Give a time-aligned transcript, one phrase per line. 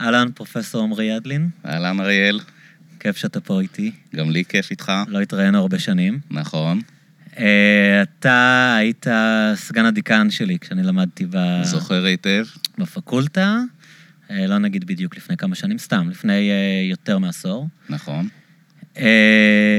[0.00, 2.40] אהלן, פרופסור עמרי ידלין, אהלן אריאל,
[3.00, 3.92] כיף שאתה פה איתי.
[4.16, 4.92] גם לי כיף איתך.
[5.08, 6.18] לא התראינו הרבה שנים.
[6.30, 6.80] נכון,
[7.38, 9.06] אה, אתה היית
[9.54, 11.62] סגן הדיקן שלי כשאני למדתי ב...
[11.62, 12.44] זוכר היטב.
[12.78, 13.58] בפקולטה,
[14.30, 17.68] אה, לא נגיד בדיוק לפני כמה שנים, סתם, לפני אה, יותר מעשור.
[17.88, 18.28] נכון.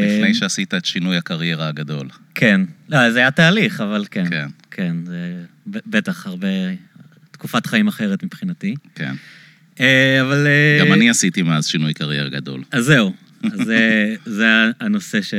[0.08, 2.10] לפני שעשית את שינוי הקריירה הגדול.
[2.36, 2.62] כן.
[2.90, 4.30] לא, זה היה תהליך, אבל כן.
[4.30, 4.48] כן.
[4.72, 6.48] כן, זה בטח הרבה...
[7.32, 8.76] תקופת חיים אחרת מבחינתי.
[8.96, 9.14] כן.
[9.80, 10.48] אה, אבל...
[10.48, 12.64] אה, גם אני עשיתי מאז שינוי קריירה גדול.
[12.72, 13.14] אז זהו.
[13.44, 14.06] אז זה,
[14.40, 14.46] זה
[14.80, 15.34] הנושא ש...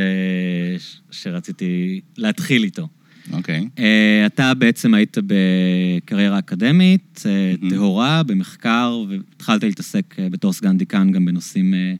[1.11, 2.89] שרציתי להתחיל איתו.
[3.33, 3.69] אוקיי.
[3.79, 7.71] אה, אתה בעצם היית בקריירה אקדמית, אה, Mhm.
[7.71, 11.95] טהורה, במחקר, והתחלת להתעסק אה, בתור סגן דיקן גם בנושאים אה,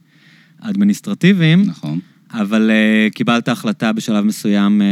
[0.59, 1.99] אדמיניסטרטיביים, נכון.
[2.33, 4.87] אבל אה, קיבלת החלטה בשלב מסוים אה,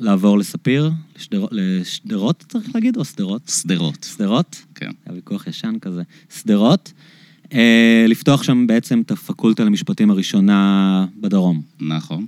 [0.00, 3.48] לעבור לספיר, לשדר- לשדרות צריך להגיד, או שדרות?
[3.48, 4.06] שדרות.
[4.14, 4.62] שדרות?
[4.74, 4.90] כן.
[5.06, 6.02] היה ויכוח ישן כזה.
[6.40, 6.92] שדרות.
[7.52, 11.62] אה, לפתוח שם בעצם את הפקולטה למשפטים הראשונה בדרום.
[11.80, 12.26] נכון.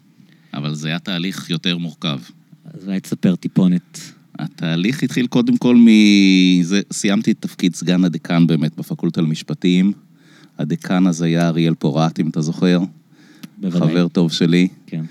[0.54, 2.18] אבל זה היה תהליך יותר מורכב.
[2.74, 4.00] אז אולי תספר טיפונת.
[4.38, 5.88] התהליך התחיל קודם כל מ...
[6.62, 6.80] זה...
[6.92, 9.92] סיימתי את תפקיד סגן הדיקן באמת בפקולטה למשפטים.
[10.58, 12.78] הדיקן אז היה אריאל פורט, אם אתה זוכר.
[13.58, 13.80] בוודאי.
[13.80, 14.68] חבר טוב שלי.
[14.86, 15.04] כן.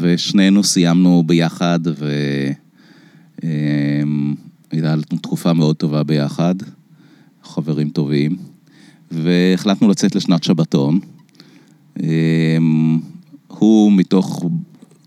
[0.00, 1.80] ושנינו סיימנו ביחד,
[3.42, 6.54] והייתה לנו תקופה מאוד טובה ביחד,
[7.42, 8.36] חברים טובים,
[9.10, 11.00] והחלטנו לצאת לשנת שבתון.
[12.02, 13.00] אמ,
[13.46, 14.44] הוא מתוך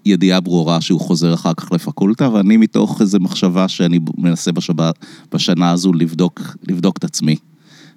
[0.06, 5.72] ידיעה ברורה שהוא חוזר אחר כך לפקולטה, ואני מתוך איזו מחשבה שאני מנסה בשבת, בשנה
[5.72, 7.36] הזו לבדוק, לבדוק את עצמי,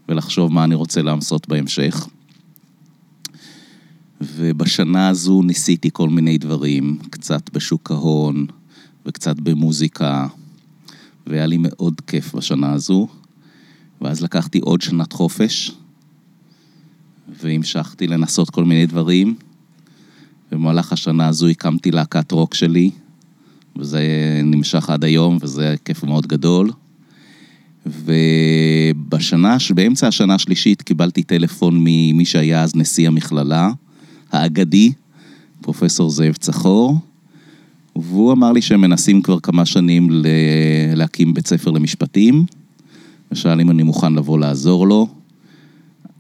[0.09, 2.07] ולחשוב מה אני רוצה לעשות בהמשך.
[4.21, 8.47] ובשנה הזו ניסיתי כל מיני דברים, קצת בשוק ההון
[9.07, 10.27] וקצת במוזיקה,
[11.27, 13.09] והיה לי מאוד כיף בשנה הזו.
[14.01, 15.73] ואז לקחתי עוד שנת חופש,
[17.43, 19.35] והמשכתי לנסות כל מיני דברים.
[20.53, 22.91] במהלך השנה הזו הקמתי להקת רוק שלי,
[23.77, 24.01] וזה
[24.45, 26.71] נמשך עד היום, וזה כיף מאוד גדול.
[27.87, 33.71] ובשנה, באמצע השנה השלישית קיבלתי טלפון ממי שהיה אז נשיא המכללה,
[34.33, 34.93] האגדי,
[35.61, 36.99] פרופסור זאב צחור,
[37.97, 40.27] והוא אמר לי שהם מנסים כבר כמה שנים ל-
[40.95, 42.45] להקים בית ספר למשפטים,
[43.33, 45.09] ושאל אם אני מוכן לבוא לעזור לו.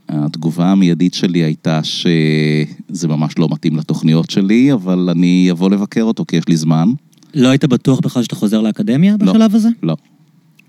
[0.08, 6.24] התגובה המיידית שלי הייתה שזה ממש לא מתאים לתוכניות שלי, אבל אני אבוא לבקר אותו
[6.28, 6.88] כי יש לי זמן.
[7.34, 9.32] לא היית בטוח בכלל שאתה חוזר לאקדמיה לא.
[9.32, 9.68] בשלב הזה?
[9.82, 9.96] לא.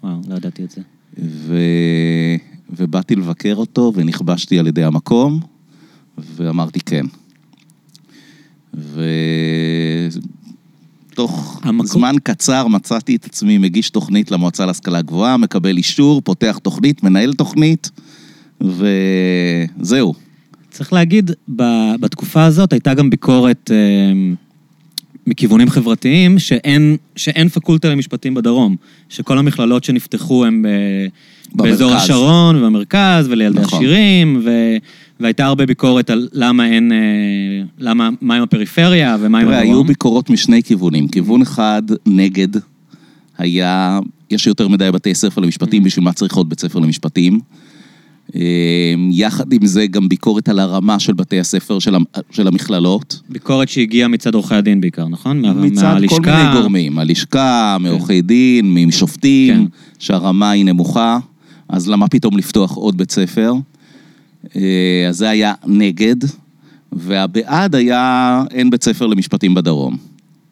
[0.03, 0.81] וואו, לא ידעתי את זה.
[1.23, 1.57] ו...
[2.77, 5.39] ובאתי לבקר אותו ונכבשתי על ידי המקום,
[6.17, 7.05] ואמרתי כן.
[11.11, 16.59] ותוך המקום- זמן קצר מצאתי את עצמי מגיש תוכנית למועצה להשכלה גבוהה, מקבל אישור, פותח
[16.63, 17.91] תוכנית, מנהל תוכנית,
[18.61, 20.13] וזהו.
[20.71, 21.31] צריך להגיד,
[21.99, 23.75] בתקופה הזאת הייתה גם ביקורת אה,
[25.27, 28.75] מכיוונים חברתיים, שאין, שאין פקולטה למשפטים בדרום,
[29.09, 31.07] שכל המכללות שנפתחו הן ב-
[31.55, 31.93] באזור.
[31.93, 33.79] השרון ובמרכז ולילדי נכון.
[33.79, 34.51] עשירים, ו...
[35.19, 36.97] והייתה הרבה ביקורת על למה אין, אה,
[37.79, 39.87] למה, מה עם הפריפריה ומה עם תראה, היו הדרום.
[39.87, 41.07] ביקורות משני כיוונים.
[41.07, 42.47] כיוון אחד, נגד,
[43.37, 43.99] היה,
[44.31, 47.39] יש יותר מדי בתי ספר למשפטים, בשביל מה צריך עוד בית ספר למשפטים.
[48.35, 48.41] אה,
[49.11, 51.95] יחד עם זה, גם ביקורת על הרמה של בתי הספר, של,
[52.31, 53.21] של המכללות.
[53.29, 55.41] ביקורת שהגיעה מצד עורכי הדין בעיקר, נכון?
[55.41, 56.15] מה- מצד מהלשכה.
[56.15, 59.65] כל מיני גורמים, הלשכה, מעורכי דין, משופטים, כן.
[59.99, 61.19] שהרמה היא נמוכה,
[61.69, 63.53] אז למה פתאום לפתוח עוד בית ספר?
[64.55, 64.61] אה,
[65.09, 66.15] אז זה היה נגד,
[66.91, 69.97] והבעד היה אין בית ספר למשפטים בדרום.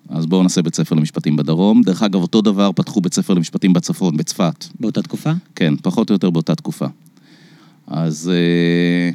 [0.10, 1.82] אז בואו נעשה בית ספר למשפטים בדרום.
[1.82, 4.66] דרך אגב, אותו דבר פתחו בית ספר למשפטים בצפון, בצפת.
[4.80, 5.32] באותה תקופה?
[5.56, 6.86] כן, פחות או יותר באותה תקופה.
[7.88, 9.10] אז אה,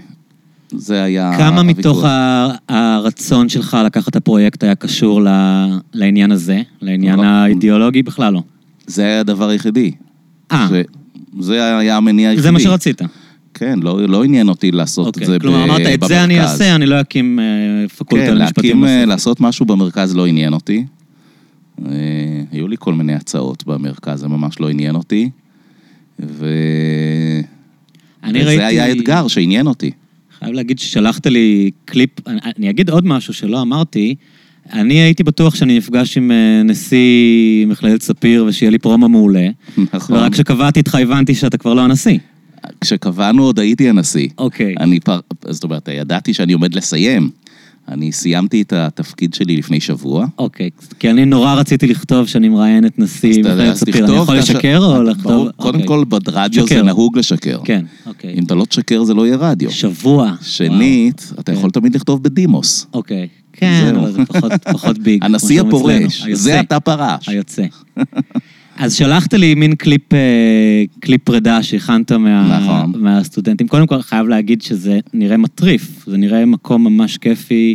[0.79, 1.33] זה היה...
[1.39, 1.79] כמה הוויכוח.
[1.79, 2.05] מתוך
[2.69, 5.21] הרצון שלך לקחת את הפרויקט היה קשור
[5.95, 7.23] לעניין הזה, לעניין לא.
[7.25, 8.03] האידיאולוגי?
[8.03, 8.43] בכלל לא.
[8.87, 9.93] זה היה הדבר היחידי.
[10.53, 10.69] אה,
[11.41, 12.43] זה- היה המניע היחידי.
[12.43, 13.03] זה מה שרצית.
[13.55, 15.27] כן, לא, לא עניין אותי לעשות את אוקיי.
[15.27, 17.45] זה ב- כלומר, אמרת, את זה אני במרכז." אעשה, אני לא אקים אה,
[17.89, 19.05] פקולטה כן, למשפטים להקים, אה.
[19.05, 20.85] לעשות משהו במרכז לא עניין אותי.
[21.87, 21.93] אה,
[22.53, 25.31] היו לי כל מיני הצעות במרכז, זה ממש לא עניין אותי.
[26.21, 26.47] ו...
[28.25, 28.63] אני ראיתי...
[28.63, 29.91] היה אתגר שעניין אותי.
[30.39, 34.15] חייב להגיד ששלחת לי קליפ, אני, אני אגיד עוד משהו שלא אמרתי.
[34.73, 39.49] אני הייתי בטוח שאני נפגש עם אה, נשיא מכללת ספיר ושיהיה לי פרומו מעולה,
[39.95, 40.17] נכון.
[40.17, 42.19] ורק כשקבעתי איתך הבנתי שאתה כבר לא הנשיא.
[42.81, 44.29] כשקבענו עוד הייתי הנשיא.
[44.39, 44.75] אוקיי.
[44.81, 45.21] אני פר...
[45.49, 47.31] זאת אומרת, ידעתי שאני עומד לסיים,
[47.91, 50.27] אני סיימתי את התפקיד שלי לפני שבוע.
[50.39, 54.05] אוקיי, כי אני נורא רציתי לכתוב שאני מראיין את נשיא מכללת ספיר.
[54.07, 55.49] אני יכול לשקר או לכתוב?
[55.57, 55.87] קודם אוקיי.
[55.89, 56.83] כל, ברדיו זה.
[56.83, 57.61] נהוג לשקר.
[57.65, 58.35] כן, אוקיי.
[58.39, 59.71] אם אתה לא תשקר זה לא יהיה רדיו.
[59.71, 60.33] שבוע.
[60.43, 61.59] שנית, אתה כן.
[61.59, 62.87] יכול תמיד לכתוב בדימוס.
[62.95, 63.29] אוקיי.
[63.53, 63.95] כן.
[63.97, 64.23] אבל זה
[64.73, 65.23] פחות- big.
[65.25, 66.27] הנשיא הפורש.
[66.33, 67.29] זה אתה פרש.
[67.29, 67.65] היוצא.
[68.79, 70.19] אז שלחת לי מין קליפ, אה,
[71.01, 73.03] קליפ פרידה שהכנת מה, נכון.
[73.03, 73.69] מהסטודנטים.
[73.69, 77.75] קודם כל, חייב להגיד שזה נראה מטריף, זה נראה מקום ממש כיפי.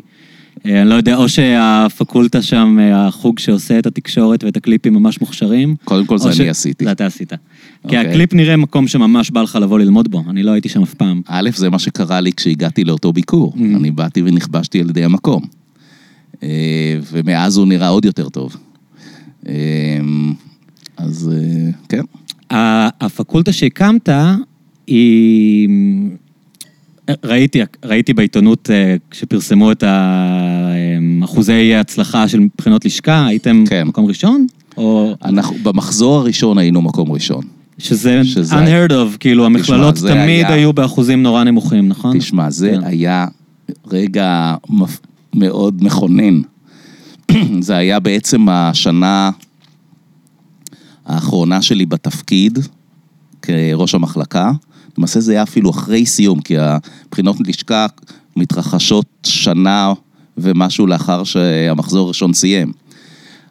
[0.65, 5.21] אה, אני לא יודע, או שהפקולטה שם, אה, החוג שעושה את התקשורת ואת הקליפים ממש
[5.21, 5.75] מוכשרים.
[5.83, 6.85] קודם כל זה ש- אני עשיתי.
[6.85, 7.29] זה אתה עשית.
[7.29, 7.35] כי
[7.83, 7.97] אוקיי.
[7.99, 11.21] הקליפ נראה מקום שממש בא לך לבוא ללמוד בו, אני לא הייתי שם אף פעם.
[11.27, 13.53] א', זה מה שקרה לי כשהגעתי לאותו ביקור.
[13.55, 13.59] Mhm.
[13.59, 15.41] אני באתי ונכבשתי על ידי המקום.
[17.11, 18.55] ומאז הוא נראה עוד יותר טוב.
[20.99, 22.01] אה, אז אה, כן.
[23.01, 24.09] הפקולטה שהקמת
[24.87, 25.69] היא...
[27.23, 29.83] ראיתי, ראיתי בעיתונות אה, כשפרסמו את
[31.21, 33.87] האחוזי ההצלחה של בחינות לשכה, הייתם כן.
[33.87, 34.47] מקום ראשון?
[34.77, 37.43] או אנחנו, במחזור הראשון היינו מקום ראשון.
[37.77, 42.17] שזה שזה- unheard of, כאילו המכללות זה תמיד היה- היו באחוזים נורא נמוכים, נכון?
[42.19, 42.83] תשמע, זה כן.
[42.83, 43.27] היה
[43.87, 44.99] רגע מפ-
[45.35, 46.41] מאוד מכונן.
[47.59, 49.31] זה היה בעצם השנה
[51.05, 52.59] האחרונה שלי בתפקיד
[53.41, 54.51] כראש המחלקה.
[54.97, 57.85] למעשה זה היה אפילו אחרי סיום, כי הבחינות לשכה
[58.35, 59.93] מתרחשות שנה
[60.37, 62.71] ומשהו לאחר שהמחזור הראשון סיים.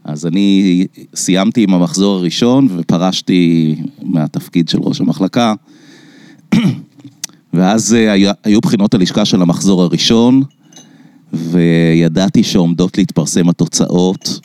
[0.04, 5.54] אז אני סיימתי עם המחזור הראשון ופרשתי מהתפקיד של ראש המחלקה.
[7.54, 10.42] ואז אה, היה- היו בחינות הלשכה של המחזור הראשון,
[11.32, 14.40] וידעתי שעומדות להתפרסם התוצאות.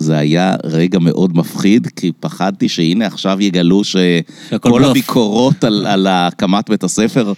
[0.00, 4.84] זה היה רגע מאוד מפחיד, כי פחדתי שהנה עכשיו יגלו שכל.
[4.84, 7.32] הביקורות על, על הקמת בית הספר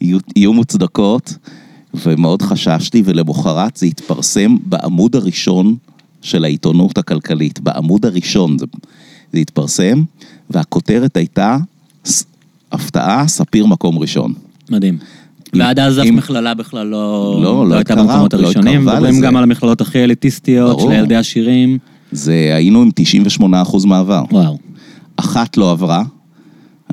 [0.00, 1.34] יהיו, יהיו מוצדקות,
[1.94, 5.76] ומאוד חששתי, ולמחרת זה התפרסם בעמוד הראשון
[6.22, 7.60] של העיתונות הכלכלית.
[7.60, 8.66] בעמוד הראשון זה,
[9.32, 10.02] זה התפרסם,
[10.50, 11.56] והכותרת הייתה,
[12.06, 12.24] "ס-
[12.72, 14.32] הפתעה, ספיר מקום ראשון.
[14.70, 14.98] מדהים.
[15.52, 18.80] ועד אז אף מכללה בכלל לא, לא, לא הייתה התקרב- במקומות לא הראשונים.
[18.88, 19.20] התקרבה מדברים.
[19.20, 20.90] גם על המכללות הכי אליטיסטיות, ברור.
[20.90, 21.78] של ילדי עשירים.
[22.12, 22.90] זה, היינו עם
[23.40, 24.22] 98% מעבר.
[24.30, 24.58] וואו.
[25.16, 26.02] אחת לא עברה.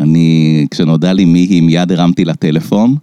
[0.01, 2.95] אני, כשנודע לי מי היא, מיד הרמתי לה טלפון,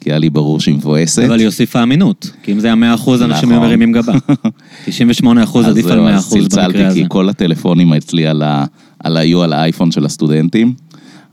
[0.00, 1.22] כי היה לי ברור שהיא מבואסת.
[1.22, 3.52] אבל היא הוסיפה אמינות, כי אם זה היה 100 אחוז, אנשים נכון.
[3.52, 4.12] היו מרימים גבה.
[4.86, 7.00] 98 אחוז אז עדיף על זהו, 100 אז אחוז במקרה צלצלתי, הזה.
[7.00, 8.64] כי כל הטלפונים אצלי על ה...
[8.98, 10.74] על היו על האייפון של הסטודנטים.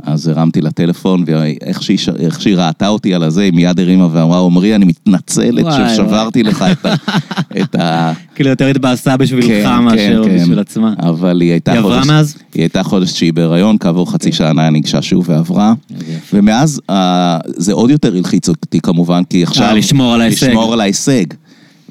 [0.03, 1.97] אז הרמתי לה טלפון, ואיך שהיא,
[2.39, 6.65] שהיא ראתה אותי על הזה, היא מיד הרימה ואמרה, עמרי, אני מתנצלת וואי, ששברתי לך
[6.71, 6.95] את ה...
[7.61, 8.13] את ה...
[8.35, 10.43] כאילו יותר התבאסה בשבילך כן, מאשר כן, כן.
[10.43, 10.93] בשביל עצמה.
[10.99, 12.07] אבל היא הייתה היא עברה חודש...
[12.07, 12.35] מאז?
[12.53, 15.73] היא הייתה חודש תשיעי בהיריון, כעבור חצי שנה היא ניגשה שוב ועברה.
[16.33, 19.67] ומאז אה, זה עוד יותר הלחיץ אותי כמובן, כי עכשיו...
[19.67, 20.47] אה, לשמור על ההישג.
[20.47, 21.25] לשמור על ההישג.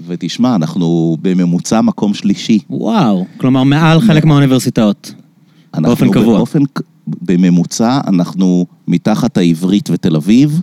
[0.07, 2.59] ותשמע, אנחנו בממוצע מקום שלישי.
[2.71, 5.13] וואו, כלומר מעל חלק מהאוניברסיטאות.
[5.77, 6.37] באופן קבוע.
[6.37, 6.63] באופן,
[7.07, 10.61] בממוצע אנחנו מתחת העברית ותל אביב,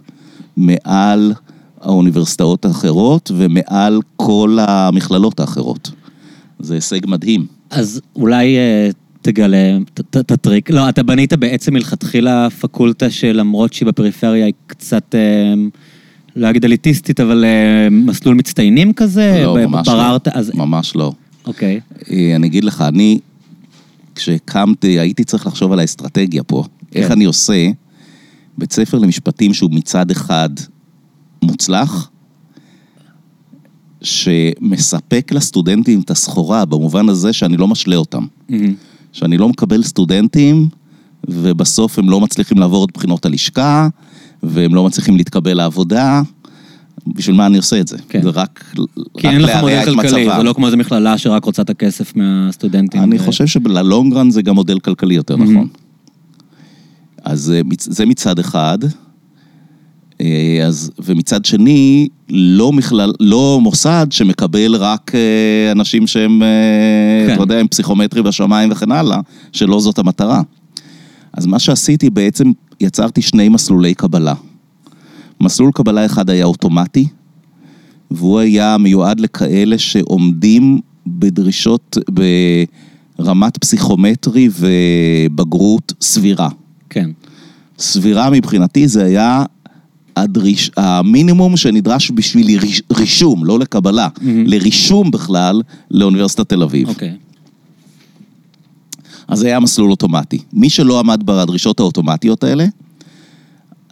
[0.58, 1.34] מעל
[1.82, 5.92] האוניברסיטאות האחרות ומעל כל המכללות האחרות.
[6.60, 7.46] זה הישג מדהים.
[7.70, 8.90] אז אולי אה,
[9.22, 10.70] תגלה את הטריק.
[10.70, 15.54] לא, אתה בנית בעצם מלכתחילה פקולטה שלמרות שהיא בפריפריה היא קצת, אה,
[16.36, 19.42] לא אגיד אליטיסטית, אבל אה, מסלול מצטיינים כזה?
[19.44, 20.32] לא, ממש בררת, לא.
[20.36, 20.52] אז...
[20.56, 21.14] ממש לא.
[21.46, 21.80] אוקיי.
[22.12, 23.20] אה, אני אגיד לך, אני,
[24.16, 26.64] כשהקמתי, הייתי צריך לחשוב על האסטרטגיה פה.
[26.92, 27.00] כן.
[27.00, 27.70] איך אני עושה
[28.58, 30.50] בית ספר למשפטים שהוא מצד אחד
[31.44, 32.10] מוצלח,
[34.02, 38.26] שמספק לסטודנטים את הסחורה, במובן הזה שאני לא משלה אותם.
[38.50, 38.74] מהמם.
[39.12, 40.70] שאני לא מקבל סטודנטים,
[41.28, 43.88] ובסוף הם לא מצליחים לעבור את בחינות הלשכה,
[44.44, 46.22] והם לא מצליחים להתקבל לעבודה.
[47.08, 47.98] בשביל מה אני עושה את זה?
[48.10, 48.22] כן.
[48.22, 48.74] זה רק,
[49.18, 50.38] כי רק אין לך להרע מודל את כלכלי, מצבם.
[50.38, 53.04] זה לא כמו איזה מכללה שרק רוצה את הכסף מהסטודנטים.
[53.04, 55.40] אני ו- חושב שבלונגרן זה גם מודל כלכלי יותר Mhm.
[55.44, 55.68] נכון.
[57.24, 58.78] אז אה, זה מצד אחד,
[60.22, 66.42] אה, אז, ומצד שני, לא, מכלל, לא מוסד שמקבל רק אה, אנשים שהם,
[67.28, 67.34] כן.
[67.34, 69.20] אתה יודע, עם פסיכומטרי בשמיים וכן הלאה,
[69.52, 70.42] שלא זאת המטרה.
[71.34, 74.34] אז מה שעשיתי בעצם, יצרתי שני מסלולי קבלה.
[75.44, 77.08] מסלול קבלה אחד היה אוטומטי,
[78.12, 81.98] והוא היה מיועד לכאלה שעומדים בדרישות,
[83.20, 86.50] ברמת פסיכומטרי ובגרות סבירה.
[86.90, 87.10] כן.
[87.80, 89.44] סבירה מבחינתי זה היה
[90.16, 94.44] הדריש, המינימום שנדרש בשביל ריש, רישום, לא לקבלה, מהמם.
[94.48, 96.90] לרישום בכלל לאוניברסיטת תל אביב.
[96.90, 97.16] אוקיי.
[99.28, 100.40] אז זה היה מסלול אוטומטי.
[100.54, 102.66] מי שלא עמד בדרישות האוטומטיות האלה,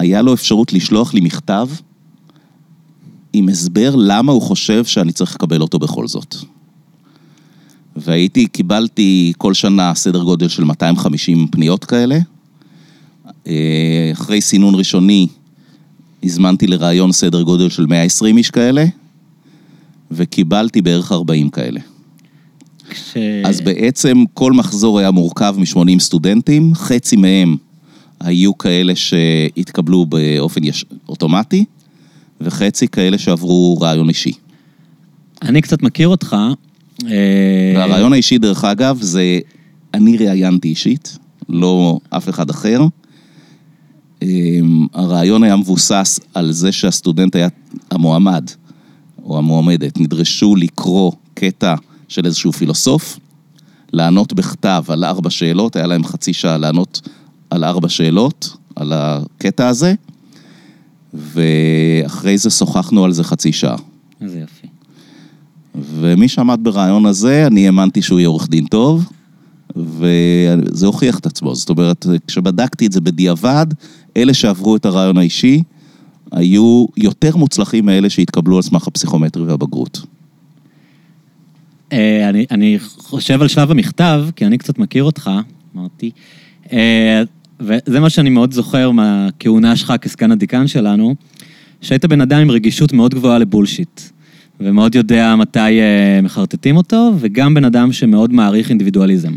[0.01, 1.69] היה לו אפשרות לשלוח לי מכתב
[3.33, 6.35] עם הסבר למה הוא חושב שאני צריך לקבל אותו בכל זאת.
[7.95, 12.19] והייתי, קיבלתי כל שנה סדר גודל של 250 פניות כאלה.
[13.47, 15.27] אה, אחרי סינון ראשוני,
[16.23, 18.85] הזמנתי לראיון סדר גודל של 120 איש כאלה,
[20.11, 21.79] וקיבלתי בערך 40 כאלה.
[22.89, 23.17] כש...
[23.45, 27.57] אז בעצם כל מחזור היה מורכב מ-80 סטודנטים, חצי מהם
[28.23, 30.85] היו כאלה שהתקבלו באופן יש...
[31.09, 31.65] אוטומטי,
[32.41, 34.31] וחצי כאלה שעברו רעיון אישי.
[35.41, 36.35] אני קצת מכיר אותך.
[37.05, 39.39] אה, והרעיון האישי, דרך אגב, זה
[39.93, 41.17] אני ראיינתי אישית,
[41.49, 42.81] לא אף אחד אחר.
[44.21, 47.47] אמ, הרעיון היה מבוסס על זה שהסטודנט היה,
[47.91, 48.49] המועמד
[49.23, 51.75] או המועמדת, נדרשו לקרוא קטע
[52.07, 53.19] של איזשהו פילוסוף,
[53.93, 57.09] לענות בכתב על ארבע שאלות, היה להם חצי שעה לענות
[57.51, 59.93] על ארבע שאלות, על הקטע הזה,
[61.13, 63.75] ואחרי זה שוחחנו על זה חצי שעה.
[64.21, 64.67] איזה יופי.
[65.75, 69.09] ומי שעמד ברעיון הזה, אני האמנתי שהוא יהיה עורך דין טוב,
[69.75, 71.55] וזה הוכיח את עצמו.
[71.55, 73.65] זאת אומרת, כשבדקתי את זה בדיעבד,
[74.17, 75.63] אלה שעברו את הרעיון האישי,
[76.31, 80.01] היו יותר מוצלחים מאלה שהתקבלו על סמך הפסיכומטרי והבגרות.
[81.93, 85.29] אה, אני, אני חושב על שלב המכתב, כי אני קצת מכיר אותך,
[85.75, 86.11] אמרתי,
[86.73, 87.23] אה,
[87.61, 91.15] וזה מה שאני מאוד זוכר מהכהונה שלך כסגן הדיקן שלנו,
[91.81, 94.01] שהיית בן אדם עם רגישות מאוד גבוהה לבולשיט,
[94.59, 99.33] ומאוד יודע מתי אה, מחרטטים אותו, וגם בן אדם שמאוד מעריך אינדיבידואליזם.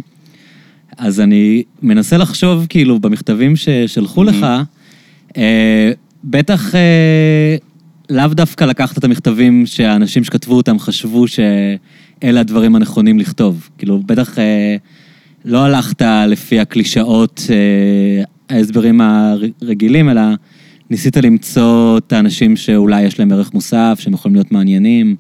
[0.99, 4.47] אז אני מנסה לחשוב, כאילו, במכתבים ששלחו לך,
[5.37, 5.93] אה,
[6.25, 7.57] בטח אה,
[8.11, 13.69] לאו דווקא לקחת את המכתבים שהאנשים שכתבו אותם חשבו שאלה הדברים הנכונים לכתוב.
[13.79, 14.77] כאילו, בטח אה,
[15.45, 18.25] לא הלכת לפי הקלישאות, אה,
[18.57, 20.23] ההסברים הרגילים, אלא
[20.91, 25.17] ניסית למצוא את האנשים שאולי יש להם ערך מוסף, שהם יכולים להיות מעניינים.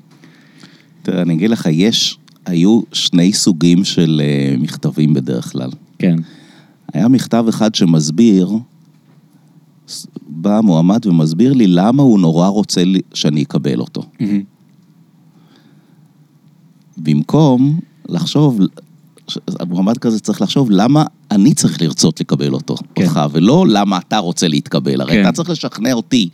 [1.02, 5.70] תראה, אני אגיד לך, יש, היו שני סוגים של אה, מכתבים בדרך כלל.
[5.98, 6.16] כן.
[6.92, 8.50] היה מכתב אחד שמסביר,
[10.26, 12.82] בא מועמד ומסביר לי למה הוא נורא רוצה
[13.14, 14.02] שאני אקבל אותו.
[16.96, 18.60] במקום לחשוב,
[19.60, 23.02] המועמד כזה צריך לחשוב למה אני צריך לרצות לקבל אותו, כן.
[23.04, 25.00] אותך, ולא למה אתה רוצה להתקבל.
[25.00, 25.22] הרי כן.
[25.22, 26.28] אתה צריך לשכנע אותי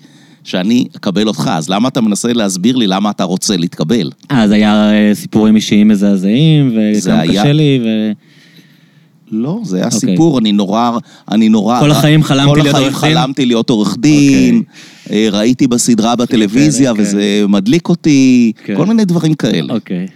[0.45, 4.11] שאני אקבל אותך, אז למה אתה מנסה להסביר לי למה אתה רוצה להתקבל?
[4.31, 6.69] אה, אז היה אה, סיפורים אישיים מזעזעים,
[7.03, 8.13] וכמה היה- קשה לי, ו...
[9.33, 10.01] לא, זה היה אוקיי.
[10.01, 10.91] סיפור, אני נורא,
[11.31, 11.81] אני נורא...
[11.81, 13.15] כל החיים חלמתי להיות כל החיים עורך דין?
[13.17, 14.63] חלמתי להיות עורך דין,
[15.11, 17.11] אה, ראיתי בסדרה בטלוויזיה כאלה, כן.
[17.11, 18.77] וזה מדליק אותי, כן.
[18.77, 19.75] כל מיני דברים כאלה.
[19.75, 20.07] אוקיי.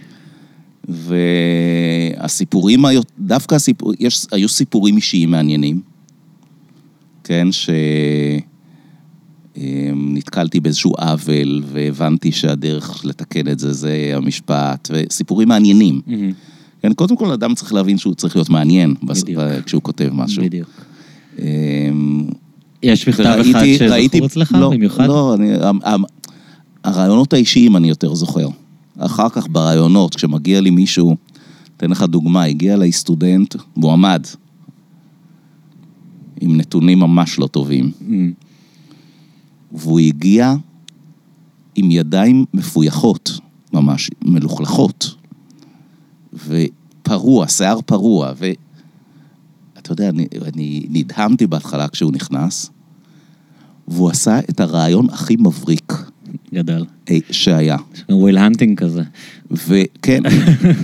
[0.87, 2.85] והסיפורים,
[3.19, 5.81] דווקא הסיפור, יש, היו סיפורים אישיים מעניינים,
[7.23, 7.47] כן,
[9.55, 16.01] שנתקלתי באיזשהו עוול והבנתי שהדרך לתקן את זה זה המשפט, וסיפורים מעניינים.
[16.07, 16.31] מהמם.
[16.81, 19.41] כן, קודם כל אדם צריך להבין שהוא צריך להיות מעניין בדיוק.
[19.65, 20.43] כשהוא כותב משהו.
[20.43, 20.69] בדיוק.
[21.39, 22.27] אמ,
[22.83, 25.07] יש מכתב אחד שזכור אצלך לא, במיוחד?
[25.07, 25.51] לא, אני,
[26.83, 28.47] הרעיונות האישיים אני יותר זוכר.
[28.97, 31.15] אחר כך ברעיונות, כשמגיע לי מישהו,
[31.77, 34.25] אתן לך דוגמה, הגיע אליי סטודנט, מועמד,
[36.41, 38.33] עם נתונים ממש לא טובים, אמ,
[39.71, 40.53] והוא הגיע
[41.75, 43.39] עם ידיים מפויחות,
[43.73, 45.15] ממש מלוכלכות,
[46.33, 52.69] ופרוע, שיער פרוע, ואתה יודע, אני, אני נדהמתי בהתחלה כשהוא נכנס,
[53.87, 55.93] והוא עשה את הרעיון הכי מבריק
[56.55, 56.85] Good.
[57.09, 57.77] אי- שהיה.
[58.09, 59.01] Will Hunting כזה.
[59.51, 60.23] וכן,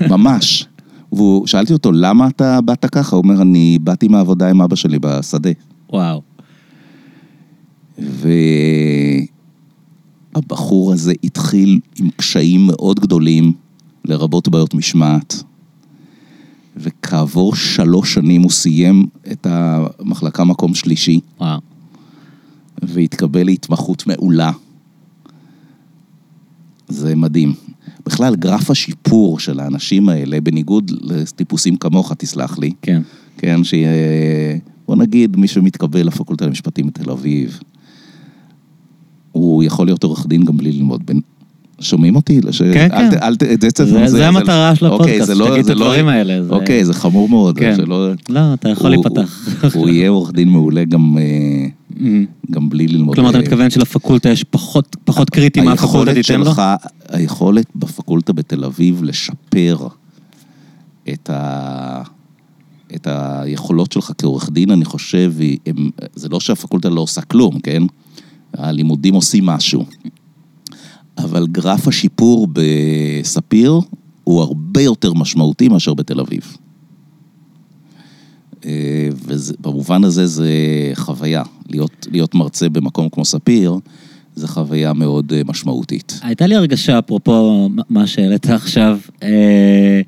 [0.10, 0.68] ממש.
[1.12, 3.16] והוא, שאלתי אותו, למה אתה באת ככה?
[3.16, 5.50] הוא אומר, אני באתי מהעבודה עם אבא שלי בשדה.
[5.90, 6.22] וואו.
[10.36, 13.54] והבחור הזה התחיל עם קשיים מאוד גדולים,
[14.06, 15.44] לרבות בעיות משמעת.
[16.78, 21.60] וכעבור שלוש שנים הוא סיים את המחלקה מקום שלישי, וואו.
[22.82, 24.52] והתקבל להתמחות מעולה.
[26.92, 27.54] זה מדהים.
[28.06, 33.02] בכלל, גרף השיפור של האנשים האלה, בניגוד לטיפוסים כמוך, תסלח לי, כן.
[33.38, 33.90] כן, שיהיה...
[34.88, 37.60] בוא נגיד, מי שמתקבל לפקולטה למשפטים בתל אביב,
[39.32, 41.12] הוא יכול להיות עורך דין גם בלי ללמוד.
[41.82, 42.40] שומעים אותי?
[42.52, 42.62] ש...
[42.62, 43.18] כן, אל, כן.
[43.18, 45.76] ת- אל, ת- זה, זה- זה המטרה של אוקיי, הפודקאסט, זה לא- שתגיד את זה
[45.76, 47.58] לא- הדברים האלה, זה- אוקיי, זה חמור מאוד.
[47.58, 47.74] כן.
[47.78, 48.10] שלא...
[48.30, 49.48] לא, אתה יכול הוא- להיפתח.
[49.76, 51.24] הוא יהיה עורך דין מעולה גם, אה,
[52.02, 53.16] אמ, גם בלי ללמוד.
[53.16, 56.52] כלומר, אתה אה, מתכוון שלפקולטה יש פחות פחות קריטי מה הפקולטה היכולת תיתן לו?
[57.10, 59.78] היכולת בפקולטה בתל אביב לשפר
[61.14, 62.02] את, ה...
[62.96, 65.34] את היכולות שלך כעורך דין, אני חושב,
[65.66, 65.90] הם...
[66.16, 67.84] זה לא שהפקולטה לא עושה כלום, כן?
[68.54, 69.86] הלימודים עושים משהו.
[71.24, 73.80] אבל גרף השיפור בספיר
[74.24, 76.58] הוא הרבה יותר משמעותי מאשר בתל אביב.
[78.66, 80.50] אה, ובמובן הזה זה
[80.94, 81.44] חוויה.
[81.70, 83.78] להיות, להיות מרצה במקום כמו ספיר,
[84.36, 86.20] זה חוויה מאוד אה, משמעותית.
[86.22, 90.02] הייתה לי הרגשה, אפרופו מה שהעלית עכשיו, אה,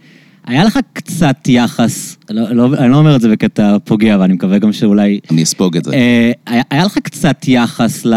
[0.46, 4.34] היה לך קצת יחס, לא, לא, אני לא אומר את זה בקטע פוגע, אבל אני
[4.34, 5.20] מקווה גם שאולי...
[5.32, 5.94] אני אספוג את זה.
[5.94, 8.14] אה, היה, היה לך קצת יחס ל,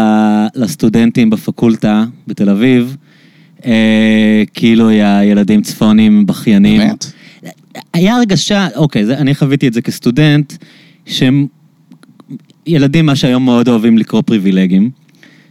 [0.55, 2.97] לסטודנטים בפקולטה בתל אביב,
[3.65, 4.91] אה, כאילו
[5.23, 6.77] ילדים צפונים בכיינים.
[6.77, 7.05] באמת?
[7.93, 10.53] היה הרגשה, אוקיי, זה, אני חוויתי את זה כסטודנט,
[11.05, 11.47] שהם
[12.67, 14.89] ילדים, מה שהיום מאוד אוהבים לקרוא פריבילגים,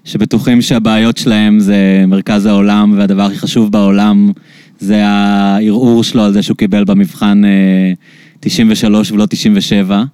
[0.04, 4.33] שבטוחים שהבעיות שלהם זה מרכז העולם, והדבר הכי חשוב בעולם
[4.78, 7.42] זה הערעור שלו על זה שהוא קיבל במבחן
[8.40, 10.04] 93 ולא 97.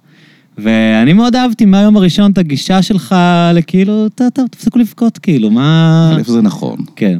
[0.57, 3.15] ואני מאוד אהבתי מהיום הראשון את הגישה שלך
[3.53, 6.17] לכאילו, טוב, טוב, תפסיקו לבכות, כאילו, מה...
[6.17, 6.77] א', זה נכון.
[6.95, 7.19] כן.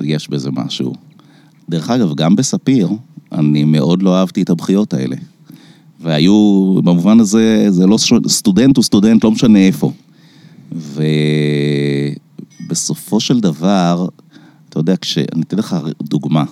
[0.00, 0.92] יש בזה משהו.
[1.68, 2.88] דרך אגב, גם בספיר,
[3.32, 5.16] אני מאוד לא אהבתי את הבכיות האלה.
[6.00, 7.96] והיו, במובן הזה, זה לא
[8.28, 9.92] סטודנט הוא סטודנט, לא משנה איפה.
[12.68, 14.06] ובסופו של דבר,
[14.68, 15.18] אתה יודע, כש...
[15.18, 16.44] אני אתן לך דוגמה.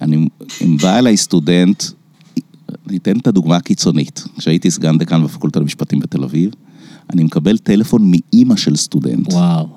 [0.00, 0.28] אני,
[0.64, 1.82] אם בא אליי סטודנט,
[2.88, 4.24] אני אתן את הדוגמה הקיצונית.
[4.38, 6.50] כשהייתי סגן דקן בפקולטה למשפטים בתל אביב,
[7.12, 9.32] אני מקבל טלפון מאימא של סטודנט.
[9.32, 9.68] וואו.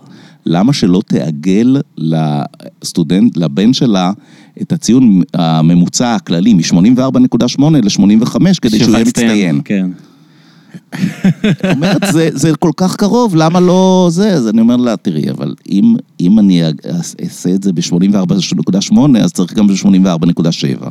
[0.45, 4.11] למה שלא תעגל לסטודנט, לבן שלה,
[4.61, 9.61] את הציון הממוצע הכללי מ-84.8 ל-85 כדי שהוא יהיה מצטיין.
[9.65, 9.89] כן.
[11.73, 14.33] אומרת, זה, זה כל כך קרוב, למה לא זה?
[14.33, 16.61] אז אני אומר לה, תראי, אבל אם, אם אני
[17.23, 20.85] אעשה את זה ב-84.8, אז צריך גם ב-84.7,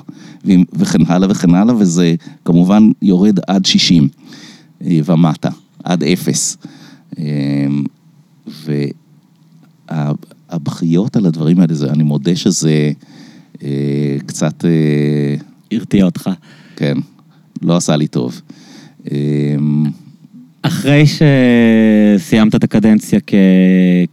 [0.73, 4.09] וכן הלאה וכן הלאה, וזה כמובן יורד עד 60
[4.85, 5.51] אה, ומטה,
[5.85, 6.57] עד 0.
[9.91, 12.93] והבכיות על הדברים האלה, זה, אני מודה שזה
[13.63, 14.65] אה, קצת...
[14.65, 16.31] אה, הרתיע אותך.
[16.77, 16.97] כן,
[17.63, 18.41] לא עשה לי טוב.
[19.11, 19.85] אמ,
[20.62, 23.35] אחרי שסיימת את הקדנציה כ...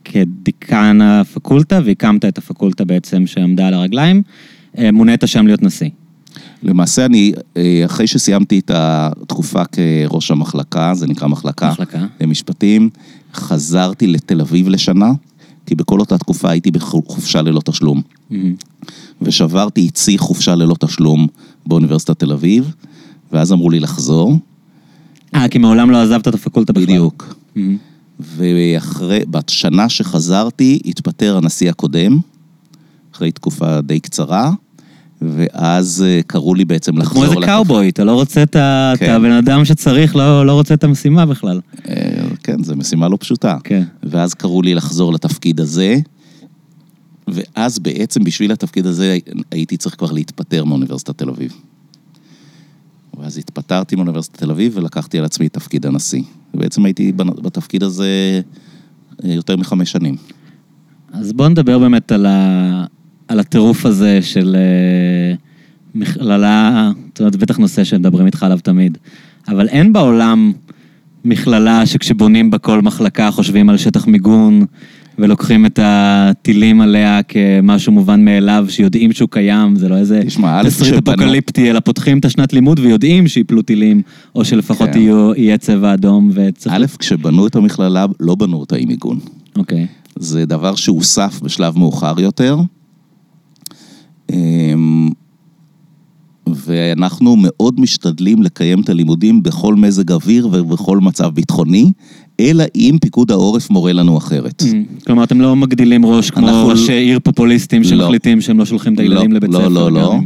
[0.03, 4.21] כדיקן הפקולטה והקמת את הפקולטה בעצם שעמדה על הרגליים,
[4.77, 5.89] אה, מונית שם להיות נשיא.
[6.63, 12.05] למעשה אני, אה, אחרי שסיימתי את התקופה כראש המחלקה, זה נקרא מחלקה, מחלקה.
[12.21, 12.89] למשפטים,
[13.33, 15.11] חזרתי לתל אביב לשנה,
[15.65, 18.01] כי בכל אותה תקופה הייתי בחופשה ללא תשלום.
[18.01, 18.85] Mm-hmm.
[19.21, 21.27] ושברתי יציא חופשה ללא תשלום
[21.65, 22.71] באוניברסיטת תל אביב,
[23.31, 24.37] ואז אמרו לי לחזור.
[25.35, 26.85] אה, כי מעולם לא עזבת את הפקולטה בכלל.
[26.85, 27.35] בדיוק.
[27.55, 27.59] Mm-hmm.
[28.19, 32.19] ואחרי, בשנה שחזרתי, התפטר הנשיא הקודם,
[33.13, 34.51] אחרי תקופה די קצרה,
[35.21, 37.13] ואז אה, קראו לי בעצם לחזור...
[37.13, 38.55] כמו איזה קאובוי, אתה לא רוצה את
[38.99, 39.11] כן.
[39.11, 41.59] הבן אדם שצריך, לא, לא רוצה את המשימה בכלל.
[41.89, 41.95] אה,
[42.43, 43.57] כן, זו משימה לא פשוטה.
[43.63, 43.83] כן.
[44.03, 45.95] ואז קראו לי לחזור לתפקיד הזה,
[47.27, 49.17] ואז בעצם בשביל התפקיד הזה
[49.51, 51.53] הייתי צריך כבר להתפטר מאוניברסיטת תל אביב.
[53.19, 56.23] ואז התפטרתי מאוניברסיטת תל אביב ולקחתי על עצמי את תפקיד הנשיא.
[56.53, 58.41] ובעצם הייתי בתפקיד הזה
[59.23, 60.15] אה, יותר מחמש שנים.
[61.13, 62.85] אז בוא נדבר באמת על, ה...
[63.27, 64.55] על הטירוף הזה של
[65.95, 68.97] מכללה, זאת אומרת, בטח נושא שמדברים איתך עליו תמיד,
[69.47, 70.51] אבל אין בעולם
[71.25, 74.65] מכללה שכשבונים בה מחלקה חושבים על שטח מיגון,
[75.19, 80.21] ולוקחים את הטילים עליה כמשהו מובן מאליו, שיודעים שהוא קיים, זה לא איזה
[80.63, 84.01] תסריט אפוקליפטי, אלא פותחים את השנת לימוד ויודעים שיפלו טילים,
[84.35, 84.99] או שלפחות כן.
[84.99, 86.75] יהיו, יהיה צבע אדום וצריך...
[86.75, 89.19] א', כשבנו את המכללה, לא בנו אותה עם מיגון.
[89.57, 89.87] אוקיי.
[90.19, 92.57] זה דבר שהוסף בשלב מאוחר יותר.
[94.31, 95.09] אמ,
[96.47, 101.91] ואנחנו מאוד משתדלים לקיים את הלימודים בכל מזג אוויר ובכל מצב ביטחוני,
[102.39, 104.61] אלא אם פיקוד העורף מורה לנו אחרת.
[104.61, 107.87] Mm, כלומר, אתם לא מגדילים ראש כמו ראשי עיר פופוליסטים לא.
[107.87, 109.69] שמחליטים שהם לא שולחים את הילדים לבית לא, ספר.
[109.69, 110.19] לא, לא,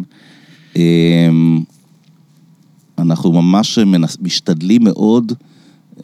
[0.76, 0.82] לא.
[3.00, 3.80] אנחנו ממש
[4.22, 5.34] משתדלים מאוד.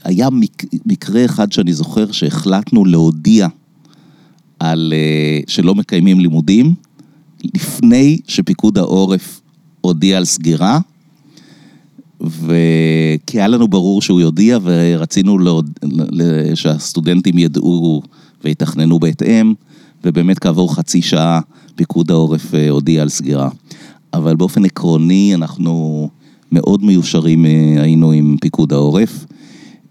[0.03, 0.27] היה
[0.85, 3.47] מקרה אחד שאני זוכר שהחלטנו להודיע
[4.59, 6.73] על אה, שלא מקיימים לימודים,
[7.55, 9.41] לפני שפיקוד העורף
[9.81, 10.79] הודיע על סגירה,
[12.21, 15.69] וכי היה לנו ברור שהוא יודיע ורצינו להוד...
[16.55, 18.01] שהסטודנטים ידעו
[18.43, 19.53] ויתכננו בהתאם,
[20.03, 21.39] ובאמת כעבור חצי שעה
[21.75, 23.49] פיקוד העורף אה, הודיע על סגירה.
[24.13, 26.09] אבל באופן עקרוני אנחנו
[26.51, 29.25] מאוד מיושרים אה, היינו עם פיקוד העורף.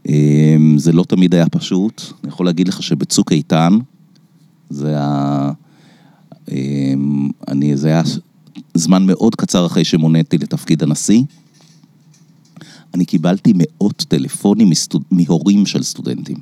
[0.08, 3.78] אה, זה לא תמיד היה פשוט, אני יכול להגיד לך שבצוק איתן,
[4.70, 5.50] זה היה...
[7.48, 8.02] אני, זה היה
[8.74, 11.22] זמן מאוד קצר אחרי שמוניתי לתפקיד הנשיא.
[12.96, 15.02] אני קיבלתי מאות טלפונים מסטוד...
[15.10, 16.36] מהורים של סטודנטים.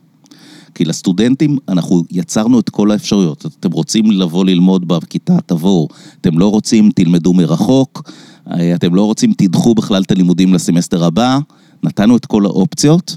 [0.75, 3.47] כי לסטודנטים אנחנו יצרנו את כל האפשרויות.
[3.61, 5.88] אתם רוצים לבוא ללמוד בכיתה, תבואו.
[6.21, 8.11] אתם לא רוצים, תלמדו מרחוק.
[8.51, 11.38] אה, אתם לא רוצים, תדחו בכלל את הלימודים לסמסטר הבא.
[11.83, 13.17] נתנו את כל האופציות,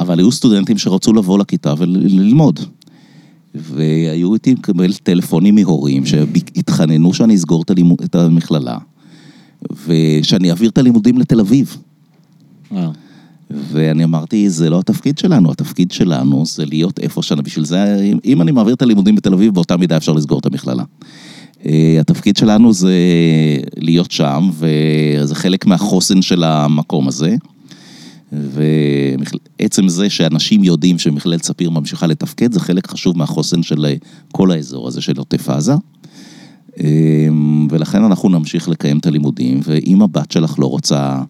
[0.00, 2.60] אבל היו סטודנטים שרצו לבוא לכיתה וללמוד.
[3.54, 7.64] והיו איתי מקבל טלפונים מהורים שהתחננו שאני אסגור
[8.04, 8.78] את, המכללה,
[9.86, 11.76] ושאני אעביר את הלימודים לתל אביב.
[13.50, 18.42] ואני אמרתי, זה לא התפקיד שלנו, התפקיד שלנו זה להיות איפה שאני, בשביל זה, אם
[18.42, 20.84] אני מעביר את הלימודים בתל אביב, באותה מידה אפשר לסגור את המכללה.
[21.66, 22.94] אה, התפקיד שלנו זה
[23.76, 27.36] להיות שם, וזה חלק מהחוסן של המקום הזה.
[28.32, 33.86] ועצם זה שאנשים יודעים שמכללת ספיר ממשיכה לתפקד, זה חלק חשוב מהחוסן של
[34.32, 35.74] כל האזור הזה של עוטף עזה.
[36.80, 37.28] אה,
[37.70, 41.22] ולכן אנחנו נמשיך לקיים את הלימודים, ואם הבת שלך לא רוצה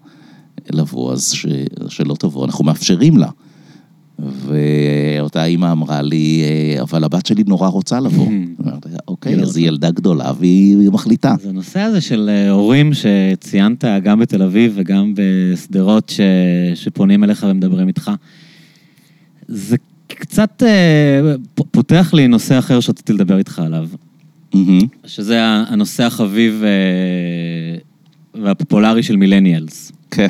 [0.71, 1.47] לבוא, אז ש...
[1.89, 3.29] שלא תבוא, אנחנו מאפשרים לה.
[4.19, 6.43] ואותה אימא אמרה לי,
[6.81, 8.27] אבל הבת שלי נורא רוצה לבוא.
[8.61, 11.35] אמרתי, אוקיי, אז היא ילדה גדולה והיא מחליטה.
[11.41, 16.21] אז הנושא הזה של אה, הורים שציינת גם בתל אביב וגם בשדרות ש...
[16.75, 18.11] שפונים אליך ומדברים איתך,
[19.49, 19.77] זה
[20.09, 23.89] קצת אה, פותח לי נושא אחר שרציתי לדבר איתך עליו,
[25.07, 27.79] שזה הנושא החביב אה,
[28.43, 29.93] והפופולרי של מילניאלס.
[30.11, 30.23] כן.
[30.23, 30.29] אה,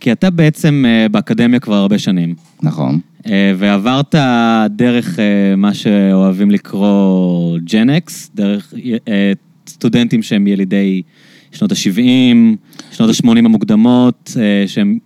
[0.00, 2.34] כי אתה בעצם אה, באקדמיה כבר הרבה שנים.
[2.62, 2.98] נכון.
[3.26, 4.14] אה, ועברת
[4.70, 5.18] דרך
[5.56, 8.74] מה שאוהבים לקרוא ג'נקס, דרך
[9.68, 11.02] סטודנטים שהם ילידי
[11.52, 11.96] שנות ה-70,
[12.92, 14.98] שנות ה-80 המוקדמות, שהם,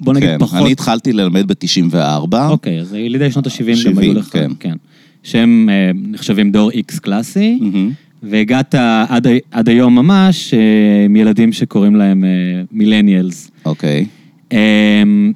[0.00, 0.62] בוא נגיד כן, פחות...
[0.62, 2.36] אני התחלתי ללמד ב-94.
[2.48, 4.28] אוקיי, אז ילידי שנות ה-70 גם היו לך.
[4.32, 4.50] כן.
[4.60, 4.74] כן.
[5.22, 7.58] שהם נחשבים דור איקס קלאסי.
[7.60, 8.09] Mm-hmm.
[8.22, 8.74] והגעת
[9.08, 12.24] עד, עד היום ממש אה, עם ילדים שקוראים להם
[12.72, 13.50] מילניאלס.
[13.64, 14.06] אוקיי.
[14.06, 14.54] Okay.
[14.54, 15.32] אמ,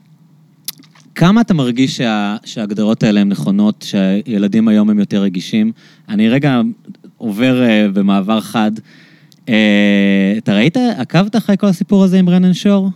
[1.14, 5.72] כמה אתה מרגיש שה, שההגדרות האלה הן נכונות, שהילדים היום הם יותר רגישים?
[6.08, 6.60] אני רגע
[7.16, 8.72] עובר uh, במעבר חד.
[10.38, 12.90] אתה ראית, עקבת אחרי כל הסיפור הזה עם רנן שור?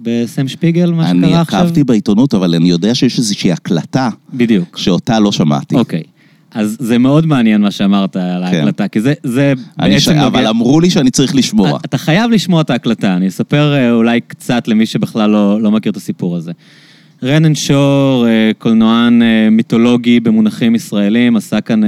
[0.00, 1.60] בסם שפיגל, מה שקרה עכשיו?
[1.60, 4.08] אני עקבתי בעיתונות, אבל אני יודע שיש איזושהי הקלטה.
[4.34, 4.78] בדיוק.
[4.78, 5.74] שאותה לא שמעתי.
[5.74, 6.02] אוקיי.
[6.06, 6.13] Okay.
[6.54, 8.56] אז זה מאוד מעניין מה שאמרת על כן.
[8.56, 9.98] ההקלטה, כי זה, זה בעצם...
[9.98, 10.08] ש...
[10.08, 11.78] אבל אמרו לי שאני צריך לשמוע.
[11.84, 15.92] אתה חייב לשמוע את ההקלטה, אני אספר אה, אולי קצת למי שבכלל לא, לא מכיר
[15.92, 16.52] את הסיפור הזה.
[17.22, 21.80] רנן שור, אה, קולנוען אה, מיתולוגי במונחים ישראלים, עשה כאן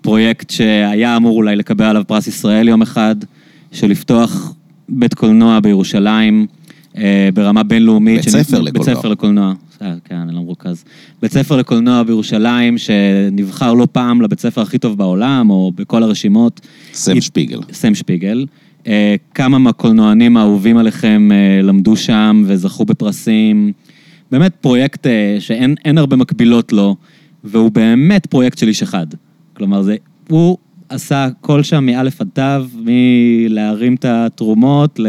[0.00, 3.16] פרויקט שהיה אמור אולי לקבל עליו פרס ישראל יום אחד,
[3.72, 4.54] של לפתוח
[4.88, 6.46] בית קולנוע בירושלים.
[7.34, 8.24] ברמה בינלאומית.
[8.24, 8.86] בית ספר לקולנוע.
[8.86, 9.54] בית ספר לקולנוע.
[9.82, 10.84] אה, כן, אני לא מרוכז.
[11.22, 16.60] בית ספר לקולנוע בירושלים, שנבחר לא פעם לבית ספר הכי טוב בעולם, או בכל הרשימות.
[16.92, 17.60] סם שפיגל.
[17.72, 18.46] סם שפיגל.
[18.86, 23.72] אה, כמה מהקולנוענים האהובים עליכם אה, למדו שם וזכו בפרסים.
[24.30, 25.06] באמת פרויקט
[25.38, 26.96] שאין הרבה מקבילות לו,
[27.44, 29.06] והוא באמת פרויקט של איש אחד.
[29.56, 29.96] כלומר, זה,
[30.28, 30.56] הוא
[30.88, 32.42] עשה הכל שם מאלף עד תו,
[32.84, 35.06] מלהרים את התרומות, ל,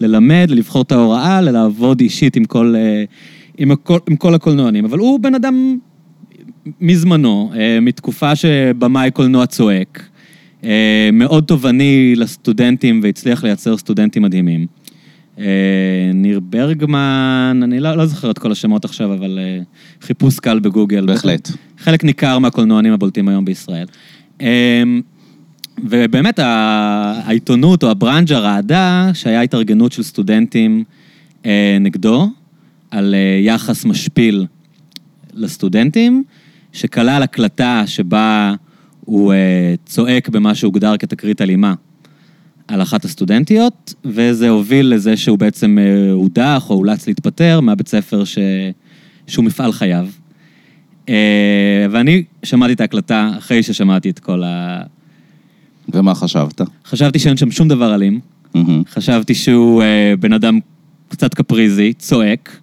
[0.00, 2.74] ללמד, לבחור את ההוראה, ללעבוד אישית עם כל,
[3.58, 5.78] עם, הכל, עם כל הקולנוענים, אבל הוא בן אדם
[6.80, 10.08] מזמנו, אה, מתקופה שבמאי קולנוע צועק,
[10.64, 14.66] אה, מאוד תובעני לסטודנטים והצליח לייצר סטודנטים מדהימים.
[15.38, 15.44] אה,
[16.14, 19.38] ניר ברגמן, אני לא, לא זוכר את כל השמות עכשיו, אבל
[20.00, 21.06] חיפוש קל בגוגל.
[21.06, 21.50] בהחלט.
[21.78, 23.86] חלק ניכר מהקולנוענים הבולטים היום בישראל.
[25.84, 30.84] ובאמת העיתונות או הברנג'ה רעדה שהיה התארגנות של סטודנטים
[31.80, 32.30] נגדו.
[32.94, 34.46] על אה, יחס משפיל
[35.32, 36.24] לסטודנטים,
[36.72, 38.54] שכלל הקלטה שבה
[39.00, 41.74] הוא אה, צועק במה שהוגדר כתקרית אלימה
[42.68, 48.24] על אחת הסטודנטיות, וזה הוביל לזה שהוא בעצם אה, הודח או אולץ להתפטר מהבית ספר
[48.24, 48.38] ש...
[49.26, 50.06] שהוא מפעל חייו.
[51.90, 54.82] ואני שמעתי את ההקלטה אחרי ששמעתי את כל ה...
[55.88, 56.60] ומה חשבת?
[56.86, 58.20] חשבתי שאין שם שום דבר אלים.
[58.56, 58.58] Mm-hmm.
[58.90, 59.82] חשבתי שהוא
[60.20, 60.58] בן אדם
[61.08, 62.60] קצת קפריזי, צועק,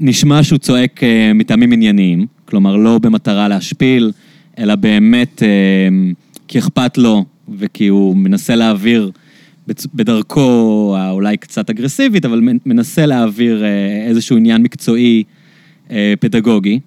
[0.00, 4.12] נשמע שהוא צועק uh, מטעמים ענייניים, כלומר לא במטרה להשפיל,
[4.58, 6.14] אלא באמת uh,
[6.48, 7.24] כי אכפת לו
[7.58, 9.10] וכי הוא מנסה להעביר
[9.94, 13.64] בדרכו האולי קצת אגרסיבית, אבל מנסה להעביר
[14.06, 15.24] איזשהו עניין מקצועי
[16.20, 16.78] פדגוגי.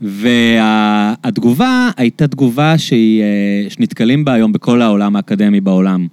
[0.00, 3.22] והתגובה הייתה תגובה שהיא,
[3.68, 6.06] שנתקלים בה היום בכל העולם האקדמי בעולם.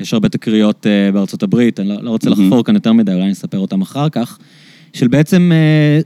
[0.00, 3.32] יש הרבה תקריות בארצות הברית, אני לא, לא רוצה לחפור כאן יותר מדי, אולי אני
[3.32, 4.38] אספר אותם אחר כך.
[4.96, 6.00] של בעצם אה,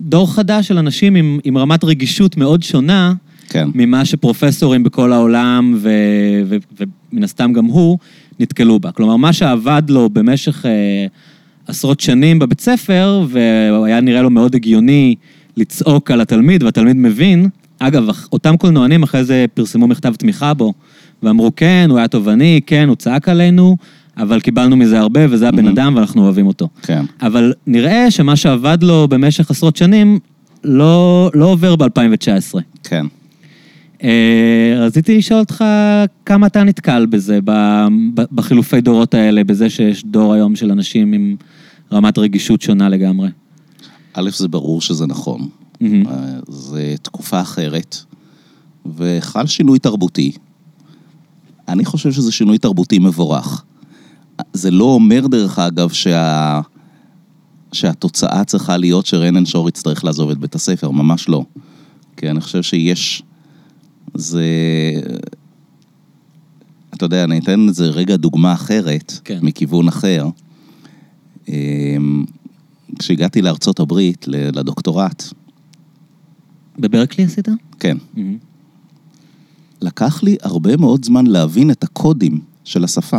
[0.00, 3.12] דור חדש של אנשים עם, עם רמת רגישות מאוד שונה
[3.48, 3.68] כן.
[3.74, 5.90] ממה שפרופסורים בכל העולם, ו,
[6.46, 6.56] ו,
[7.12, 7.98] ומן הסתם גם הוא,
[8.40, 8.92] נתקלו בה.
[8.92, 11.06] כלומר, מה שעבד לו במשך אה,
[11.66, 15.14] עשרות שנים בבית ספר, והיה נראה לו מאוד הגיוני
[15.56, 17.48] לצעוק על התלמיד, והתלמיד מבין.
[17.78, 20.72] אגב, אותם קולנוענים אחרי זה פרסמו מכתב תמיכה בו,
[21.22, 23.76] ואמרו, כן, הוא היה תובעני, כן, הוא צעק עלינו,
[24.22, 25.68] אבל קיבלנו מזה הרבה, וזה הבן.
[25.68, 26.68] אדם, ואנחנו אוהבים אותו.
[26.82, 27.04] כן.
[27.22, 30.18] אבל נראה שמה שעבד לו במשך עשרות שנים,
[30.64, 32.58] לא, לא עובר ב-2019.
[32.84, 33.06] כן.
[34.02, 35.64] אה, רציתי לשאול אותך
[36.26, 37.38] כמה אתה נתקל בזה,
[38.14, 41.36] בחילופי דורות האלה, בזה שיש דור היום של אנשים עם
[41.92, 43.28] רמת רגישות שונה לגמרי.
[44.14, 45.48] א', זה ברור שזה נכון.
[45.82, 45.88] אה,
[46.48, 47.96] זה תקופה אחרת,
[48.96, 50.32] וחל שינוי תרבותי.
[51.68, 53.64] אני חושב שזה שינוי תרבותי מבורך.
[54.52, 56.60] זה לא אומר, דרך אגב, שה...
[57.72, 61.44] שהתוצאה צריכה להיות שרנן שור יצטרך לעזוב את בית הספר, ממש לא.
[62.16, 63.22] כי אני חושב שיש...
[64.14, 64.44] זה...
[66.94, 69.38] אתה יודע, אני אתן לזה רגע דוגמה אחרת, כן.
[69.42, 70.28] מכיוון אחר.
[71.48, 72.24] אמ,
[72.98, 75.24] כשהגעתי לארצות הברית, לדוקטורט,
[76.78, 77.48] בברקלי עשית?
[77.80, 78.36] כן, מהמם.
[79.82, 83.18] לקח לי הרבה מאוד זמן להבין את הקודים של השפה.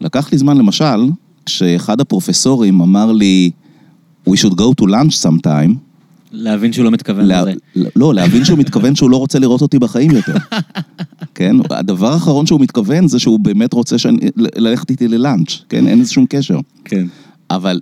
[0.00, 1.10] לקח לי זמן, למשל,
[1.46, 3.50] כשאחד הפרופסורים אמר לי,
[4.28, 5.74] We should go to lunch sometime,
[6.32, 7.42] להבין שהוא לא מתכוון לה...
[7.42, 7.54] לזה.
[7.96, 10.34] לא, להבין שהוא מתכוון שהוא לא רוצה לראות אותי בחיים יותר.
[11.34, 11.56] כן?
[11.70, 14.18] הדבר האחרון שהוא מתכוון זה שהוא באמת רוצה שאני...
[14.36, 15.86] ללכת איתי ללאנץ', כן?
[15.86, 16.58] אין לזה שום קשר.
[16.84, 17.06] כן.
[17.50, 17.80] אבל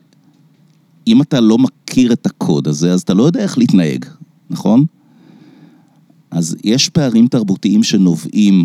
[1.06, 4.04] אם אתה לא מכיר את הקוד הזה, אז אתה לא יודע איך להתנהג,
[4.50, 4.84] נכון?
[6.30, 8.64] אז יש פערים תרבותיים שנובעים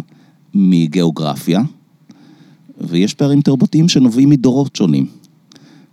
[0.53, 1.61] מגיאוגרפיה,
[2.81, 5.07] ויש פערים תרבותיים שנובעים מדורות שונים.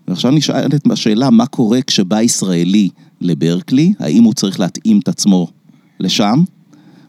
[0.09, 2.89] ועכשיו נשאלת השאלה, מה קורה כשבא ישראלי
[3.21, 5.49] לברקלי, האם הוא צריך להתאים את עצמו
[6.01, 6.43] לשם,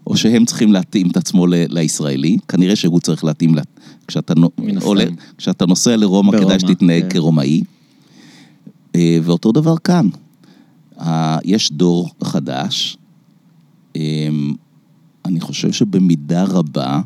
[0.08, 2.38] או שהם צריכים להתאים את עצמו ל- לישראלי?
[2.48, 3.62] כנראה שהוא צריך להתאים, לה-
[4.08, 4.34] כשאתה.
[4.82, 5.06] עולה,
[5.38, 7.10] כשאתה נוסע לרומא, ברומא, כדאי שתתנהג כן.
[7.10, 7.64] כרומאי.
[8.96, 10.08] אה, ואותו דבר כאן.
[11.46, 12.98] יש דור חדש,
[13.96, 14.54] אמ,
[15.26, 17.02] אני חושב שבמידה רבה,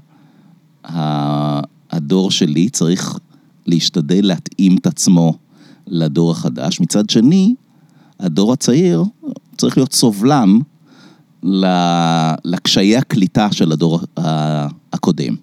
[1.96, 3.20] הדור שלי צריך
[3.68, 5.38] להשתדל להתאים את עצמו
[5.88, 6.80] לדור החדש.
[6.80, 7.56] מצד שני,
[8.20, 9.04] הדור הצעיר
[9.58, 10.58] צריך להיות סובלן
[11.44, 14.00] ל- לקשיי הקליטה של הדור
[14.94, 15.36] הקודם.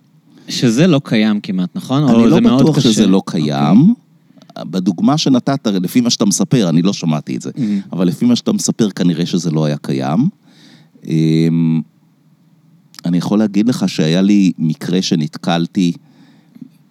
[0.49, 2.05] שזה לא קיים כמעט, נכון?
[2.05, 2.69] אני לא בטוח קשה?
[2.69, 2.83] אוקיי.
[2.93, 3.95] שזה לא קיים.
[4.59, 7.81] בדוגמה שנתת, לפי מה שאתה מספר, אני לא שמעתי את זה, אוקיי.
[7.93, 10.29] אבל לפי מה שאתה מספר, כנראה שזה לא היה קיים.
[11.07, 11.81] אמ,
[13.05, 15.93] אני יכול להגיד לך שהיה לי מקרה שנתקלתי,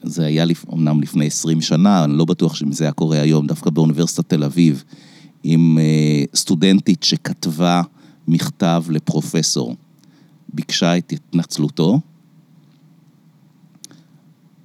[0.03, 3.47] זה היה לפ- אומנם לפני 20 שנה, אני לא בטוח שאם זה היה קורה היום,
[3.47, 4.83] דווקא באוניברסיטת תל אביב,
[5.43, 7.81] עם אה, סטודנטית שכתבה
[8.27, 9.75] מכתב לפרופסור,
[10.53, 11.99] ביקשה את התנצלותו,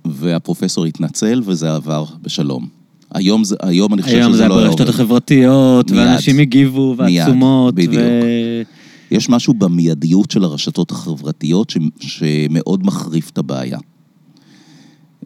[0.05, 2.68] והפרופסור התנצל וזה עבר בשלום.
[3.14, 4.88] היום, זה, היום אני חושב היום שזה זה לא היה היה ברשתות.
[4.88, 6.01] החברתיות, מיד.
[6.01, 7.94] ואנשים הגיבו, מיד, ועצומות, בדיוק.
[7.94, 8.62] ו...
[9.11, 13.79] יש משהו במיידיות של הרשתות החברתיות ש, שמאוד מחריף את הבעיה.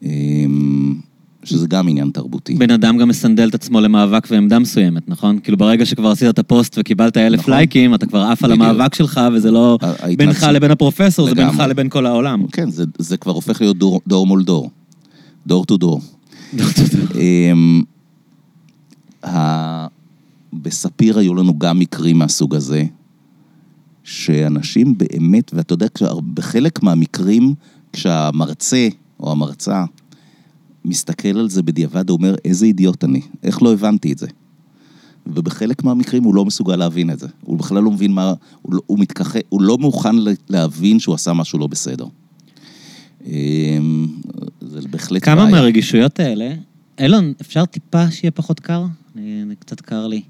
[0.02, 0.94] אמ,
[1.44, 2.54] שזה גם עניין תרבותי.
[2.54, 5.38] בן אדם גם מסנדל את עצמו למאבק ועמדה מסוימת, נכון?
[5.38, 7.54] כאילו ברגע שכבר עשית את הפוסט וקיבלת אלף נכון.
[7.54, 8.52] לייקים, אתה כבר עף על.
[8.52, 9.78] המאבק שלך, וזה לא
[10.16, 11.68] בינך ההתנצלות- לבין הפרופסור, זה בינך לגמרי.
[11.68, 12.46] לבין כל העולם.
[12.52, 14.70] כן, זה, זה כבר הופך להיות דור, דור מול דור.
[15.46, 16.00] door to door.
[17.14, 17.82] אמ,
[19.26, 19.86] ה-
[20.52, 22.84] בספיר היו לנו גם מקרים מהסוג הזה,
[24.04, 25.86] שאנשים באמת, ואתה יודע,
[26.34, 27.54] בחלק מהמקרים,
[27.92, 28.88] כשהמרצה
[29.22, 29.84] או המרצה
[30.84, 34.26] מסתכל על זה בדיעבד, אומר, איזה אידיוט אני, איך לא הבנתי את זה?
[35.26, 37.26] ובחלק מהמקרים הוא לא מסוגל להבין את זה.
[37.40, 38.32] הוא בכלל לא מבין מה...
[38.62, 40.14] הוא, לא- הוא מתכחש, הוא לא מוכן
[40.48, 42.04] להבין שהוא עשה משהו לא בסדר.
[43.26, 44.06] אמ,
[44.60, 45.50] זה בהחלט כמה בעיה.
[45.50, 46.54] מהרגישויות האלה,
[47.00, 48.84] אילון, אפשר טיפה שיהיה פחות קר?
[49.16, 50.22] אני, אני קצת קר לי.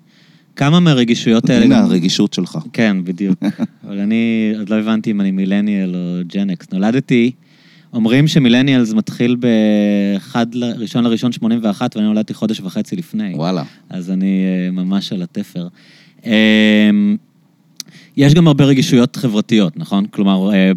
[0.57, 1.65] כמה מהרגישויות האלה...
[1.65, 2.59] הנה גם- הרגישות שלך.
[2.73, 3.39] כן, בדיוק.
[3.87, 6.67] אבל אני עוד לא הבנתי אם אני מילניאל או ג'נקס.
[6.73, 7.31] נולדתי,
[7.93, 13.33] אומרים שמילניאל זה מתחיל באחד, ל- ראשון לראשון 81, ואני נולדתי חודש וחצי לפני.
[13.35, 13.63] וואלה.
[13.91, 15.69] אז אני אה, ממש על התפר.
[16.27, 16.91] אה,
[18.17, 20.07] יש גם הרבה רגישויות חברתיות, נכון?
[20.07, 20.73] כלומר, אה,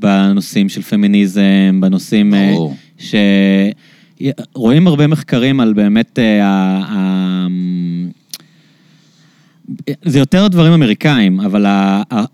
[0.00, 2.76] בנושאים של פמיניזם, בנושאים אה, ברור.
[2.98, 3.14] ש...
[4.54, 6.18] רואים הרבה מחקרים על באמת.
[6.42, 7.46] ה...
[10.04, 11.64] זה יותר דברים אמריקאים, אבל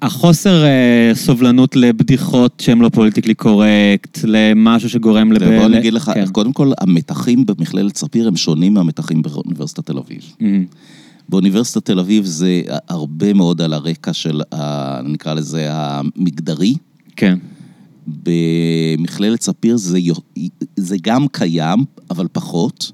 [0.03, 5.45] החוסר אה, סובלנות לבדיחות שהן לא פוליטיקלי קורקט, למשהו שגורם לב...
[5.45, 6.27] בוא אני אגיד לך, כן.
[6.33, 10.23] קודם כל, המתחים במכללת ספיר הם שונים מהמתחים באוניברסיטת תל אביב.
[10.41, 10.65] מהמם.
[11.29, 16.75] באוניברסיטת תל אביב זה הרבה מאוד על הרקע של, ה- נקרא לזה, המגדרי.
[17.17, 17.39] כן.
[18.23, 19.99] במכללת ספיר זה,
[20.77, 22.93] זה גם קיים, אבל פחות.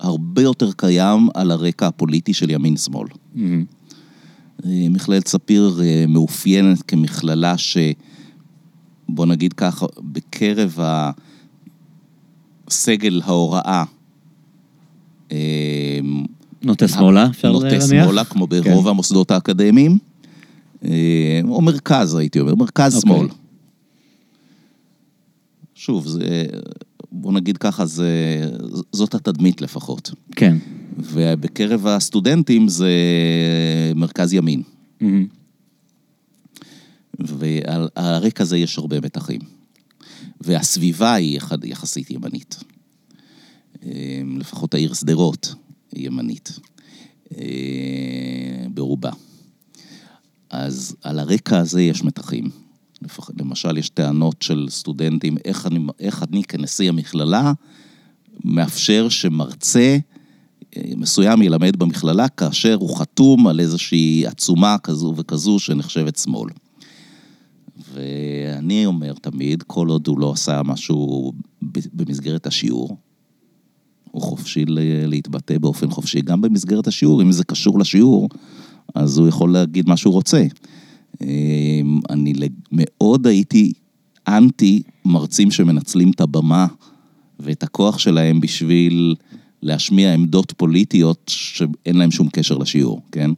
[0.00, 3.08] הרבה יותר קיים על הרקע הפוליטי של ימין-שמאל.
[3.34, 3.64] מהמם.
[4.64, 7.76] אה, מכללת ספיר אה, מאופיינת כמכללה ש...
[9.08, 10.78] בוא נגיד ככה, בקרב
[12.68, 13.84] הסגל ההוראה,
[15.32, 15.98] אה,
[16.62, 17.86] נוטה שמאלה, אפשר נוטה להניח?
[17.86, 18.90] שמאלה, כמו ברוב כן.
[18.90, 19.98] המוסדות האקדמיים,
[21.44, 23.12] או מרכז, הייתי אומר, מרכז אוקיי.
[23.16, 23.28] שמאל.
[25.74, 26.46] שוב, זה,
[27.12, 28.08] בוא נגיד ככה, זה,
[28.92, 30.10] זאת התדמית לפחות.
[30.36, 30.56] כן.
[30.98, 32.90] ובקרב הסטודנטים זה
[33.94, 34.62] מרכז ימין.
[35.00, 35.26] מהמם.
[37.20, 39.40] ועל על הרקע הזה יש הרבה מתחים.
[40.40, 42.56] והסביבה היא יח- יחסית ימנית.
[43.86, 43.90] אה,
[44.38, 45.54] לפחות העיר שדרות
[45.92, 46.58] היא ימנית.
[47.38, 47.44] אה,
[48.74, 49.10] ברובה.
[50.50, 52.50] אז על הרקע הזה יש מתחים.
[53.40, 57.52] למשל, יש טענות של סטודנטים, איך אני, איך אני כנשיא המכללה
[58.44, 59.98] מאפשר שמרצה
[60.96, 66.50] מסוים ילמד במכללה כאשר הוא חתום על איזושהי עצומה כזו וכזו שנחשבת שמאל.
[67.92, 71.32] ואני אומר תמיד, כל עוד הוא לא עשה משהו
[71.92, 72.96] במסגרת השיעור,
[74.10, 74.64] הוא חופשי
[75.06, 78.28] להתבטא באופן חופשי, גם במסגרת השיעור, אם זה קשור לשיעור,
[78.94, 80.44] אז הוא יכול להגיד מה שהוא רוצה.
[81.20, 82.32] אמ, אני
[82.72, 83.72] מאוד הייתי
[84.28, 86.66] אנטי מרצים שמנצלים את הבמה
[87.40, 89.14] ואת הכוח שלהם בשביל
[89.66, 93.30] להשמיע עמדות פוליטיות שאין להם שום קשר לשיעור, כן?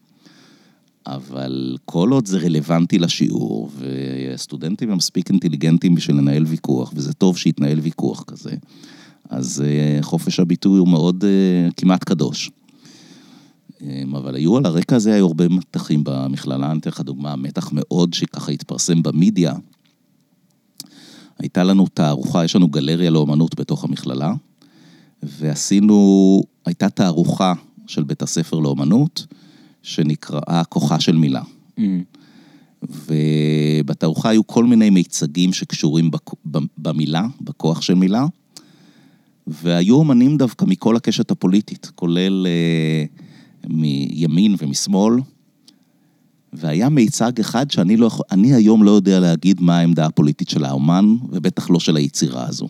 [1.06, 7.38] אבל כל עוד זה רלוונטי לשיעור, וסטודנטים הם מספיק אינטליגנטים בשביל לנהל ויכוח, וזה טוב
[7.38, 8.50] שיתנהל ויכוח כזה,
[9.30, 12.50] אז אה, חופש הביטוי הוא מאוד אה, כמעט קדוש.
[13.82, 17.70] אה, אבל היו על הרקע הזה, היו הרבה מתחים במכללה, אני אתן לך דוגמה, מתח
[17.72, 19.54] מאוד שככה התפרסם במדיה.
[21.38, 24.32] הייתה לנו תערוכה, יש לנו גלריה לאומנות בתוך המכללה,
[25.22, 27.52] ועשינו, הייתה תערוכה
[27.86, 29.26] של בית הספר לאומנות,
[29.82, 31.42] שנקראה כוחה של מילה.
[31.78, 32.02] מהמם.
[32.82, 36.10] ובתערוכה היו כל מיני מיצגים שקשורים
[36.78, 38.26] במילה, בכוח של מילה,
[39.46, 43.04] והיו אומנים דווקא מכל הקשת הפוליטית, כולל אה,
[43.68, 45.14] מימין ומשמאל,
[46.52, 50.64] והיה מיצג אחד שאני לא יכול, אני היום לא יודע להגיד מה העמדה הפוליטית של
[50.64, 52.68] האומן, ובטח לא של היצירה הזו.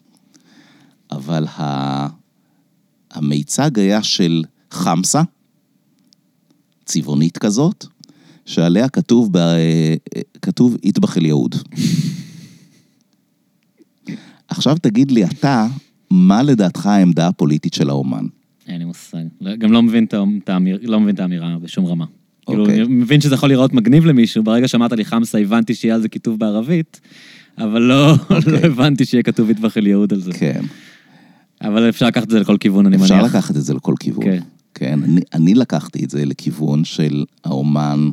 [1.10, 2.08] אבל ה...
[3.10, 5.22] המיצג היה של חמסה,
[6.84, 7.86] צבעונית כזאת,
[8.46, 9.56] שעליה כתוב, ב...
[10.42, 11.54] כתוב איטבח אל יהוד.
[14.48, 15.66] עכשיו תגיד לי אתה,
[16.10, 18.24] מה לדעתך העמדה הפוליטית של האומן?
[18.66, 19.18] אין לי מושג.
[19.40, 22.04] לא- גם לא מבין את האמ- את האמיר- לא מבין את האמירה בשום רמה.
[22.46, 22.82] כאילו, אוקיי.
[22.82, 26.08] אני מבין שזה יכול להיראות מגניב למישהו, ברגע שאמרת לי חמסה הבנתי שיהיה על זה
[26.08, 27.00] כיתוב בערבית,
[27.58, 28.12] אבל לא
[28.46, 30.32] לא הבנתי שיהיה כתוב יטבח אל יהוד על זה.
[30.32, 30.60] כן.
[31.62, 33.10] אבל אפשר לקחת את זה לכל כיוון, אני מניח.
[33.12, 34.24] אפשר לקחת את זה לכל כיוון.
[34.24, 34.42] כן.
[34.74, 38.10] כן, אני, אני לקחתי את זה לכיוון של האומן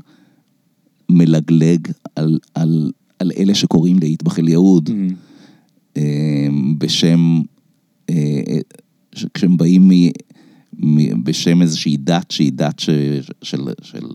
[1.10, 4.90] מלגלג על, על, על אלה שקוראים לאיטבח אל יהוד.
[5.98, 7.42] אה, בשם,
[8.10, 8.16] אה,
[9.16, 9.92] ש- כשהם באים מ,
[10.80, 12.90] מ, בשם איזושהי דת שהיא דת ש,
[13.42, 14.06] של, של,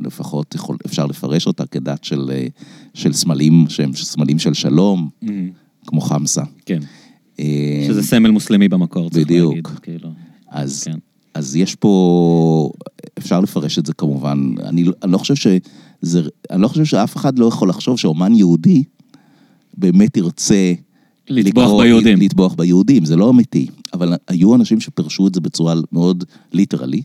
[0.00, 2.46] לפחות יכול, אפשר לפרש אותה כדת של, אה,
[2.94, 5.48] של סמלים, שהם סמלים של שלום, מהמם.
[5.86, 6.42] כמו חמסה.
[6.66, 6.78] כן.
[7.86, 9.50] שזה סמל מוסלמי במקור, צריך בדיוק.
[9.54, 9.66] להגיד.
[9.66, 10.08] כאילו,
[10.50, 10.96] אז, כן.
[11.34, 12.70] אז יש פה,
[13.18, 17.16] אפשר לפרש את זה כמובן, אני, לא- אני לא חושב שזה, אני לא חושב שאף
[17.16, 18.82] אחד לא יכול לחשוב שאומן יהודי
[19.78, 20.72] באמת ירצה...
[21.28, 22.20] לטבוח לקרוא- ביהודים.
[22.20, 23.66] לטבוח ביהודים, זה לא אמיתי.
[23.94, 27.02] אבל היו אנשים שפרשו את זה בצורה מאוד ליטרלי,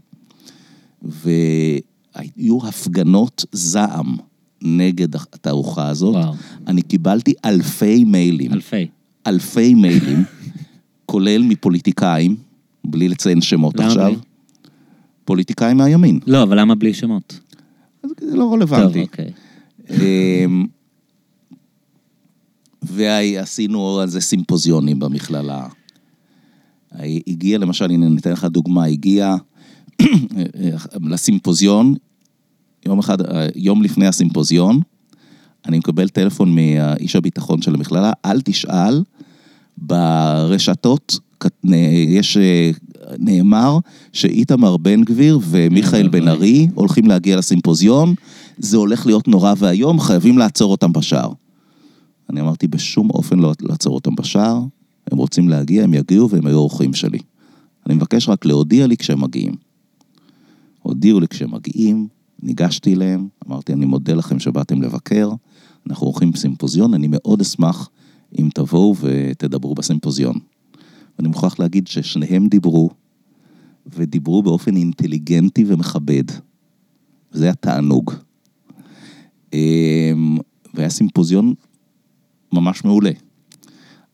[1.01, 4.15] והיו הפגנות זעם
[4.61, 6.15] נגד התערוכה הזאת.
[6.15, 6.33] וואו.
[6.67, 8.53] אני קיבלתי אלפי מיילים.
[8.53, 8.87] אלפי.
[9.27, 10.23] אלפי מיילים,
[11.11, 12.35] כולל מפוליטיקאים,
[12.83, 14.05] בלי לציין שמות למה עכשיו.
[14.11, 14.15] בלי?
[15.25, 16.19] פוליטיקאים מהימין.
[16.27, 17.39] לא, אבל למה בלי שמות?
[18.03, 19.01] זה לא טוב, רלוונטי.
[19.01, 19.31] אוקיי.
[19.89, 20.65] אמ,
[22.81, 25.67] ועשינו על זה סימפוזיונים במכללה.
[27.27, 29.35] הגיע למשל, הנה ניתן לך דוגמה, הגיע
[31.09, 31.95] לסימפוזיון,
[32.85, 33.17] יום אחד,
[33.55, 34.79] יום לפני הסימפוזיון,
[35.67, 39.03] אני מקבל טלפון מאיש הביטחון של המכללה, אל תשאל,
[39.77, 41.19] ברשתות
[42.07, 42.37] יש,
[43.19, 43.79] נאמר
[44.13, 48.13] שאיתמר בן גביר ומיכאל בן ארי הולכים להגיע לסימפוזיון,
[48.57, 51.31] זה הולך להיות נורא ואיום, חייבים לעצור אותם בשער.
[52.29, 54.61] אני אמרתי, בשום אופן לא לעצור אותם בשער,
[55.11, 57.19] הם רוצים להגיע, הם יגיעו והם היו אורחים שלי.
[57.87, 59.53] אני מבקש רק להודיע לי כשהם מגיעים.
[60.81, 62.07] הודיעו לי כשהם מגיעים,
[62.43, 65.29] ניגשתי אליהם, אמרתי, אני מודה לכם שבאתם לבקר,
[65.89, 67.89] אנחנו עורכים סימפוזיון, אני מאוד אשמח
[68.39, 70.39] אם תבואו ותדברו בסימפוזיון.
[71.17, 72.89] ואני מוכרח להגיד ששניהם דיברו,
[73.87, 76.23] ודיברו באופן אינטליגנטי ומכבד.
[77.31, 78.11] זה היה תענוג.
[79.53, 80.37] אמ,
[80.73, 81.53] והיה סימפוזיון
[82.53, 83.11] ממש מעולה.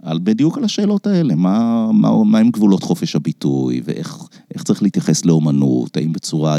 [0.03, 5.25] על בדיוק על השאלות האלה, מה, מה, מה הם גבולות חופש הביטוי, ואיך צריך להתייחס
[5.25, 6.57] לאומנות, האם בצורה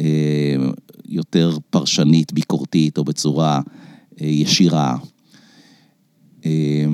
[0.00, 0.56] אה,
[1.04, 3.60] יותר פרשנית, ביקורתית, או בצורה
[4.22, 4.96] ישירה.
[6.46, 6.84] אה,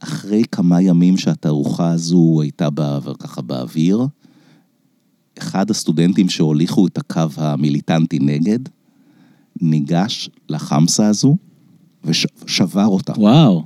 [0.00, 4.06] אחרי כמה ימים שהתערוכה הזו הייתה בעבר, ככה באוויר,
[5.38, 8.58] אחד הסטודנטים שהוליכו את הקו המיליטנטי נגד,
[9.60, 11.36] ניגש לחמסה הזו
[12.04, 13.12] ושבר אותה.
[13.16, 13.64] וואו.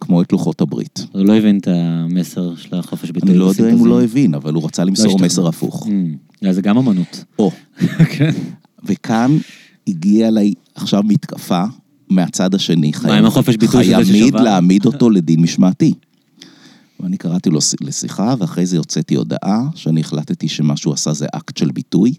[0.00, 1.06] כמו את לוחות הברית.
[1.12, 3.30] הוא לא הבין את המסר של החופש ביטוי.
[3.30, 5.86] אני לא יודע אם הוא לא הבין, אבל הוא רצה למסור לא מסר הפוך.
[5.86, 7.24] Mm, זה גם אמנות.
[7.38, 7.50] או.
[8.16, 8.30] כן.
[8.84, 9.36] וכאן
[9.88, 11.64] הגיעה אליי עכשיו מתקפה
[12.08, 12.92] מהצד השני.
[13.02, 14.12] מה עם החופש ביטוי שזה ששבר?
[14.12, 15.94] חיימיד להעמיד אותו לדין משמעתי.
[17.00, 21.56] ואני קראתי לו לשיחה, ואחרי זה הוצאתי הודעה שאני החלטתי שמה שהוא עשה זה אקט
[21.56, 22.14] של ביטוי.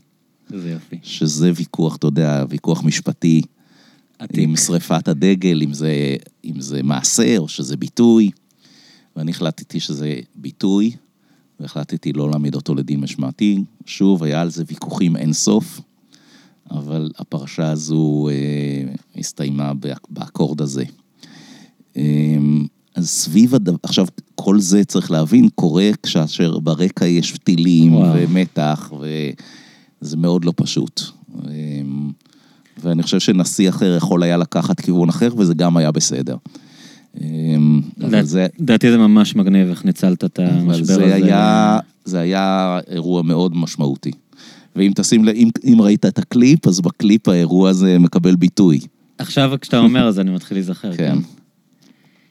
[0.50, 1.00] זה יופי.
[1.04, 3.42] שזה ויכוח, אתה יודע, ויכוח משפטי.
[4.20, 4.40] עתיק.
[4.40, 8.32] עם שריפת הדגל, אם זה, אם זה מעשה או שזה ביטוי.
[9.16, 10.92] ואני החלטתי שזה ביטוי,
[11.60, 13.64] והחלטתי לא להעמיד אותו לדין משמעתי.
[13.86, 15.82] שוב, היה על זה ויכוחים אין סוף,
[16.72, 19.72] אבל הפרשה הזו אה, הסתיימה
[20.10, 20.84] באקורד הזה.
[21.98, 22.38] אה,
[22.96, 24.06] אז סביב הדבר, עכשיו,
[24.36, 28.14] כל זה צריך להבין, קורה כאשר ברקע יש טילים וואו.
[28.16, 28.94] ומתח,
[30.02, 31.02] וזה מאוד לא פשוט.
[31.48, 31.52] אה,
[32.84, 36.38] ואני חושב שנשיא אחר יכול היה לקחת כיוון אחר, וזה גם היה בסדר.
[37.22, 37.82] אמ,
[38.60, 41.04] לדעתי זה ממש מגניב איך ניצלת את המשבר הזה.
[42.06, 44.12] זה היה אירוע מאוד משמעותי.
[44.76, 48.80] ואם תשים אם, אם ראית את הקליפ, אז בקליפ האירוע הזה מקבל ביטוי.
[49.18, 50.96] עכשיו כשאתה אומר, אז אני מתחיל להיזכר.
[50.96, 50.98] כן.
[50.98, 51.20] כן.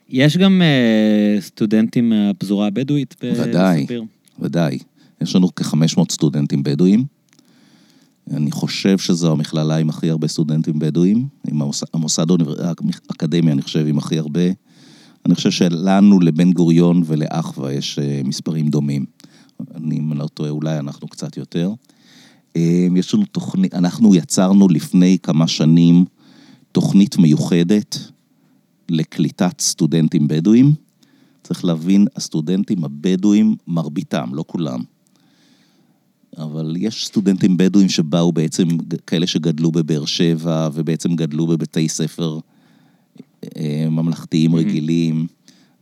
[0.08, 3.48] יש גם uh, סטודנטים מהפזורה הבדואית בספיר?
[3.48, 3.86] ודאי,
[4.38, 4.78] ודאי.
[5.20, 7.04] יש לנו כ-500 סטודנטים בדואים.
[8.30, 12.26] אני חושב שזו המכללה עם הכי הרבה סטודנטים בדואים, עם המוסד, המוסד
[13.10, 14.40] האקדמי, אני חושב, עם הכי הרבה.
[15.26, 19.04] אני חושב שלנו, לבן גוריון ולאחווה, יש אה, מספרים דומים.
[19.74, 21.72] אני, אם לא טועה, אולי אנחנו קצת יותר.
[22.56, 26.04] אה, יש לנו תוכנית, אנחנו יצרנו לפני כמה שנים
[26.72, 27.98] תוכנית מיוחדת
[28.88, 30.72] לקליטת סטודנטים בדואים.
[31.42, 34.80] צריך להבין, הסטודנטים הבדואים, מרביתם, לא כולם,
[36.38, 38.68] אבל יש סטודנטים בדואים שבאו בעצם,
[39.06, 42.38] כאלה שגדלו בבאר שבע, ובעצם גדלו בבתי ספר
[43.56, 44.58] אה, ממלכתיים mm-hmm.
[44.58, 45.26] רגילים,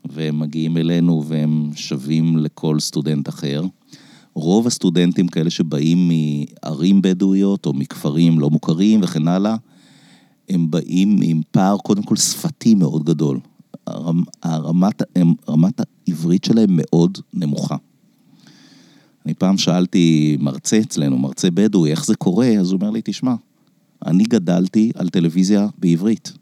[0.04, 3.62] והם מגיעים אלינו והם שווים לכל סטודנט אחר.
[4.34, 9.56] רוב הסטודנטים כאלה שבאים מערים בדואיות או מכפרים לא מוכרים וכן הלאה,
[10.48, 13.40] הם באים עם פער, קודם כל שפתי מאוד גדול.
[14.42, 15.02] הרמת,
[15.48, 17.76] רמת העברית שלהם מאוד נמוכה.
[19.26, 22.46] אני פעם שאלתי מרצה אצלנו, מרצה בדואי, איך זה קורה?
[22.46, 23.34] אז הוא אומר לי, תשמע,
[24.06, 26.32] אני גדלתי על טלוויזיה בעברית.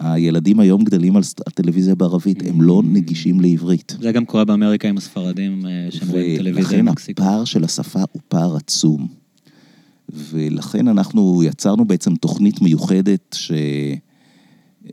[0.00, 1.22] הילדים היום גדלים על
[1.54, 3.96] טלוויזיה בערבית, הם לא נגישים לעברית.
[4.00, 7.22] זה גם קורה באמריקה עם הספרדים אה, שהם רואים טלוויזיה במקסיקו.
[7.22, 9.08] ולכן הפער של השפה הוא פער עצום.
[10.12, 13.36] ולכן אנחנו יצרנו בעצם תוכנית מיוחדת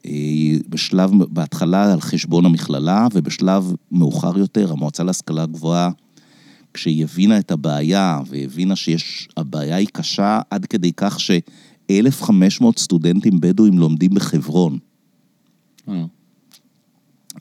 [0.03, 5.89] שבשלב, אה, בהתחלה על חשבון המכללה, ובשלב מאוחר יותר, המועצה להשכלה גבוהה
[6.74, 13.80] כשהיא הבינה את הבעיה, והבינה שיש, הבעיה היא קשה עד כדי כך ש-1,500 סטודנטים בדואים
[13.80, 14.78] לומדים בחברון.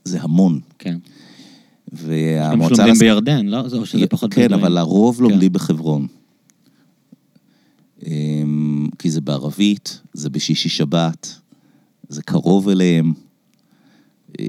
[0.05, 0.61] זה המון.
[0.79, 0.99] כן.
[1.93, 2.83] והמועצה...
[2.83, 3.61] הם לומדים בירדן, לא?
[3.79, 4.65] או שזה פחות כן, בדואים.
[4.65, 5.53] אבל הרוב לומדים כן.
[5.53, 6.07] בחברון.
[8.07, 11.35] אמ, כי זה בערבית, זה בשישי שבת,
[12.09, 13.13] זה קרוב אליהם.
[14.39, 14.45] אמ,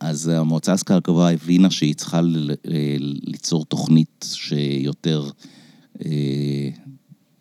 [0.00, 2.20] אז המועצה להשכלה גבוהה הבינה שהיא צריכה
[3.26, 5.30] ליצור תוכנית שיותר
[6.04, 6.70] אה,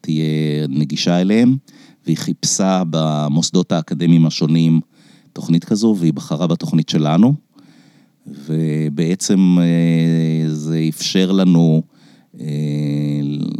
[0.02, 1.58] תהיה נגישה אליהם,
[2.06, 4.82] והיא חיפשה במוסדות האקדמיים השונים
[5.34, 7.34] תוכנית כזו, והיא בחרה בתוכנית שלנו,
[8.28, 11.82] ובעצם אה, זה אפשר לנו
[12.40, 12.46] אה,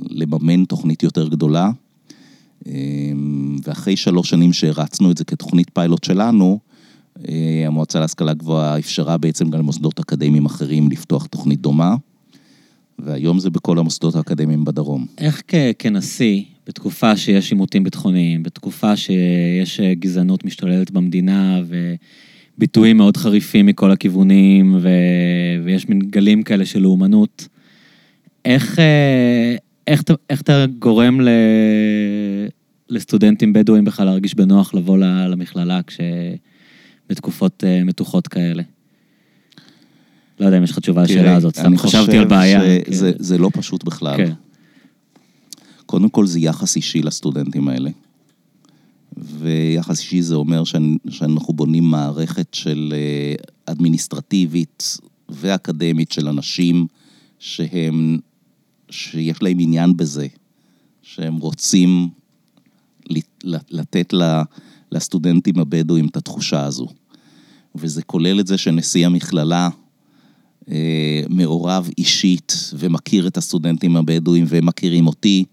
[0.10, 1.72] לממן תוכנית יותר גדולה.
[3.64, 6.60] ואחרי שלוש שנים שהרצנו את זה כתוכנית פיילוט שלנו,
[7.30, 11.96] אה, המועצה להשכלה גבוהה אפשרה בעצם גם למוסדות אקדמיים אחרים לפתוח תוכנית דומה,
[13.00, 15.06] והיום זה בכל המוסדות האקדמיים בדרום.
[15.18, 15.42] איך
[15.80, 21.62] כנשיא, בתקופה שיש עימותים ביטחוניים, בתקופה שיש אה, גזענות משתוללת במדינה
[22.58, 24.90] וביטויים מאוד חריפים מכל הכיוונים ו...
[25.64, 27.48] ויש מין גלים כאלה של לאומנות,
[28.46, 29.56] איך, אה,
[29.88, 31.30] איך, איך אתה גורם ל...
[32.90, 35.98] לסטודנטים בדואים בכלל להרגיש בנוח לבוא למכללה כש...
[37.12, 38.64] בתקופות uh, מתוחות כאלה?
[40.40, 42.62] לא יודע אם יש לך תשובה לשאלה הזאת, סתם חשבתי על בעיה.
[42.62, 43.38] אני חושב שזה.
[43.38, 44.18] לא פשוט בכלל.
[44.18, 44.32] כן.
[45.92, 47.90] קודם כל זה יחס אישי לסטודנטים האלה.
[49.18, 50.64] ויחס אישי זה אומר
[51.10, 53.34] שאנחנו בונים מערכת של אה,
[53.66, 54.98] אדמיניסטרטיבית
[55.30, 56.88] ואקדמית של אנשים
[57.40, 58.18] שהם,
[58.90, 60.28] שיש להם עניין בזה,
[61.02, 62.10] שהם רוצים
[63.72, 64.14] לתת
[64.92, 66.88] לסטודנטים הבדואים את התחושה הזו.
[67.76, 69.70] וזה כולל את זה שנשיא המכללה
[70.72, 75.46] אה, מעורב אישית ומכיר את הסטודנטים הבדואים והם מכירים אותי.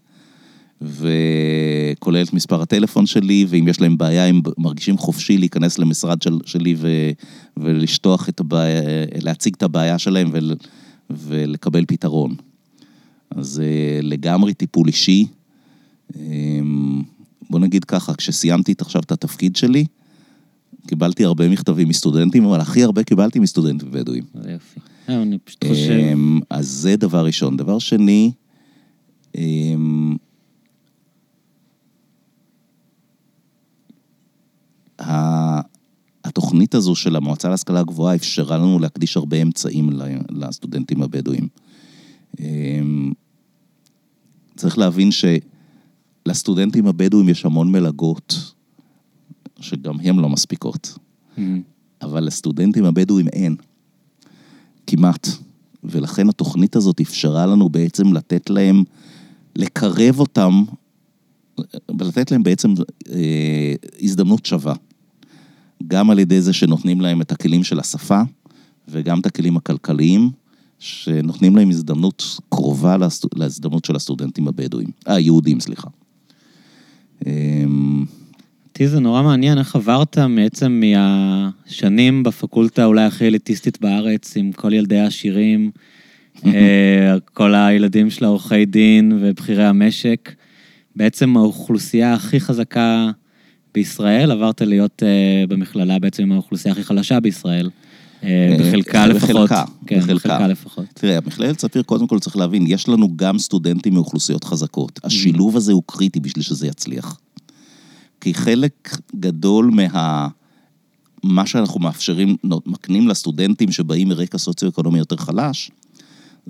[0.81, 6.37] וכולל את מספר הטלפון שלי, ואם יש להם בעיה, הם מרגישים חופשי להיכנס למשרד של,
[6.45, 6.87] שלי ו,
[7.57, 8.81] ולשטוח את הבעיה,
[9.21, 10.55] להציג את הבעיה שלהם ול,
[11.09, 12.35] ולקבל פתרון.
[13.31, 15.27] אז אה, לגמרי טיפול אישי.
[16.15, 17.01] אמ,
[17.49, 19.85] בוא נגיד ככה, כשסיימתי עכשיו את התפקיד שלי,
[20.87, 24.23] קיבלתי הרבה מכתבים מסטודנטים, אבל הכי הרבה קיבלתי מסטודנטים בדואים.
[24.35, 24.79] יופי.
[25.09, 25.91] אה, אני פשוט חושב...
[25.91, 27.57] אמ, אז זה דבר ראשון.
[27.57, 28.31] דבר שני,
[36.23, 39.89] התוכנית הזו של המועצה להשכלה גבוהה אפשרה לנו להקדיש הרבה אמצעים
[40.29, 41.47] לסטודנטים הבדואים.
[42.39, 43.11] אמ,
[44.55, 45.09] צריך להבין
[46.25, 48.53] שלסטודנטים הבדואים יש המון מלגות,
[49.59, 50.97] שגם הן לא מספיקות.
[50.97, 51.41] Mm-hmm.
[52.01, 53.55] אבל לסטודנטים הבדואים אין.
[54.87, 55.27] כמעט.
[55.83, 58.83] ולכן התוכנית הזאת אפשרה לנו בעצם לתת להם,
[59.55, 60.63] לקרב אותם,
[61.99, 62.73] ולתת להם בעצם
[63.11, 64.73] אה, הזדמנות שווה.
[65.87, 68.21] גם על ידי זה שנותנים להם את הכלים של השפה,
[68.87, 70.29] וגם את הכלים הכלכליים,
[70.79, 72.97] שנותנים להם הזדמנות קרובה
[73.35, 75.87] להזדמנות של הסטודנטים הבדואים, אה, היהודים, סליחה.
[77.25, 78.05] אמ,
[78.67, 84.73] אותי זה נורא מעניין איך עברת בעצם מהשנים בפקולטה אולי הכי אליטיסטית בארץ, עם כל
[84.73, 85.71] ילדי העשירים,
[86.45, 90.35] אה, כל הילדים של העורכי דין ובכירי המשק.
[90.95, 93.11] בעצם האוכלוסייה הכי חזקה
[93.73, 97.69] בישראל, עברת להיות uh, במכללה בעצם עם האוכלוסייה הכי חלשה בישראל.
[98.21, 98.25] Uh,
[98.59, 99.29] בחלקה לפחות.
[99.29, 100.13] בחלקה, כן, בחלקה.
[100.29, 100.85] בחלקה לפחות.
[100.93, 104.99] תראה, מכללת ספיר, קודם כל צריך להבין, יש לנו גם סטודנטים מאוכלוסיות חזקות.
[105.03, 107.19] השילוב הזה הוא קריטי בשביל שזה יצליח.
[108.21, 110.27] כי חלק גדול מה...
[111.23, 115.71] מה שאנחנו מאפשרים, מקנים לסטודנטים שבאים מרקע סוציו-אקונומי יותר חלש,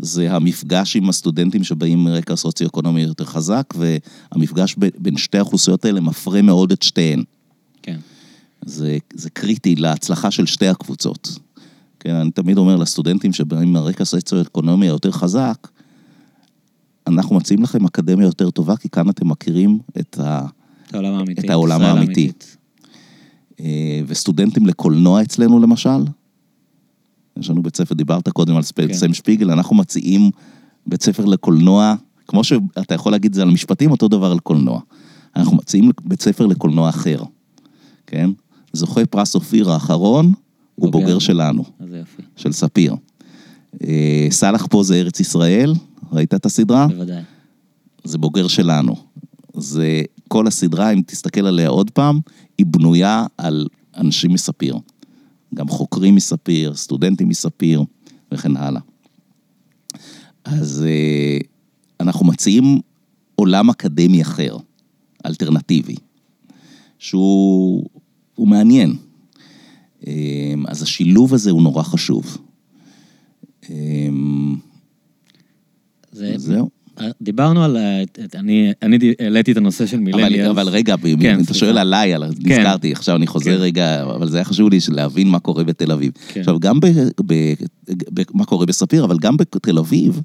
[0.02, 6.42] זה המפגש עם הסטודנטים שבאים מרקע סוציו-אקונומי יותר חזק, והמפגש בין שתי האוכלוסיות האלה מפרה
[6.42, 7.24] מאוד את שתיהן.
[7.82, 7.98] כן.
[8.66, 11.40] זה, זה קריטי להצלחה של שתי הקבוצות.
[12.00, 15.68] כן, אני תמיד אומר לסטודנטים שבאים מרקע סוציו-אקונומי היותר חזק,
[17.08, 20.46] אנחנו מציעים לכם אקדמיה יותר טובה, כי כאן אתם מכירים את, ה...
[20.88, 21.42] את העולם האמיתי.
[21.42, 22.32] את העולם האמיתי.
[23.60, 26.04] אה, וסטודנטים לקולנוע אצלנו למשל,
[27.40, 28.94] יש לנו בית ספר, דיברת קודם על כן.
[28.94, 30.32] סם שפיגל, אנחנו מציעים
[30.88, 31.96] בית ספר לקולנוע,
[32.28, 34.82] כמו שאתה יכול להגיד זה על משפטים, אותו דבר על קולנוע.
[35.36, 37.24] אנחנו מציעים בית ספר לקולנוע אחר,
[38.08, 38.30] כן?
[38.74, 40.34] זוכה פרס אופיר האחרון,
[40.76, 41.64] הוא בוגר שלנו.
[41.80, 42.22] אז יופי.
[42.36, 42.96] של ספיר.
[43.84, 45.74] אה, סאלח פה זה ארץ ישראל,
[46.12, 46.88] ראית את הסדרה?
[46.88, 47.22] בוודאי.
[48.04, 48.96] זה בוגר שלנו.
[49.54, 52.20] זה, כל הסדרה, אם תסתכל עליה עוד פעם,
[52.58, 53.68] היא בנויה על
[53.98, 54.76] אנשים מספיר.
[55.56, 57.84] גם חוקרים מספיר, סטודנטים מספיר
[58.32, 58.82] וכן הלאה.
[60.44, 61.38] אז אה,
[62.00, 62.80] אנחנו מציעים
[63.36, 64.58] עולם אקדמי אחר,
[65.26, 65.96] אלטרנטיבי,
[67.00, 67.90] שהוא
[68.38, 68.96] מעניין.
[70.08, 72.38] אה, אז השילוב הזה הוא נורא חשוב.
[73.70, 74.10] אה,
[76.12, 76.34] זה...
[76.38, 76.79] זהו.
[77.22, 77.78] דיברנו על...
[78.36, 80.50] אני, אני העליתי את הנושא של מילניאלס.
[80.50, 82.60] אבל, רגע, כן, אם אתה שואל עליי, על, כן.
[82.60, 83.62] נזכרתי, עכשיו אני חוזר כן.
[83.62, 86.12] רגע, אבל זה היה חשוב לי להבין מה קורה בתל אביב.
[86.28, 86.40] כן.
[86.40, 86.88] עכשיו, גם ב,
[88.34, 90.22] מה קורה בספיר, אבל גם בתל אביב,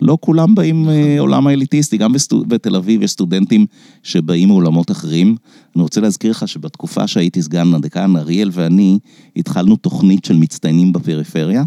[0.00, 1.50] לא כולם באים מעולם נכון.
[1.50, 2.12] האליטיסטי, גם
[2.46, 3.66] בתל אביב יש סטודנטים
[4.02, 5.36] שבאים מעולמות אחרים.
[5.76, 8.98] אני רוצה להזכיר לך שבתקופה שהייתי סגן הדקן, אריאל ואני
[9.36, 11.64] התחלנו תוכנית של מצטיינים בפריפריה.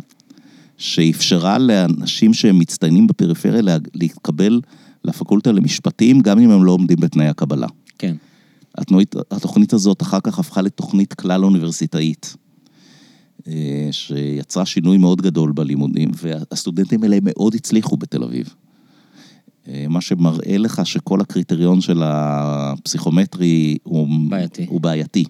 [0.81, 4.61] שאפשרה לאנשים שהם מצטיינים בפריפריה להתקבל
[5.05, 7.67] לפקולטה למשפטים, גם אם הם לא עומדים בתנאי הקבלה.
[7.97, 8.15] כן.
[8.77, 12.35] התנועית, התוכנית הזאת אחר כך הפכה לתוכנית כלל אוניברסיטאית,
[13.47, 18.53] אה, שיצרה שינוי מאוד גדול בלימודים, והסטודנטים האלה מאוד הצליחו בתל אביב.
[19.67, 24.65] אה, מה שמראה לך שכל הקריטריון של הפסיכומטרי הוא בעייתי.
[24.69, 25.23] הוא בעייתי.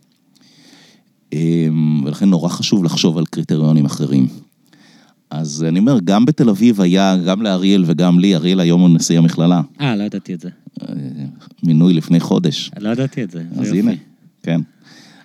[1.33, 1.67] אה,
[2.05, 4.27] ולכן נורא חשוב לחשוב על קריטריונים אחרים.
[5.31, 9.17] אז אני אומר, גם בתל אביב היה, גם לאריאל וגם לי, אריאל היום הוא נשיא
[9.17, 9.61] המכללה.
[9.81, 10.49] אה, לא ידעתי את זה.
[11.63, 12.71] מינוי לפני חודש.
[12.79, 13.79] לא ידעתי את זה, זה יופי.
[13.79, 13.91] הנה,
[14.43, 14.61] כן.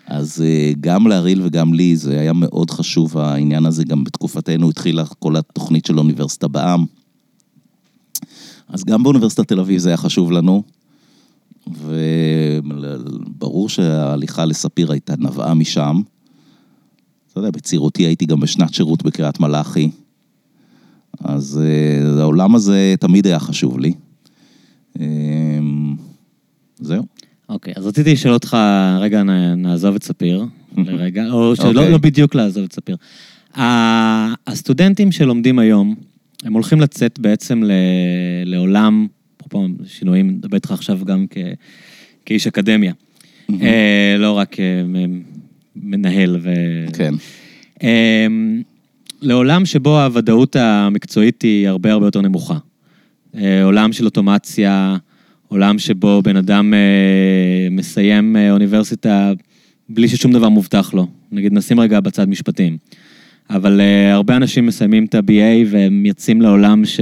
[0.06, 5.04] אז אה, גם לאריאל וגם לי זה היה מאוד חשוב העניין הזה, גם בתקופתנו התחילה
[5.06, 6.84] כל התוכנית של אוניברסיטה בעם.
[8.68, 10.62] אז גם באוניברסיטת תל אביב זה היה חשוב לנו,
[12.60, 16.00] וברור שההליכה לספיר הייתה נבעה משם.
[17.36, 19.90] אתה יודע, בצעירותי הייתי גם בשנת שירות בקריית מלאכי.
[21.20, 23.92] אז uh, העולם הזה תמיד היה חשוב לי.
[24.94, 25.00] Um,
[26.80, 27.04] זהו.
[27.48, 28.56] אוקיי, אז רציתי לשאול אותך,
[29.00, 30.44] רגע, נ- נעזוב את ספיר
[30.76, 31.90] לרגע, או שלא אוקיי.
[31.92, 32.96] לא בדיוק לעזוב את ספיר.
[34.46, 35.94] הסטודנטים שלומדים היום,
[36.44, 37.72] הם הולכים לצאת בעצם ל-
[38.44, 39.06] לעולם,
[39.36, 41.36] אפרופו שינויים, נדבר איתך עכשיו גם כ-
[42.26, 42.92] כאיש אקדמיה,
[43.50, 45.35] אה, לא רק מ-
[45.82, 46.50] מנהל ו...
[46.92, 47.14] כן.
[47.82, 48.62] אמ,
[49.22, 52.58] לעולם שבו הוודאות המקצועית היא הרבה הרבה יותר נמוכה.
[53.36, 54.96] אה, עולם של אוטומציה,
[55.48, 59.32] עולם שבו בן אדם אה, מסיים אה, אוניברסיטה
[59.88, 61.06] בלי ששום דבר מובטח לו.
[61.32, 62.76] נגיד, נשים רגע בצד משפטים.
[63.50, 63.80] אבל
[64.12, 67.00] הרבה אנשים מסיימים את ה-BA והם יוצאים לעולם ש...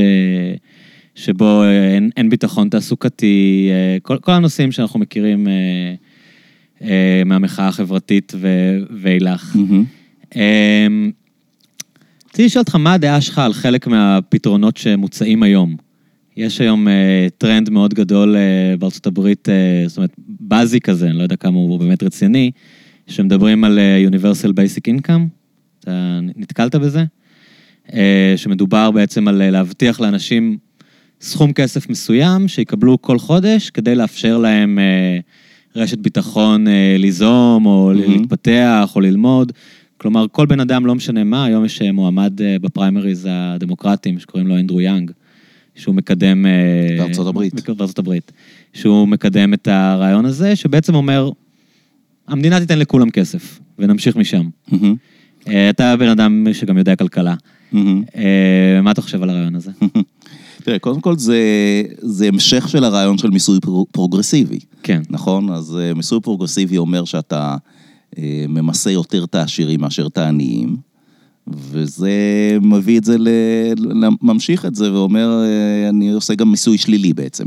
[1.14, 3.70] שבו אין, אין ביטחון תעסוקתי,
[4.02, 5.46] כל, כל הנושאים שאנחנו מכירים
[7.26, 8.32] מהמחאה החברתית
[8.90, 9.56] ואילך.
[10.36, 11.10] אמ,
[12.28, 15.76] רציתי לשאול אותך, מה הדעה שלך על חלק מהפתרונות שמוצעים היום?
[16.36, 21.18] יש היום אה, טרנד מאוד גדול אה, בארצות הברית, אה, זאת אומרת, באזי כזה, אני
[21.18, 22.50] לא יודע כמה הוא באמת רציני,
[23.06, 25.22] שמדברים על אה, Universal Basic Income.
[25.80, 27.04] אתה נתקלת בזה?
[27.92, 30.58] אה, שמדובר בעצם על אה, להבטיח לאנשים
[31.20, 35.18] סכום כסף מסוים שיקבלו כל חודש כדי לאפשר להם אה,
[35.76, 38.12] רשת ביטחון אה, ליזום, או מהמם.
[38.12, 39.52] להתפתח, או ללמוד.
[39.96, 44.48] כלומר, כל בן אדם, לא משנה מה, היום יש אה, מועמד אה, בפריימריז הדמוקרטיים, שקוראים
[44.48, 45.10] לו אנדרו יאנג,
[45.74, 46.46] שהוא מקדם...
[46.46, 47.68] אה, בארצות הברית.
[47.68, 48.32] בארצות הברית.
[48.72, 51.30] שהוא מקדם את הרעיון הזה, שבעצם אומר,
[52.28, 54.48] המדינה תיתן לכולם כסף, ונמשיך משם.
[54.72, 54.94] מהמם.
[55.48, 57.34] אה, אתה בן אדם שגם יודע כלכלה.
[57.72, 58.02] מהמם.
[58.16, 59.70] אה, מה אתה חושב על הרעיון הזה?
[60.64, 61.38] תראה, קודם כל זה,
[61.98, 65.02] זה המשך של הרעיון של מיסוי פרו- פרוגרסיבי, כן.
[65.10, 65.50] נכון?
[65.50, 67.56] אז אה, מיסוי פרוגרסיבי אומר שאתה
[68.18, 70.76] אה, ממסה יותר את העשירים מאשר את העניים,
[71.46, 72.10] וזה
[72.62, 73.28] מביא את זה, ל,
[74.22, 77.46] ממשיך את זה ואומר, אה, אני עושה גם מיסוי שלילי בעצם,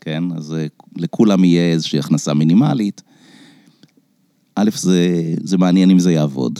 [0.00, 0.24] כן?
[0.36, 3.02] אז אה, לכולם יהיה איזושהי הכנסה מינימלית.
[4.54, 5.08] א', זה,
[5.44, 6.58] זה מעניין אם זה יעבוד.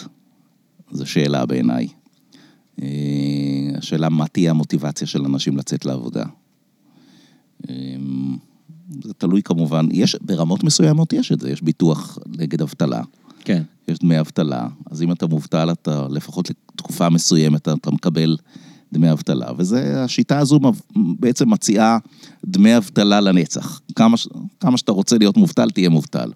[0.93, 1.87] זו שאלה בעיניי.
[2.83, 6.25] אה, השאלה מה תהיה המוטיבציה של אנשים לצאת לעבודה.
[7.69, 7.75] אה,
[9.05, 13.03] זה תלוי כמובן, יש, ברמות מסוימות יש את זה, יש ביטוח נגד אבטלה,
[13.45, 13.63] כן.
[13.89, 18.37] יש דמי אבטלה, אז אם אתה מובטל, אתה לפחות לתקופה מסוימת אתה, מקבל
[18.93, 20.61] דמי אבטלה, וזה, השיטה הזו
[20.97, 21.99] בעצם מציעה
[22.45, 23.81] דמי אבטלה לנצח.
[23.95, 24.17] כמה,
[24.61, 26.33] כמה שאתה רוצה להיות מובטל, תהיה מובטל.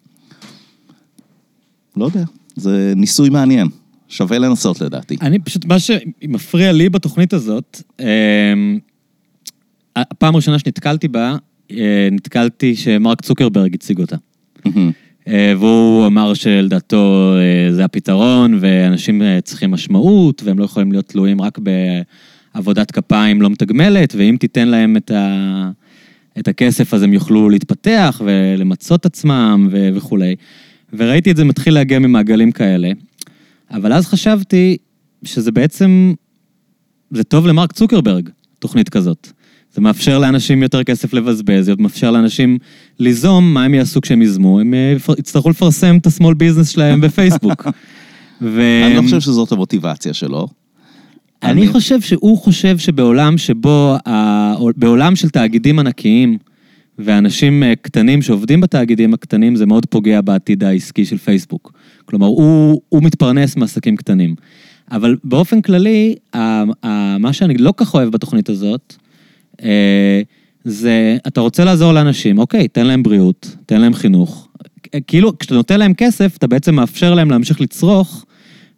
[1.96, 2.24] לא יודע,
[2.56, 3.68] זה ניסוי מעניין,
[4.08, 5.16] שווה לנסות לדעתי.
[5.22, 8.78] אני פשוט, מה שמפריע לי בתוכנית הזאת, אמ,
[9.96, 11.36] הפעם הראשונה שנתקלתי בה,
[11.70, 14.16] אה, נתקלתי שמרק צוקרברג הציג אותה.
[15.28, 21.40] אה, והוא אמר שלדעתו אה, זה הפתרון, ואנשים צריכים משמעות, והם לא יכולים להיות תלויים
[21.40, 21.58] רק
[22.54, 25.70] בעבודת כפיים לא מתגמלת, ואם תיתן להם את, ה...
[26.38, 29.88] את הכסף אז הם יוכלו להתפתח ולמצות עצמם ו...
[29.94, 30.34] וכולי.
[30.92, 32.90] וראיתי את זה מתחיל להגיע ממעגלים כאלה,
[33.70, 34.76] אבל אז חשבתי
[35.24, 36.14] שזה בעצם,
[37.10, 39.28] זה טוב למרק צוקרברג, תוכנית כזאת.
[39.74, 42.58] זה מאפשר לאנשים יותר כסף לבזבז, זה מאפשר לאנשים
[42.98, 44.60] ליזום, מה הם יעשו כשהם ייזמו?
[44.60, 47.66] הם אה, יצטרכו לפרסם את ה-small business שלהם בפייסבוק.
[48.42, 48.60] ו...
[48.86, 50.48] אני לא חושב שזאת המוטיבציה שלו.
[51.42, 53.96] אני חושב שהוא חושב שבעולם שבו,
[54.76, 56.38] בעולם של תאגידים ענקיים
[56.98, 61.72] ואנשים אה, קטנים שעובדים בתאגידים הקטנים, זה מאוד פוגע בעתיד העסקי של פייסבוק.
[62.04, 64.34] כלומר, הוא, הוא מתפרנס מעסקים קטנים.
[64.90, 66.14] אבל באופן כללי,
[67.18, 68.94] מה שאני לא כך אוהב בתוכנית הזאת,
[69.62, 70.22] אה,
[70.64, 74.48] זה, אתה רוצה לעזור לאנשים, אוקיי, תן להם בריאות, תן להם חינוך.
[75.06, 78.24] כאילו, כשאתה נותן להם כסף, אתה בעצם מאפשר להם להמשיך לצרוך,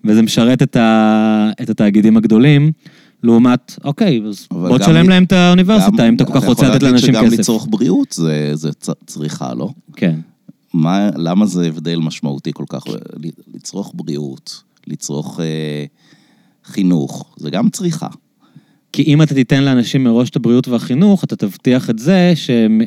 [0.04, 2.72] וזה משרת את, ה, את התאגידים הגדולים,
[3.22, 6.82] לעומת, אוקיי, אז בוא גם תשלם להם את האוניברסיטה, אם אתה כל כך רוצה לתת
[6.82, 7.44] לאנשים אתה יכול להגיד כסף.
[7.46, 8.70] שגם לצרוך בריאות זה, זה
[9.06, 9.68] צריכה, לא?
[9.96, 10.14] כן.
[10.76, 12.82] מה, למה זה הבדל משמעותי כל כך?
[13.54, 15.84] לצרוך בריאות, לצרוך אה,
[16.64, 18.08] חינוך, זה גם צריכה.
[18.92, 22.80] כי אם אתה תיתן לאנשים מראש את הבריאות והחינוך, אתה תבטיח את זה שהם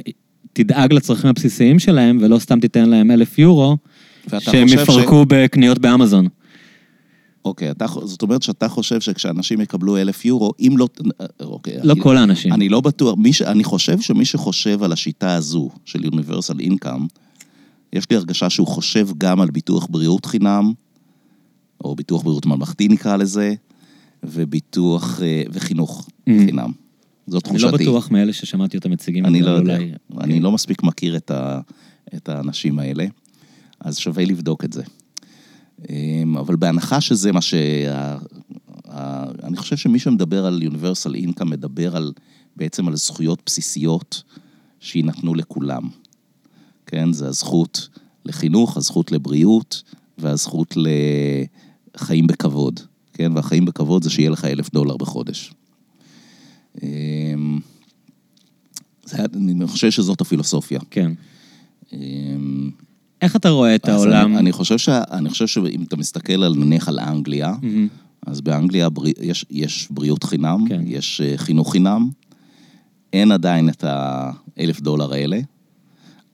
[0.54, 3.78] תדאג לצרכים הבסיסיים שלהם, ולא סתם תיתן להם אלף יורו,
[4.40, 6.28] שהם יפרקו בקניות באמזון.
[7.46, 10.88] אוקיי, אתה, זאת אומרת שאתה חושב שכשאנשים יקבלו אלף יורו, אם לא...
[11.40, 11.78] אוקיי.
[11.84, 12.54] לא אני, כל האנשים.
[12.54, 17.08] אני לא בטוח, ש, אני חושב שמי שחושב על השיטה הזו של Universal Income,
[17.94, 20.74] יש לי הרגשה שהוא חושב גם על ביטוח בריאות חינם,
[21.84, 23.54] או ביטוח בריאות ממלכתי נקרא לזה,
[24.24, 26.32] וביטוח אה, וחינוך Mm.
[26.46, 26.72] חינם.
[27.28, 27.72] זאת אני תחושתי.
[27.72, 29.26] לא בטוח מאלה ששמעתי אותם מציגים.
[29.26, 29.78] אני לא יודע.
[29.78, 31.60] אולי- אני לא מספיק מכיר את, ה,
[32.16, 33.06] את האנשים האלה,
[33.80, 34.84] אז שווה לבדוק את זה.
[35.90, 37.54] אמ, אבל בהנחה שזה מה ש...
[39.44, 42.14] אני חושב שמי שמדבר על Universal Income מדבר על,
[42.56, 44.24] בעצם על זכויות בסיסיות
[44.80, 45.84] שיינתנו לכולם.
[46.90, 47.90] כן, זה הזכות
[48.26, 49.84] לחינוך, הזכות לבריאות
[50.18, 50.78] והזכות
[51.96, 52.80] לחיים בכבוד.
[53.14, 55.54] כן, והחיים בכבוד זה שיהיה לך אלף דולר בחודש.
[56.84, 57.60] אמ,
[59.06, 60.80] זה, אני חושב שזאת הפילוסופיה.
[60.90, 61.12] כן.
[61.94, 62.72] אמ,
[63.22, 64.32] איך אתה רואה את העולם?
[64.32, 67.88] אני, אני, חושב שה, אני חושב שאם אתה מסתכל על, נניח על אנגליה, מהמם.
[68.28, 70.82] אז באנגליה ברי, יש, יש בריאות חינם, כן.
[70.86, 72.10] יש אה, חינוך חינם,
[73.14, 75.40] אין עדיין את האלף דולר האלה,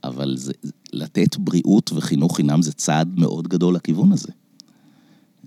[0.07, 0.53] אבל זה,
[0.93, 4.31] לתת בריאות וחינוך חינם זה צעד מאוד גדול לכיוון הזה.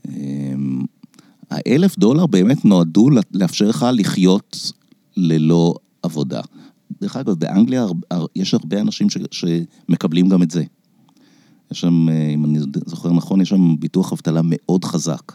[0.08, 0.84] אמ,
[1.50, 4.72] האלף דולר באמת נועדו לאפשר לך לחיות
[5.16, 6.40] ללא עבודה.
[7.00, 7.86] דרך אגב, באנגליה
[8.36, 10.64] יש הרבה אנשים ש, שמקבלים גם את זה.
[11.70, 15.32] יש שם, אה, אם אני זוכר נכון, יש שם ביטוח אבטלה מאוד חזק.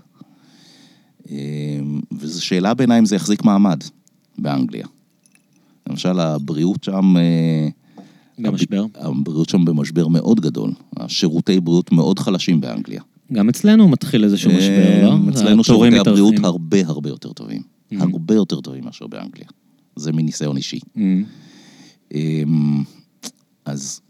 [1.29, 3.83] אמ, וזו שאלה בעיניי אם זה יחזיק מעמד
[4.37, 4.87] באנגליה.
[5.89, 7.15] למשל, הבריאות שם...
[8.39, 8.85] אה, במשבר.
[8.95, 10.71] הבריאות שם במשבר מאוד גדול.
[10.97, 13.01] השירותי בריאות מאוד חלשים באנגליה.
[13.33, 15.29] גם אצלנו מתחיל איזשהו משבר, לא?
[15.29, 16.33] אצלנו שירותי הבריאות.
[16.43, 17.61] הרבה הרבה יותר טובים.
[17.61, 17.95] Mhm.
[18.01, 19.47] הרבה יותר טובים מאשר באנגליה.
[19.95, 20.79] זה מניסיון אישי.
[20.95, 21.23] מהמם.
[22.13, 22.83] אמ,
[23.65, 24.01] אז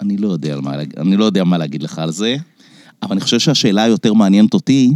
[0.00, 2.36] אני לא יודע מה, אני לא יודע מה להגיד לך על זה,
[3.02, 4.92] אבל אני חושב שהשאלה היותר מעניינת אותי,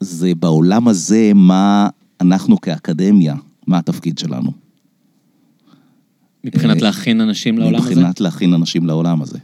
[0.00, 1.88] זה בעולם הזה, מה
[2.20, 3.34] אנחנו כאקדמיה,
[3.66, 4.63] מה התפקיד שלנו.
[6.44, 7.90] מבחינת אה, להכין אנשים לעולם הזה?
[7.90, 9.38] מבחינת להכין אנשים לעולם הזה.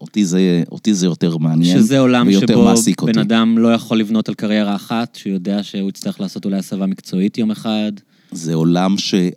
[0.00, 3.20] אותי זה, אותי זה יותר מעניין, שזה עולם שבו בן אותי.
[3.20, 7.38] אדם לא יכול לבנות על קריירה אחת, שהוא יודע שהוא יצטרך לעשות אולי הסבה מקצועית
[7.38, 7.92] יום אחד.
[8.32, 9.28] זה עולם שה...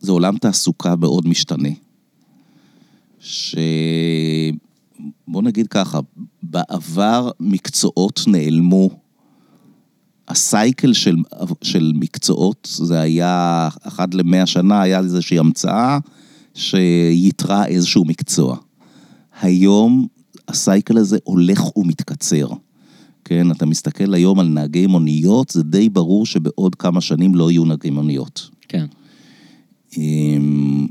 [0.00, 1.68] זה עולם תעסוקה מאוד משתנה.
[3.20, 3.54] ש...
[5.28, 6.00] בוא נגיד ככה,
[6.42, 9.01] בעבר מקצועות נעלמו.
[10.32, 11.16] הסייקל של,
[11.62, 15.98] של מקצועות, זה היה, אחת למאה שנה, היה איזושהי המצאה
[16.54, 18.56] שיתרה איזשהו מקצוע.
[19.40, 20.06] היום
[20.48, 22.46] הסייקל הזה הולך ומתקצר.
[23.24, 27.64] כן, אתה מסתכל היום על נהגי מוניות, זה די ברור שבעוד כמה שנים לא יהיו
[27.64, 28.50] נהגי מוניות.
[28.68, 28.86] כן.
[29.96, 30.86] עם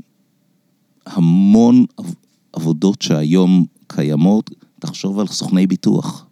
[1.06, 2.14] המון עב-
[2.52, 6.26] עבודות שהיום קיימות, תחשוב על סוכני ביטוח.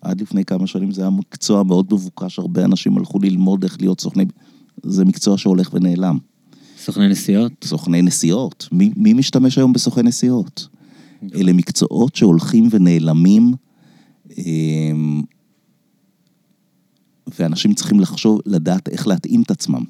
[0.00, 4.00] עד לפני כמה שנים זה היה מקצוע מאוד מבוקש, הרבה אנשים הלכו ללמוד איך להיות
[4.00, 4.24] סוכני...
[4.82, 6.18] זה מקצוע שהולך ונעלם.
[6.78, 7.52] סוכני נסיעות?
[7.64, 8.68] סוכני נסיעות.
[8.72, 10.68] מי, מי משתמש היום בסוכני נסיעות?
[11.34, 13.52] אלה מקצועות שהולכים ונעלמים,
[14.38, 15.22] אמ,
[17.38, 19.84] ואנשים צריכים לחשוב, לדעת איך להתאים את עצמם.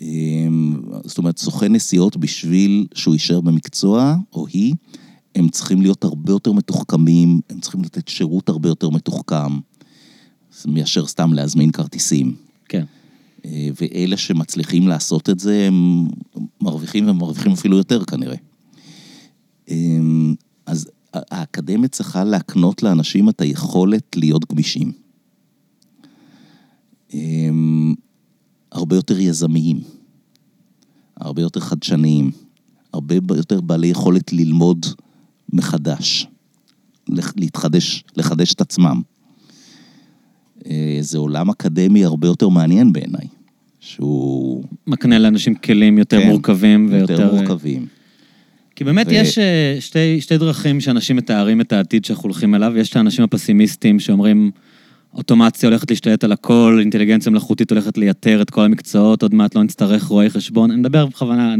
[0.00, 4.74] אמ, זאת אומרת, סוכן נסיעות בשביל שהוא יישאר במקצוע, או היא,
[5.34, 9.58] הם צריכים להיות הרבה יותר מתוחכמים, הם צריכים לתת שירות הרבה יותר מתוחכם,
[10.66, 12.36] מאשר סתם להזמין כרטיסים.
[12.68, 12.84] כן.
[13.44, 16.08] אה, ואלה שמצליחים לעשות את זה, הם
[16.60, 18.36] מרוויחים ומרוויחים אפילו יותר כנראה.
[19.68, 20.34] אמ,
[20.66, 24.92] אז האקדמיה צריכה להקנות לאנשים את היכולת להיות גמישים.
[27.14, 27.94] אמ,
[28.72, 29.80] הרבה יותר יזמיים,
[31.16, 32.30] הרבה יותר חדשניים,
[32.92, 34.86] הרבה יותר בעלי יכולת ללמוד
[35.54, 36.26] מחדש,
[37.36, 39.00] להתחדש, לחדש את עצמם.
[40.66, 43.26] אה, זה עולם אקדמי הרבה יותר מעניין בעיניי,
[43.80, 47.12] שהוא מקנה לאנשים כלים יותר כן, מורכבים ויותר...
[47.12, 47.86] יותר מורכבים.
[48.76, 52.72] כי באמת ו- יש אה, שתי, שתי דרכים שאנשים מתארים את העתיד שאנחנו הולכים אליו.
[52.76, 54.50] יש את האנשים הפסימיסטים שאומרים,
[55.14, 59.62] אוטומציה הולכת להשתלט על הכל, אינטליגנציה מלאכותית הולכת לייתר את כל המקצועות, עוד מעט לא
[59.62, 60.70] נצטרך רואי חשבון.
[60.70, 61.54] אני מדבר בכוונה,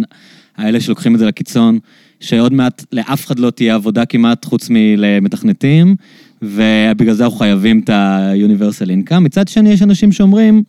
[0.56, 1.78] האלה שלוקחים את זה לקיצון,
[2.24, 5.96] שעוד מעט לאף אחד לא תהיה עבודה כמעט חוץ מלמתכנתים,
[6.42, 9.18] ובגלל זה אנחנו חייבים את ה-universal income.
[9.18, 10.62] מצד שני, יש אנשים שאומרים,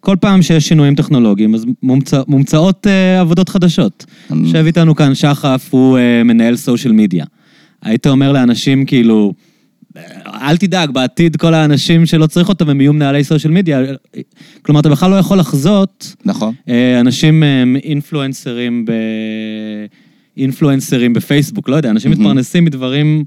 [0.00, 4.06] כל פעם שיש שינויים טכנולוגיים, אז מומצא, מומצאות uh, עבודות חדשות.
[4.30, 7.24] אני- יושב איתנו כאן שחף, הוא uh, מנהל סושיאל מדיה.
[7.82, 9.32] היית אומר לאנשים כאילו,
[10.26, 13.80] אל תדאג, בעתיד כל האנשים שלא צריך אותם הם יהיו מנהלי סושיאל מדיה.
[14.62, 16.54] כלומר, אתה בכלל לא יכול לחזות נכון.
[16.68, 18.92] אה, אנשים הם אינפלואנסרים ב...
[20.36, 22.22] אינפלואנסרים בפייסבוק, לא יודע, אנשים מהמם.
[22.22, 23.24] מתפרנסים מדברים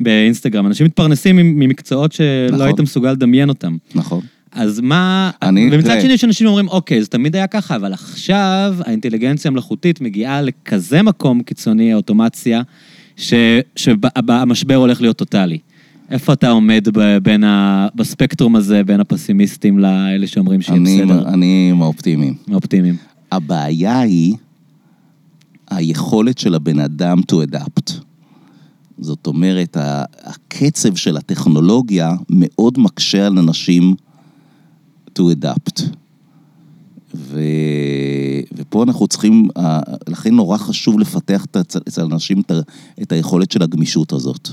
[0.00, 2.60] באינסטגרם, אנשים מתפרנסים ממקצועות שלא נכון.
[2.66, 3.76] היית מסוגל לדמיין אותם.
[3.94, 4.20] נכון.
[4.52, 5.30] אז מה...
[5.42, 6.00] אני- ומצד תראה.
[6.00, 11.02] שני יש אנשים שאומרים, אוקיי, זה תמיד היה ככה, אבל עכשיו האינטליגנציה המלאכותית מגיעה לכזה
[11.02, 12.62] מקום קיצוני, האוטומציה,
[13.16, 13.34] ש-
[13.76, 15.58] שהמשבר הולך להיות טוטאלי.
[16.10, 17.88] איפה אתה עומד ב- בין ה...
[17.94, 21.28] בספקטרום הזה, בין הפסימיסטים לאלה שאומרים שיהיה בסדר?
[21.28, 22.34] אני עם האופטימיים.
[22.50, 22.96] האופטימיים.
[23.32, 24.34] הבעיה היא
[25.70, 27.92] היכולת של הבן אדם to adapt.
[28.98, 29.76] זאת אומרת,
[30.24, 33.94] הקצב של הטכנולוגיה מאוד מקשה על אנשים
[35.18, 35.82] to adapt.
[37.14, 37.40] ו...
[38.52, 39.48] ופה אנחנו צריכים,
[40.08, 41.46] לכן נורא חשוב לפתח
[41.88, 42.42] אצל אנשים
[43.02, 44.48] את היכולת של הגמישות הזאת.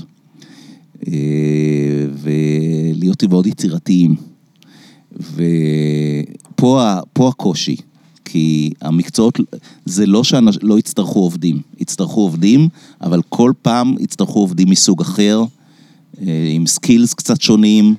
[1.08, 4.14] אה, ולהיות מאוד יצירתיים.
[5.16, 6.82] ופה
[7.16, 7.76] הקושי,
[8.34, 9.38] כי המקצועות,
[9.84, 12.68] זה לא שלא יצטרכו עובדים, יצטרכו עובדים,
[13.00, 15.44] אבל כל פעם יצטרכו עובדים מסוג אחר,
[16.20, 17.94] אה, עם סקילס קצת שונים,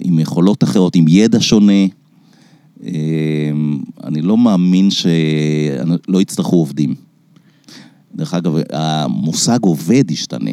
[0.00, 1.82] עם יכולות אחרות, עם ידע שונה.
[2.84, 2.90] אה,
[4.04, 6.94] אני לא מאמין שלא יצטרכו עובדים.
[8.14, 10.50] דרך אגב, המושג עובד ישתנה.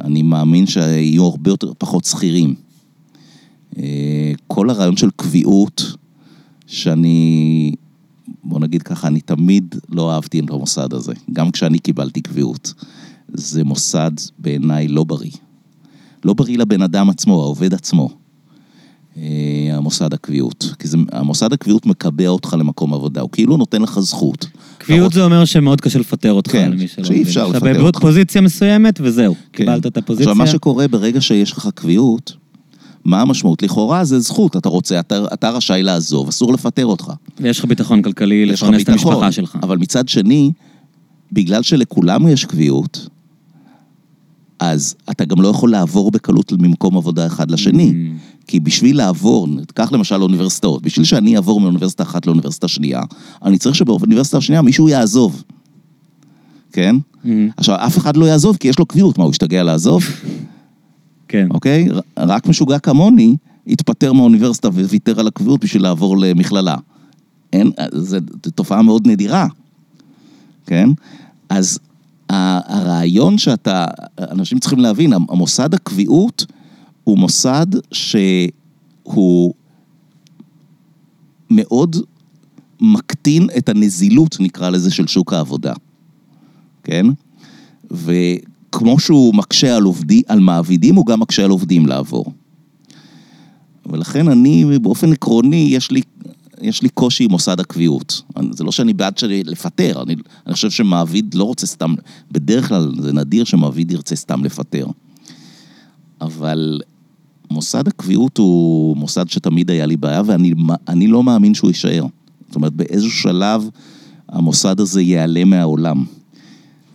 [0.00, 2.54] אני מאמין שיהיו הרבה יותר, פחות שכירים.
[3.78, 5.96] אה, כל הרעיון של קביעות,
[6.66, 7.72] שאני,
[8.44, 12.74] בוא נגיד ככה, אני תמיד לא אהבתי את המוסד הזה, גם כשאני קיבלתי קביעות.
[13.28, 15.30] זה מוסד בעיניי לא בריא.
[16.24, 18.08] לא בריא לבן אדם עצמו, העובד עצמו.
[19.16, 19.22] אה,
[19.72, 20.74] המוסד הקביעות.
[20.78, 24.46] כי זה, המוסד הקביעות מקבע אותך למקום עבודה, הוא כאילו נותן לך זכות.
[24.78, 27.26] קביעות זה אומר שמאוד קשה לפטר אותך, כן, למי שלא שאי מבין.
[27.26, 27.98] אפשר אתה לפטר אותך.
[27.98, 29.64] בפוזיציה מסוימת וזהו, כן.
[29.64, 30.32] קיבלת את הפוזיציה.
[30.32, 32.36] עכשיו, מה שקורה ברגע שיש לך קביעות,
[33.04, 33.62] מה המשמעות?
[33.62, 37.12] לכאורה זה זכות, אתה רוצה, אתה, אתה רשאי לעזוב, אסור לפטר אותך.
[37.40, 39.58] ויש לך ביטחון כלכלי לפרנס את המשפחה שלך.
[39.62, 40.52] אבל מצד שני,
[41.32, 43.08] בגלל שלכולם יש קביעות,
[44.58, 47.90] אז אתה גם לא יכול לעבור בקלות ממקום עבודה אחד לשני.
[47.90, 48.46] Mm.
[48.46, 53.00] כי בשביל לעבור, קח למשל אוניברסיטאות, בשביל שאני אעבור מאוניברסיטה אחת לאוניברסיטה שנייה,
[53.44, 55.42] אני צריך שבאוניברסיטה השנייה מישהו יעזוב.
[56.72, 56.96] כן?
[57.24, 57.28] Mm.
[57.56, 60.04] עכשיו, אף אחד לא יעזוב כי יש לו קביעות, מה, הוא השתגע לעזוב?
[61.32, 61.46] כן.
[61.50, 61.88] אוקיי?
[62.16, 66.76] רק משוגע כמוני התפטר מהאוניברסיטה וויתר על הקביעות בשביל לעבור למכללה.
[67.52, 68.18] אין, זו
[68.54, 69.46] תופעה מאוד נדירה,
[70.66, 70.88] כן?
[71.48, 71.78] אז
[72.28, 73.86] הרעיון שאתה,
[74.18, 76.46] אנשים צריכים להבין, המוסד הקביעות
[77.04, 79.54] הוא מוסד שהוא
[81.50, 81.96] מאוד
[82.80, 85.72] מקטין את הנזילות, נקרא לזה, של שוק העבודה,
[86.84, 87.06] כן?
[88.74, 92.24] וכמו שהוא מקשה על, עובדי, על מעבידים, הוא גם מקשה על עובדים לעבור.
[93.86, 96.02] ולכן אני, באופן עקרוני, יש לי,
[96.60, 98.22] יש לי קושי עם מוסד הקביעות.
[98.50, 100.16] זה לא שאני בעד שלי לפטר, אני,
[100.46, 101.94] אני חושב שמעביד לא רוצה סתם,
[102.30, 104.86] בדרך כלל זה נדיר שמעביד ירצה סתם לפטר.
[106.20, 106.80] אבל
[107.50, 110.54] מוסד הקביעות הוא מוסד שתמיד היה לי בעיה, ואני
[110.88, 112.06] אני לא מאמין שהוא יישאר.
[112.46, 113.68] זאת אומרת, באיזשהו שלב
[114.28, 116.04] המוסד הזה ייעלם מהעולם.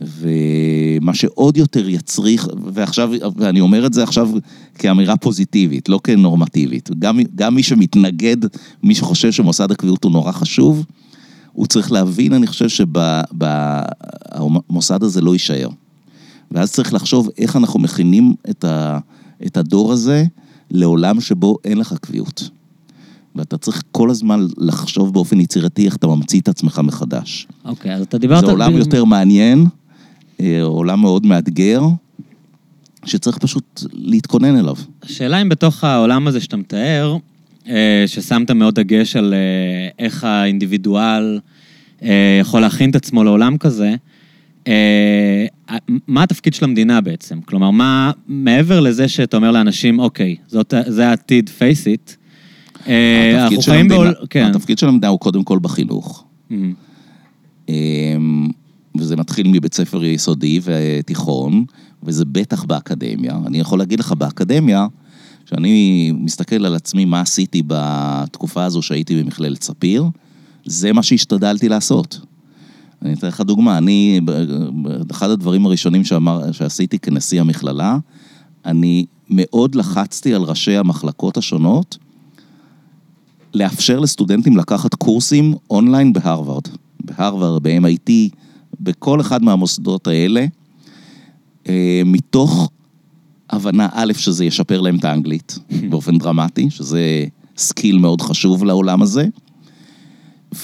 [0.02, 4.30] ומה שעוד יותר יצריך, ועכשיו, ואני אומר את זה עכשיו
[4.76, 6.90] כאמירה פוזיטיבית, לא כנורמטיבית.
[7.00, 8.38] גם, גם מי שמתנגד,
[8.84, 10.86] מי שחושב שמוסד הקביעות הוא נורא חשוב,
[11.54, 12.70] הוא צריך להבין, אני חושב
[14.30, 15.70] שהמוסד הזה לא יישאר.
[16.52, 19.00] ואז צריך לחשוב איך אנחנו מכינים את, ה,
[19.46, 20.24] את הדור הזה
[20.72, 22.50] לעולם שבו אין לך קביעות.
[23.36, 27.48] ואתה צריך כל הזמן לחשוב באופן יצירתי איך אתה ממציא את עצמך מחדש.
[27.66, 28.46] אוקיי, אז אתה דיברת...
[28.46, 29.66] זה עולם ב- יותר מעניין,
[30.62, 31.82] עולם מאוד מאתגר,
[33.06, 34.76] שצריך פשוט להתכונן אליו.
[35.04, 37.18] השאלה אם בתוך העולם הזה שאתה מתאר,
[37.68, 41.40] אה, ששמת מאוד דגש על אה, איך האינדיבידואל
[42.04, 43.96] אה, יכול להכין את עצמו לעולם כזה,
[44.68, 45.46] אה,
[46.08, 47.42] מה התפקיד של המדינה בעצם?
[47.42, 52.16] כלומר, מה, מעבר לזה שאתה אומר לאנשים, אוקיי, זאת, זה העתיד, face it,
[52.88, 54.14] אה, התפקיד של המדינה- בעול...
[54.30, 54.46] כן.
[54.46, 56.24] התפקיד של המדינה הוא קודם כל בחינוך.
[56.52, 56.74] אמ,
[57.70, 58.48] אמ,
[59.00, 61.66] וזה מתחיל מבית ספר יסודי ותיכון,
[62.04, 63.40] וזה בטח באקדמיה.
[63.46, 64.88] אני יכול להגיד לך באקדמיה,
[65.46, 70.06] שאני מסתכל על עצמי מה עשיתי בתקופה הזו שהייתי במכללת ספיר,
[70.66, 72.20] זה מה שהשתדלתי לעשות.
[73.02, 74.22] אני אתן לך דוגמה, אני,
[75.12, 77.98] אחד הדברים הראשונים שאמר, שעשיתי כנשיא המכללה,
[78.66, 81.98] אני מאוד לחצתי על ראשי המחלקות השונות
[83.54, 86.64] לאפשר לסטודנטים לקחת קורסים אונליין בהרווארד.
[87.00, 88.12] בהרווארד, ב-MIT,
[88.82, 90.46] בכל אחד מהמוסדות האלה,
[91.70, 92.72] אה, מתוך
[93.50, 95.60] הבנה, א', שזה ישפר להם את האנגלית
[95.90, 97.26] באופן דרמטי, שזה
[97.58, 99.28] skill מאוד חשוב לעולם הזה,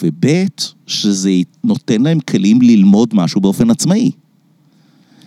[0.02, 0.26] וב',
[0.88, 1.32] שזה
[1.64, 4.12] נותן להם כלים ללמוד משהו באופן עצמאי.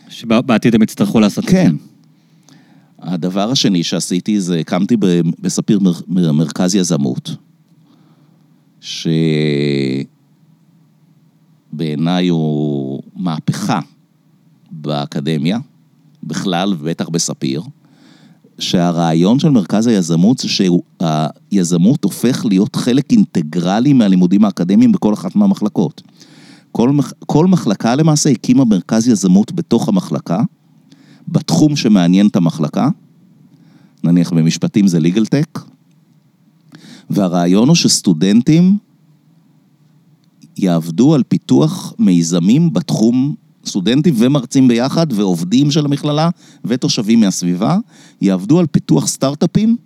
[0.09, 1.57] שבעתיד הם יצטרכו לעשות את זה.
[1.57, 1.73] כן.
[2.99, 4.97] הדבר השני שעשיתי זה, הקמתי
[5.41, 7.31] בספיר מר- מר- מרכז יזמות,
[11.77, 13.81] שבעיניי הוא מהפכה
[14.71, 15.59] באקדמיה,
[16.23, 17.63] בכלל ובטח בספיר,
[18.59, 26.03] שהרעיון של מרכז היזמות זה שהיזמות הופך להיות חלק אינטגרלי מהלימודים האקדמיים בכל אחת מהמחלקות.
[26.73, 26.91] כל,
[27.27, 30.43] כל מחלקה למעשה הקימה מרכז יזמות בתוך המחלקה,
[31.29, 32.89] בתחום שמעניין את המחלקה,
[34.05, 35.61] נניח במשפטים זה legal tech,
[37.11, 38.79] והרעיון הוא שסטודנטים
[40.59, 43.35] יעבדו על פיתוח מיזמים בתחום,
[43.67, 46.31] סטודנטים ומרצים ביחד ועובדים של המכללה
[46.65, 47.79] ותושבים מהסביבה,
[48.21, 49.77] יעבדו על פיתוח סטארט-אפים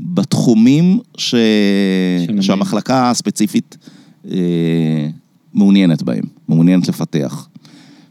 [0.00, 1.34] בתחומים ש...
[2.40, 3.76] שהמחלקה הספציפית
[4.30, 5.08] אה,
[5.54, 7.48] מעוניינת בהם, מעוניינת לפתח.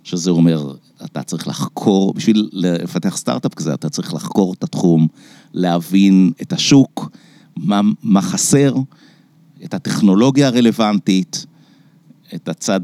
[0.03, 0.73] שזה אומר,
[1.05, 5.07] אתה צריך לחקור, בשביל לפתח סטארט-אפ כזה, אתה צריך לחקור את התחום,
[5.53, 7.09] להבין את השוק,
[7.57, 8.75] מה, מה חסר,
[9.63, 11.45] את הטכנולוגיה הרלוונטית,
[12.35, 12.81] את הצד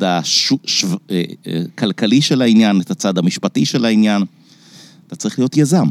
[1.75, 4.23] הכלכלי של העניין, את הצד המשפטי של העניין.
[5.07, 5.85] אתה צריך להיות יזם.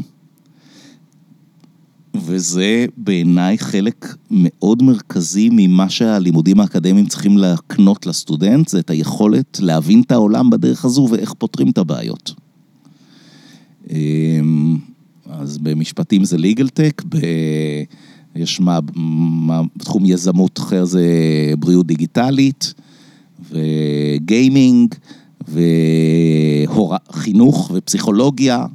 [2.15, 10.01] וזה בעיניי חלק מאוד מרכזי ממה שהלימודים האקדמיים צריכים להקנות לסטודנט, זה את היכולת להבין
[10.01, 12.33] את העולם בדרך הזו ואיך פותרים את הבעיות.
[13.89, 14.77] אמ,
[15.29, 17.17] אז במשפטים זה legal tech, ב...
[18.35, 21.03] יש מה, מה, בתחום יזמות אחר זה
[21.59, 22.73] בריאות דיגיטלית,
[23.49, 24.95] וגיימינג,
[27.09, 28.65] וחינוך ופסיכולוגיה,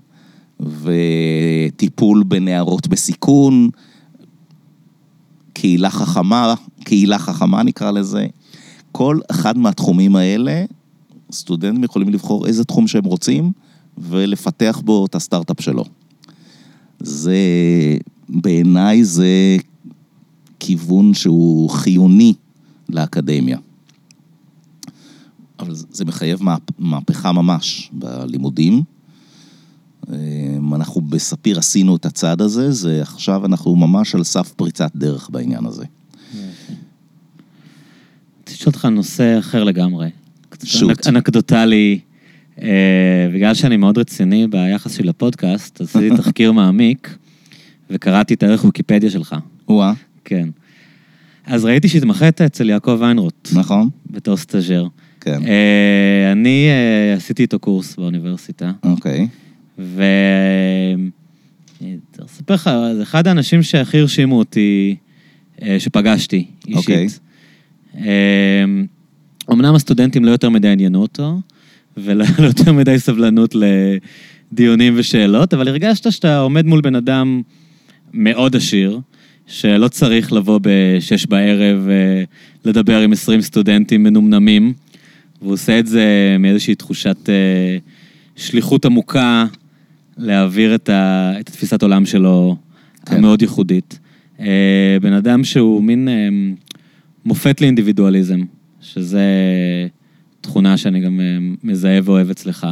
[0.61, 3.71] וטיפול בנערות בסיכון,
[5.53, 6.55] קהילה חכמה,
[6.85, 8.27] קהילה חכמה נקרא לזה.
[8.93, 10.65] כל אחד מהתחומים האלה,
[11.33, 13.53] סטודנטים יכולים לבחור איזה תחום שהם רוצים,
[13.99, 15.85] ולפתח בו את הסטארט-אפ שלו.
[17.01, 17.37] זה,
[18.29, 19.57] בעיניי זה
[20.61, 22.35] כיוון שהוא חיוני
[22.89, 23.59] לאקדמיה.
[25.59, 26.41] אבל זה מחייב
[26.79, 28.83] מהפכה ממש בלימודים.
[30.75, 35.67] אנחנו בספיר עשינו את הצעד הזה, זה עכשיו אנחנו ממש על סף פריצת דרך בעניין
[35.67, 35.85] הזה.
[38.43, 40.11] רציתי לשאול אותך נושא אחר לגמרי.
[40.65, 41.07] shoot.
[41.07, 42.01] אנקדוטלי.
[42.63, 47.17] אה, בגלל שאני מאוד רציני ביחס שלי לפודקאסט, עשיתי תחקיר מעמיק,
[47.91, 49.37] וקראתי את הערך ויקיפדיה שלך.
[49.69, 49.93] וואה,
[50.25, 50.49] כן.
[51.47, 53.89] אז ראיתי שהתמחית אצל יעקב ויינרוט, נכון?
[54.11, 54.87] בתור סטאג'ר.
[55.21, 55.43] כן.
[55.47, 59.29] אה, אני אה, עשיתי איתו קורס באוניברסיטה, אוקיי.
[59.79, 60.03] ו...
[61.81, 64.97] אני צריך לספר לך, זה אחד האנשים שהכי הרשימו אותי,
[65.63, 66.77] אה, שפגשתי אישית.
[66.77, 67.07] אוקיי.
[67.97, 68.65] אה,
[69.53, 71.41] אמנם הסטודנטים לא יותר מדי עניינו אותו,
[71.97, 73.55] ולא לא יותר מדי סבלנות
[74.53, 77.43] לדיונים ושאלות, אבל הרגשת שאתה עומד מול בן אדם
[78.13, 79.01] מאוד עשיר,
[79.47, 82.25] שלא צריך לבוא בשש בערב אה,
[82.65, 84.73] לדבר עם 20 סטודנטים מנומנמים,
[85.43, 87.77] והוא עושה את זה מאיזושהי תחושת אה,
[88.37, 89.47] שליחות עמוקה
[90.17, 92.57] להעביר את, ה, את התפיסת עולם שלו,
[93.07, 93.17] כן.
[93.17, 93.99] המאוד ייחודית.
[94.41, 96.09] אה, בן אדם שהוא מין
[97.25, 98.41] מופת לאינדיבידואליזם,
[98.81, 99.27] שזה
[100.41, 101.21] תכונה שאני גם
[101.63, 102.67] מזהה ואוהב אצלך.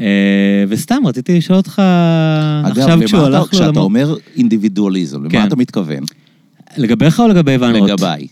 [0.00, 1.82] אה, וסתם, רציתי לשאול אותך
[2.64, 3.80] עכשיו אגב, כשהוא למה אתה, הלך כשאתה לעולמו.
[3.80, 5.46] אומר אינדיבידואליזם, למה כן.
[5.46, 6.04] אתה מתכוון?
[6.76, 7.90] לגביך או לגבי ויינרוט?
[7.90, 8.26] לגביי.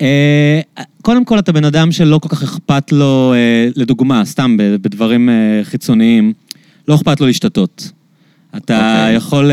[0.00, 0.60] אה,
[1.02, 5.28] קודם כל, אתה בן אדם שלא כל כך אכפת לו, אה, לדוגמה, סתם בדברים
[5.62, 6.32] חיצוניים,
[6.88, 7.92] לא אכפת לו להשתטות.
[8.56, 9.14] אתה אוקיי.
[9.14, 9.50] יכול,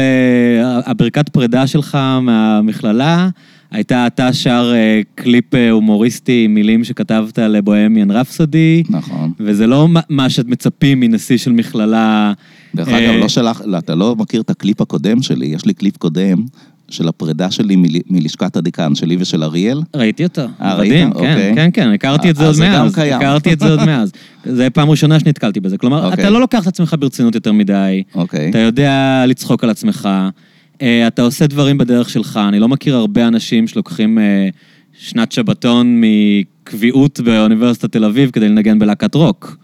[0.86, 3.30] הברכת פרידה שלך מהמכללה,
[3.72, 9.32] הייתה אתה שר אה, קליפ אה, הומוריסטי עם מילים שכתבת ל Bohemian Rhapsody, נכון.
[9.40, 12.34] וזה לא מה- שאת מצפים מנשיא של מכללה.
[12.76, 15.74] דרך אה, אגב, לא שלח, לא, אתה לא מכיר את הקליפ הקודם שלי, יש לי
[15.74, 16.46] קליפ קודם
[16.90, 19.82] של הפרידה שלי מל- מלשכת הדיקן, שלי ושל אריאל.
[19.96, 20.42] ראיתי אותו.
[20.62, 20.92] אה, ראית?
[20.92, 21.52] כן, אוקיי.
[21.56, 22.96] כן, כן, הכרתי את זה אז עוד זה גם מאז.
[22.96, 23.14] קיים.
[23.18, 24.12] הכרתי את זה עוד מאז.
[24.58, 25.78] זה פעם ראשונה שנתקלתי בזה.
[25.78, 26.24] כלומר, אוקיי.
[26.24, 28.50] אתה לא לוקח את עצמך ברצינות יותר מדי, אוקיי.
[28.50, 30.30] אתה יודע לצחוק על עצמך, אה,
[31.08, 32.40] אתה עושה דברים בדרך שלך.
[32.48, 34.50] אני לא מכיר הרבה אנשים שלוקחים אה,
[35.00, 39.58] שנת שבתון מקביעות באוניברסיטת תל אביב כדי לנגן בלהקת רוק.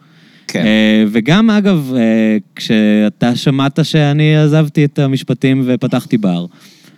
[0.47, 0.65] כן.
[0.65, 6.45] אה, וגם, אגב, אה, כשאתה שמעת שאני עזבתי את המשפטים ופתחתי בר,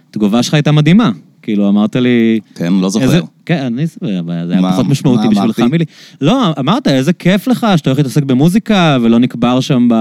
[0.09, 1.11] התגובה שלך הייתה מדהימה.
[1.41, 2.39] כאילו, אמרת לי...
[2.55, 3.05] כן, לא זוכר.
[3.05, 5.72] איזה, כן, אני אספר, זה היה מה- פחות משמעותי מה בשבילך?
[5.72, 5.86] מילי.
[6.22, 9.95] לא, אמרת, איזה כיף לך שאתה הולך להתעסק במוזיקה ולא נקבר שם ב...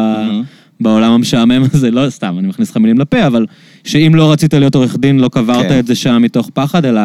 [0.80, 3.46] בעולם המשעמם הזה, לא סתם, אני מכניס לך מילים לפה, אבל
[3.86, 5.78] שאם לא רצית להיות עורך דין, לא קברת כן.
[5.78, 7.00] את זה שם מתוך פחד, אלא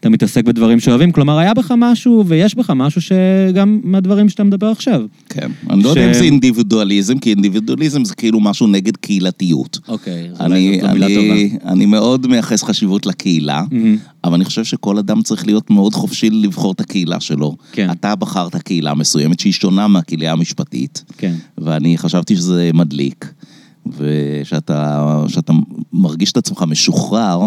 [0.00, 1.12] אתה מתעסק בדברים שאוהבים.
[1.12, 5.02] כלומר, היה בך משהו, ויש בך משהו שגם מהדברים שאתה מדבר עכשיו.
[5.28, 5.50] כן.
[5.70, 9.78] אני לא יודע ש- אם זה אינדיבידואליזם, כי אינדיבידואליזם זה כאילו משהו נגד קהילתיות.
[9.88, 11.70] אוקיי, אז אני, אני, טובה.
[11.72, 13.96] אני מאוד מייחס חשיבות לקהילה, מהמם.
[14.24, 17.56] אבל אני חושב שכל אדם צריך להיות מאוד חופשי לבחור את הקהילה שלו.
[17.72, 17.90] כן.
[17.90, 21.34] אתה בחרת קהילה מסוימת שהיא שונה מהקהילה המשפטית, כן.
[21.58, 23.32] ואני חשבתי שזה מדליק.
[23.96, 25.52] ושאתה שאתה
[25.92, 27.40] מרגיש את עצמך משוחרר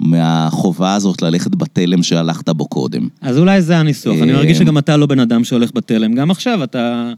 [0.00, 3.08] מהחובה הזאת ללכת בתלם שהלכת בו קודם.
[3.20, 4.16] אז אולי זה הניסוח.
[4.22, 6.14] אני אה, מרגיש שגם אתה לא בן אדם שהולך בתלם.
[6.14, 7.12] גם עכשיו אתה,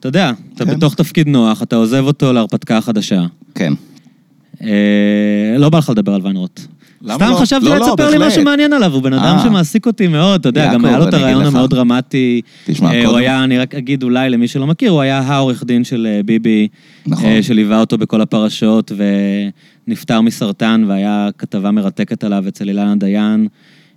[0.00, 0.76] אתה יודע, אתה כן.
[0.76, 3.26] בתוך תפקיד נוח, אתה עוזב אותו להרפתקה החדשה.
[3.54, 3.72] כן.
[4.62, 6.60] אה, לא בא לך לדבר על ויינרוט.
[7.04, 7.36] סתם לא?
[7.36, 8.32] חשבתי לא, לא, תספר לי בהחלט.
[8.32, 9.42] משהו מעניין עליו, הוא בן אדם אה.
[9.44, 11.44] שמעסיק אותי מאוד, אתה יודע, גם יעקב, היה לו את הרעיון.
[11.46, 12.40] המאוד דרמטי.
[12.66, 15.64] תשמע, אה, קודם- הוא היה, אני רק אגיד אולי למי שלא מכיר, הוא היה העורך
[15.64, 16.68] דין של אה, ביבי,
[17.06, 17.24] נכון.
[17.24, 18.92] אה, שליווה אותו בכל הפרשות,
[19.86, 23.48] ונפטר מסרטן, והיה כתבה מרתקת עליו אצל אילנה דיין.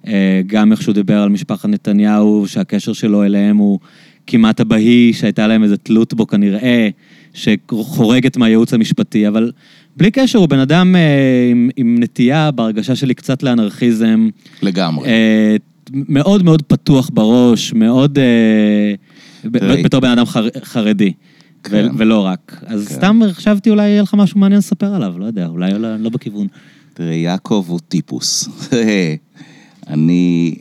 [0.08, 3.80] אה, גם איך שהוא דיבר על משפחת נתניהו, שהקשר שלו אליהם הוא
[4.28, 6.90] כמעט אבהי, שהייתה להם איזו תלות בו כנראה,
[7.34, 9.52] שחורגת מהייעוץ המשפטי, אבל
[10.00, 14.30] בלי קשר, הוא בן אדם אה, עם, עם נטייה, בהרגשה שלי, קצת לאנרכיזם.
[14.62, 15.10] לגמרי.
[15.10, 15.56] אה,
[15.94, 18.20] מאוד מאוד פתוח בראש, מאוד...
[18.20, 18.94] אה,
[19.52, 19.84] תראי.
[19.84, 21.14] בתור בן אדם חר, חרדי,
[21.64, 21.88] כן.
[21.94, 22.64] ו- ולא רק.
[22.68, 22.94] אז כן.
[22.94, 26.48] סתם חשבתי אולי יהיה לך משהו מעניין לספר עליו, לא יודע, אולי לא, לא בכיוון.
[26.94, 28.50] תראה, יעקב הוא טיפוס.
[29.88, 30.56] אני...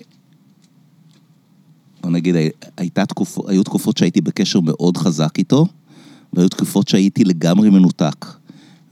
[2.02, 2.34] בוא נגיד,
[2.76, 3.38] הייתה תקופ...
[3.48, 5.66] היו תקופות שהייתי בקשר מאוד חזק איתו,
[6.32, 8.37] והיו תקופות שהייתי לגמרי מנותק.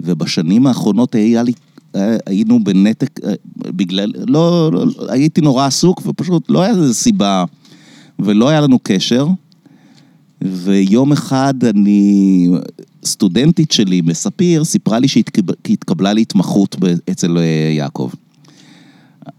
[0.01, 1.53] ובשנים האחרונות היה לי,
[1.95, 7.45] אה, היינו בנתק, אה, בגלל, לא, לא, הייתי נורא עסוק, ופשוט לא היה לזה סיבה,
[8.19, 9.27] ולא היה לנו קשר.
[10.43, 12.49] ויום אחד אני,
[13.05, 16.77] סטודנטית שלי מספיר, סיפרה לי שהיא התקב- התקבלה להתמחות
[17.11, 18.11] אצל אה, יעקב.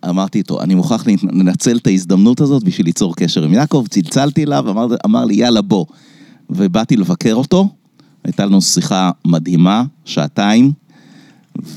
[0.10, 4.70] אמרתי איתו, אני מוכרח לנצל את ההזדמנות הזאת בשביל ליצור קשר עם יעקב, צלצלתי אליו,
[4.70, 5.86] אמר, אמר לי, יאללה, בוא.
[6.49, 7.70] ובאתי לבקר אותו,
[8.28, 10.72] הייתה לנו שיחה מדהימה, שעתיים,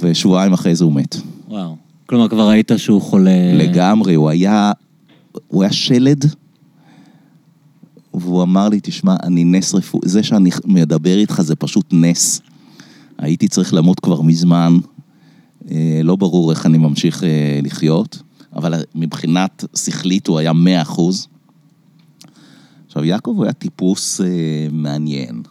[0.03, 1.17] ושבועיים אחרי זה הוא מת.
[1.49, 1.77] וואו.
[2.07, 3.53] כלומר, כבר ראית שהוא חולה...
[3.55, 4.73] לגמרי, הוא היה,
[5.49, 6.25] הוא היה שלד,
[8.15, 12.41] והוא אמר לי, תשמע, אני נס רפואי, זה שאני מדבר איתך זה פשוט נס.
[13.19, 14.77] הייתי צריך למות כבר מזמן,
[15.71, 18.23] אה, לא ברור איך אני ממשיך אה, לחיות,
[18.57, 21.29] אבל מבחינת שכלית הוא היה מאה אחוז.
[22.87, 24.27] עכשיו, יעקב הוא היה טיפוס אה,
[24.73, 25.43] מעניין,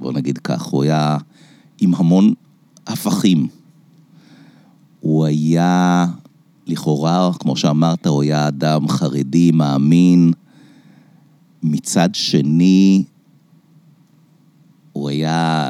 [0.00, 1.18] בוא נגיד כך, הוא היה
[1.80, 2.34] עם המון
[2.86, 3.48] הפכים.
[5.00, 6.06] הוא היה,
[6.66, 10.32] לכאורה, כמו שאמרת, הוא היה אדם חרדי, מאמין.
[11.62, 13.04] מצד שני,
[14.92, 15.68] הוא היה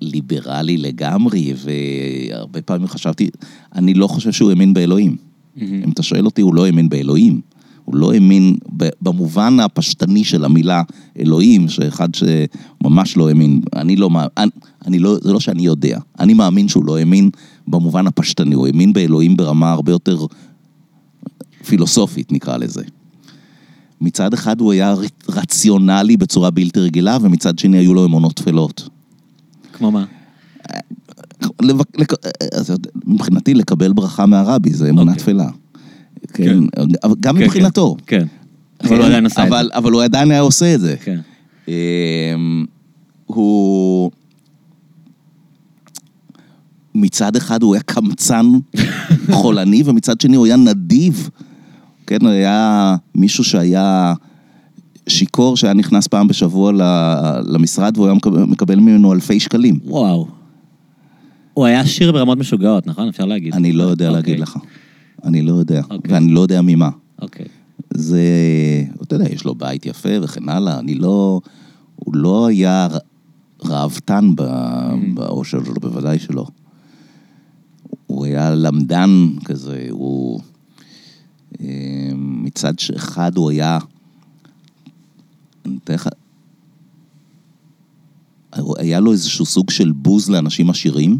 [0.00, 3.30] ליברלי לגמרי, והרבה פעמים חשבתי,
[3.74, 5.16] אני לא חושב שהוא האמין באלוהים.
[5.56, 5.82] מהמם.
[5.82, 7.40] אם אתה שואל אותי, הוא לא האמין באלוהים.
[7.86, 8.56] הוא לא האמין,
[9.02, 10.82] במובן הפשטני של המילה
[11.18, 14.50] אלוהים, שאחד שממש לא האמין, אני לא אני,
[14.86, 17.30] אני לא, זה לא שאני יודע, אני מאמין שהוא לא האמין
[17.68, 20.26] במובן הפשטני, הוא האמין באלוהים ברמה הרבה יותר
[21.66, 22.82] פילוסופית, נקרא לזה.
[24.00, 24.94] מצד אחד הוא היה
[25.28, 28.88] רציונלי בצורה בלתי רגילה, ומצד שני היו לו אמונות טפלות.
[29.72, 30.04] כמו מה?
[31.62, 32.72] לבק- לק- אז
[33.06, 35.24] מבחינתי לקבל ברכה מהרבי זה אמונה אוקיי.
[35.24, 35.48] תפלה.
[36.32, 36.58] כן,
[37.04, 37.96] אבל גם כן, מבחינתו.
[38.06, 38.26] כן.
[38.78, 38.88] כן.
[38.88, 40.86] אבל הוא עדיין עשה את אבל, אבל הוא עדיין היה עושה את זה.
[40.86, 40.96] זה.
[40.96, 41.20] כן.
[41.68, 42.64] אמ,
[43.26, 44.10] הוא...
[46.94, 48.46] מצד אחד הוא היה קמצן
[49.38, 51.30] חולני, ומצד שני הוא היה נדיב.
[52.06, 54.14] כן, הוא היה מישהו שהיה
[55.08, 56.72] שיכור, שהיה נכנס פעם בשבוע
[57.44, 59.78] למשרד, והוא היה מקבל, מקבל ממנו אלפי שקלים.
[59.84, 60.28] וואו.
[61.54, 63.08] הוא היה עשיר ברמות משוגעות, נכון?
[63.08, 63.54] אפשר להגיד.
[63.54, 64.22] אני לא יודע אוקיי.
[64.22, 64.58] להגיד לך.
[65.24, 66.12] אני לא יודע, אוקיי.
[66.14, 66.90] ואני לא יודע ממה.
[67.22, 67.46] אוקיי.
[67.94, 68.22] זה,
[69.02, 71.40] אתה יודע, יש לו בית יפה וכן הלאה, אני לא,
[71.96, 72.88] הוא לא היה
[73.64, 76.46] ראוותן ב- באושר שלו, בוודאי שלא.
[78.06, 79.10] הוא היה למדן
[79.44, 80.40] כזה, הוא...
[81.60, 83.78] אה, מצד אחד הוא היה...
[85.66, 86.08] אני אתן לך...
[88.78, 91.18] היה לו איזשהו סוג של בוז לאנשים עשירים,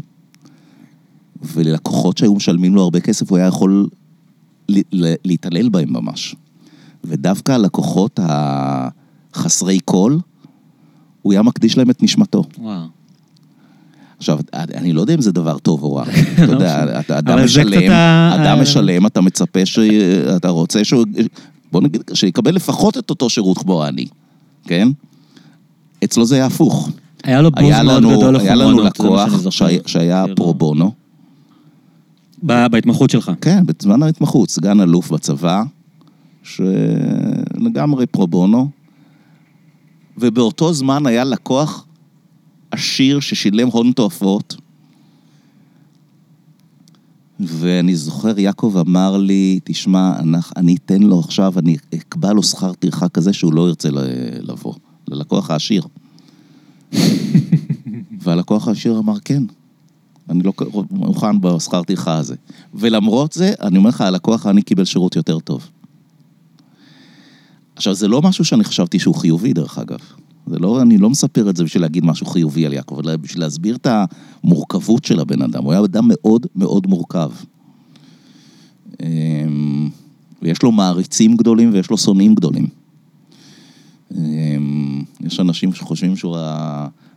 [1.41, 3.89] וללקוחות שהיו משלמים לו הרבה כסף, הוא היה יכול
[5.25, 6.35] להתעלל בהם ממש.
[7.03, 10.17] ודווקא הלקוחות החסרי כל,
[11.21, 12.43] הוא היה מקדיש להם את נשמתו.
[12.57, 12.81] וואו.
[14.17, 16.03] עכשיו, אני לא יודע אם זה דבר טוב או רע.
[16.33, 17.91] אתה יודע, אתה אדם משלם,
[18.35, 19.79] אדם משלם, אתה מצפה ש...
[20.37, 21.05] אתה רוצה שהוא...
[21.71, 24.05] בוא נגיד, שיקבל לפחות את אותו שירות כמו אני,
[24.63, 24.87] כן?
[26.03, 26.89] אצלו זה היה הפוך.
[27.23, 29.87] היה לו בוז היה מאוד לנו, גדול היה לחומרנות, לנו זה מה לקוח.
[29.87, 30.91] שהיה, פרו בונו,
[32.43, 33.31] בהתמחות שלך.
[33.41, 35.63] כן, בזמן ההתמחות, סגן אלוף בצבא,
[36.43, 38.69] שלגמרי פרו בונו,
[40.17, 41.85] ובאותו זמן היה לקוח
[42.71, 44.55] עשיר ששילם הון תועפות,
[47.39, 52.73] ואני זוכר, יעקב אמר לי, תשמע, אנחנו- אני אתן לו עכשיו, אני אקבע לו שכר
[52.73, 53.89] טרחה כזה שהוא לא ירצה
[54.41, 54.73] לבוא,
[55.07, 55.83] ללקוח העשיר.
[58.21, 59.43] והלקוח הישיר אמר, כן,
[60.29, 60.53] אני לא
[60.91, 62.35] מוכן בשכר טרחה הזה.
[62.73, 65.69] ולמרות זה, אני אומר לך, הלקוח העני קיבל שירות יותר טוב.
[67.75, 69.99] עכשיו, זה לא משהו שאני חשבתי שהוא חיובי, דרך אגב.
[70.47, 73.43] זה לא, אני לא מספר את זה בשביל להגיד משהו חיובי על יעקב, אלא בשביל
[73.43, 73.87] להסביר את
[74.43, 75.63] המורכבות של הבן אדם.
[75.63, 77.31] הוא היה אדם מאוד מאוד מורכב.
[79.03, 79.89] אמ,
[80.41, 82.67] ויש לו מעריצים גדולים ויש לו שונאים גדולים.
[84.15, 86.37] אמ, יש אנשים שחושבים שהוא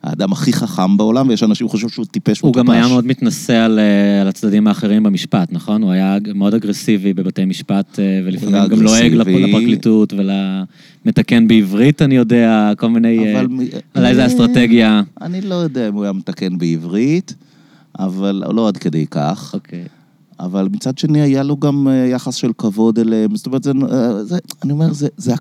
[0.02, 2.40] האדם הכי חכם בעולם, ויש אנשים שחושבים שהוא טיפש מטופש.
[2.40, 5.82] הוא גם היה מאוד מתנשא על, אה, על הצדדים האחרים במשפט, נכון?
[5.82, 12.72] הוא היה מאוד אגרסיבי בבתי משפט, אה, ולפעמים גם לועג לפרקליטות ולמתקן בעברית, אני יודע,
[12.78, 13.34] כל מיני...
[13.34, 13.46] אבל...
[13.94, 15.02] על איזה אסטרטגיה.
[15.20, 17.34] אני לא יודע אם הוא היה מתקן בעברית,
[17.98, 19.54] אבל לא עד כדי כך.
[19.54, 19.84] אוקיי.
[20.40, 23.36] אבל מצד שני, היה לו גם אה, יחס של כבוד אליהם.
[23.36, 23.72] זאת אומרת, זה,
[24.22, 25.34] זה, אני אומר, זה, זה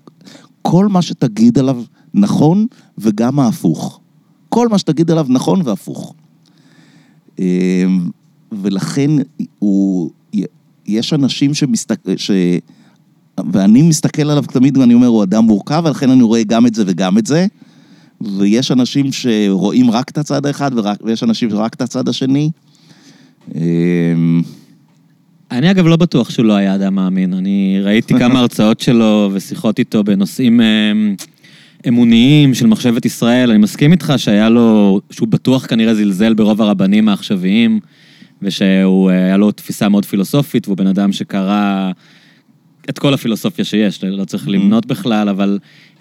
[0.62, 1.82] כל מה שתגיד עליו
[2.14, 2.66] נכון,
[2.98, 4.00] וגם ההפוך.
[4.48, 6.14] כל מה שתגיד עליו נכון והפוך.
[7.38, 8.10] אמ,
[8.52, 9.10] ולכן
[9.58, 10.10] הוא,
[10.86, 12.30] יש אנשים שמסתכל, ש...
[13.52, 16.84] ואני מסתכל עליו תמיד ואני אומר, הוא אדם מורכב, ולכן אני רואה גם את זה
[16.86, 17.46] וגם את זה.
[18.20, 22.50] ויש אנשים שרואים רק את הצד האחד, ורק, ויש אנשים שרק את הצד השני.
[25.52, 27.34] אמ, אני אגב לא בטוח שהוא לא היה אדם מאמין.
[27.34, 31.14] אני ראיתי כמה הרצאות שלו ושיחות איתו בנושאים אמ,
[31.88, 33.50] אמוניים של מחשבת ישראל.
[33.50, 37.80] אני מסכים איתך שהיה לו, שהוא בטוח כנראה זלזל ברוב הרבנים העכשוויים,
[38.42, 41.90] ושהוא, היה לו תפיסה מאוד פילוסופית, והוא בן אדם שקרא
[42.90, 44.50] את כל הפילוסופיה שיש, לא צריך mm-hmm.
[44.50, 45.58] למנות בכלל, אבל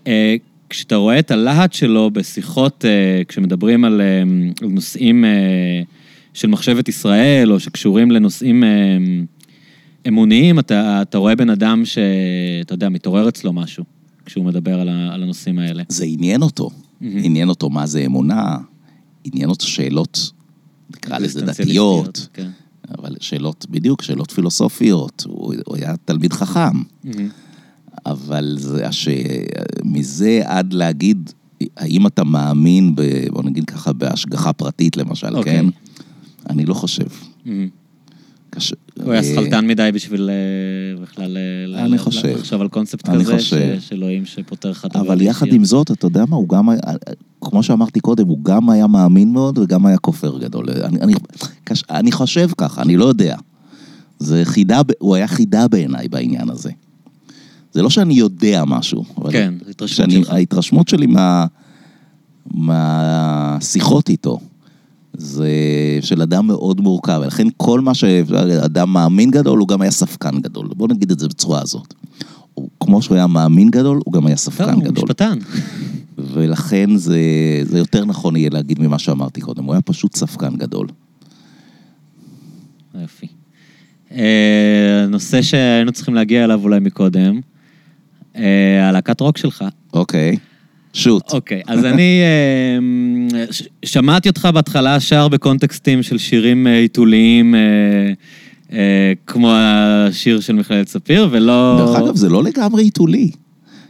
[0.07, 0.35] אה,
[0.69, 4.21] כשאתה רואה את הלהט שלו בשיחות, אה, כשמדברים על, אה,
[4.61, 5.30] על נושאים אה,
[6.34, 8.63] של מחשבת ישראל, או שקשורים לנושאים...
[10.10, 13.84] אמוניים, אתה, אתה רואה בן אדם שאתה יודע, מתעורר אצלו משהו
[14.26, 15.84] כשהוא מדבר על, ה, על הנושאים האלה.
[15.90, 16.69] זה עניין אותו.
[16.69, 17.06] Mm-hmm.
[17.23, 18.57] עניין אותו מה זה אמונה,
[19.23, 20.31] עניין אותו שאלות,
[20.90, 22.49] נקרא לזה דתיות, כן.
[22.98, 25.23] אבל שאלות, בדיוק, שאלות פילוסופיות.
[25.27, 26.81] הוא, הוא היה תלמיד חכם.
[26.81, 27.10] Mm-hmm.
[28.06, 29.07] אבל זה, הש...
[29.84, 31.31] מזה עד להגיד,
[31.77, 35.36] האם אתה מאמין, ב, בוא נגיד ככה, בהשגחה פרטית למשל, okay.
[35.36, 35.57] אוקיי.
[35.57, 35.65] כן?
[36.49, 37.07] אני לא חושב.
[37.45, 37.49] Mm-hmm.
[38.49, 38.76] קשה.
[39.03, 41.38] הוא היה שכלתן מדי בשביל אה, בכלל
[41.76, 41.88] אה.
[41.88, 43.39] לחשוב על קונספט כזה,
[43.80, 45.07] שאלוהים שפותר לך את הדבר.
[45.07, 46.69] אבל יחד עם זאת, אתה יודע מה, הוא גם
[47.41, 50.65] כמו שאמרתי קודם, הוא גם היה מאמין מאוד וגם היה כופר גדול.
[51.89, 53.35] אני, חושב ככה, אני לא יודע.
[54.19, 56.71] זה חידה, הוא היה חידה בעיניי בעניין הזה.
[57.71, 59.03] זה לא שאני יודע משהו.
[59.31, 60.30] כן, ההתרשמות שלך.
[60.30, 61.45] ההתרשמות שלי מה,
[62.53, 64.39] מהשיחות איתו,
[65.19, 65.49] זה
[66.01, 70.67] של אדם מאוד מורכב, ולכן כל מה שאדם מאמין גדול, הוא גם היה ספקן גדול.
[70.75, 71.93] בואו נגיד את זה בצורה הזאת.
[72.53, 74.95] הוא, כמו שהוא היה מאמין גדול, הוא גם היה ספקן טוב, גדול.
[74.95, 75.37] הוא משפטן.
[76.17, 77.19] ולכן זה,
[77.63, 80.87] זה יותר נכון יהיה להגיד ממה שאמרתי קודם, הוא היה פשוט ספקן גדול.
[83.01, 83.27] יופי.
[84.11, 87.39] אה, נושא שהיינו צריכים להגיע אליו אולי מקודם,
[88.35, 89.65] אה, הלהקת רוק שלך.
[89.93, 90.37] אוקיי.
[90.99, 91.34] שוט.
[91.34, 92.19] אוקיי, אז אני
[92.77, 93.27] אמ,
[93.85, 97.59] שמעתי אותך בהתחלה שר בקונטקסטים של שירים אה, עיתוליים, אה,
[98.73, 101.76] אה, כמו השיר של מכללת ספיר, ולא...
[101.77, 103.31] דרך אגב, זה לא לגמרי עיתולי.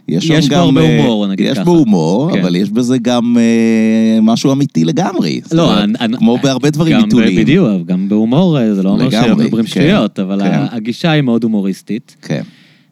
[0.08, 1.60] יש, יש בו הרבה הומור, נגיד יש ככה.
[1.60, 2.40] יש בו הומור, כן.
[2.40, 5.40] אבל יש בזה גם אה, משהו אמיתי לגמרי.
[5.52, 7.40] לא, אומרת, אני, כמו אני, בהרבה דברים עיתוליים.
[7.40, 10.60] בדיוק, גם בהומור, זה לא אומר שהם מדברים כן, שטויות, אבל כן.
[10.70, 12.16] הגישה היא מאוד הומוריסטית.
[12.22, 12.42] כן.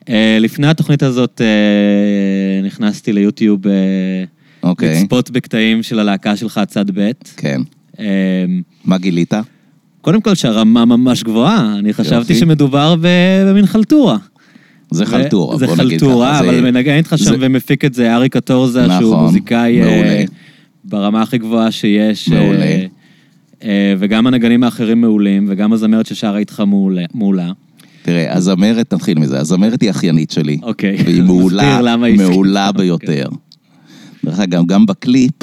[0.08, 3.72] אה, לפני התוכנית הזאת אה, נכנסתי ליוטיוב אה,
[4.62, 5.02] אוקיי.
[5.02, 7.10] לצפות בקטעים של הלהקה שלך, צד ב'.
[7.36, 7.60] כן.
[8.84, 9.32] מה גילית?
[10.00, 14.16] קודם כל שהרמה ממש גבוהה, אני חשבתי שמדובר במין חלטורה.
[14.90, 15.84] זה חלטורה, בוא נגיד ככה.
[15.84, 19.80] זה חלטורה, אבל מנגן איתך שם ומפיק את זה אריק קטורזה, שהוא נכון, מוזיקאי
[20.84, 22.28] ברמה הכי גבוהה שיש.
[22.28, 22.86] מעולה.
[23.98, 26.62] וגם הנגנים האחרים מעולים, וגם הזמרת ששרה איתך
[27.14, 27.52] מולה.
[28.08, 30.58] תראה, הזמרת, נתחיל מזה, הזמרת היא אחיינית שלי.
[30.62, 30.96] אוקיי.
[31.04, 33.28] והיא מעולה, מעולה ביותר.
[34.24, 35.34] דרך אגב, גם בקליפ,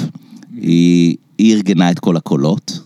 [0.60, 2.80] היא, ארגנה את כל הקולות.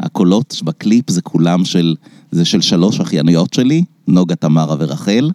[0.00, 1.94] הקולות בקליפ זה כולם של,
[2.30, 5.30] זה של שלוש אחייניות שלי, נוגה, תמרה ורחל,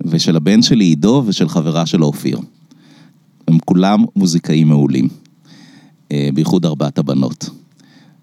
[0.00, 2.38] ושל הבן שלי עידו ושל חברה שלו אופיר.
[3.48, 5.08] הם כולם מוזיקאים מעולים,
[6.12, 7.50] אה, בייחוד ארבעת הבנות.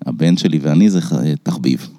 [0.05, 0.99] הבן שלי ואני זה
[1.43, 1.89] תחביב.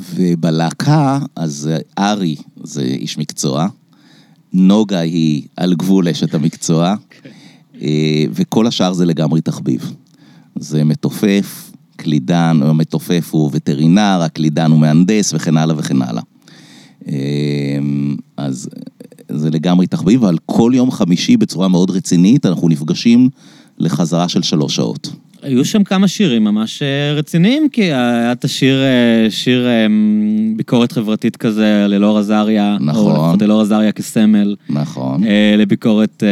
[0.00, 3.68] אה, ובלהקה, אז ארי זה איש מקצוע,
[4.52, 6.94] נוגה היא על גבול אשת המקצוע,
[7.82, 9.92] אה, וכל השאר זה לגמרי תחביב.
[10.56, 16.22] זה מתופף, קלידן, המתופף הוא וטרינר, הקלידן הוא מהנדס וכן הלאה וכן הלאה.
[17.08, 17.78] אה,
[18.36, 18.68] אז
[19.28, 23.28] זה לגמרי תחביב, אבל כל יום חמישי בצורה מאוד רצינית אנחנו נפגשים
[23.78, 25.12] לחזרה של שלוש שעות.
[25.42, 29.86] היו שם כמה שירים ממש אה, רציניים, כי היה את השיר, אה, שיר אה,
[30.56, 32.76] ביקורת חברתית כזה על אלאור עזריה.
[32.80, 33.06] נכון.
[33.06, 34.56] או לפחות אלאור עזריה כסמל.
[34.68, 35.24] נכון.
[35.24, 36.28] אה, לביקורת, אה,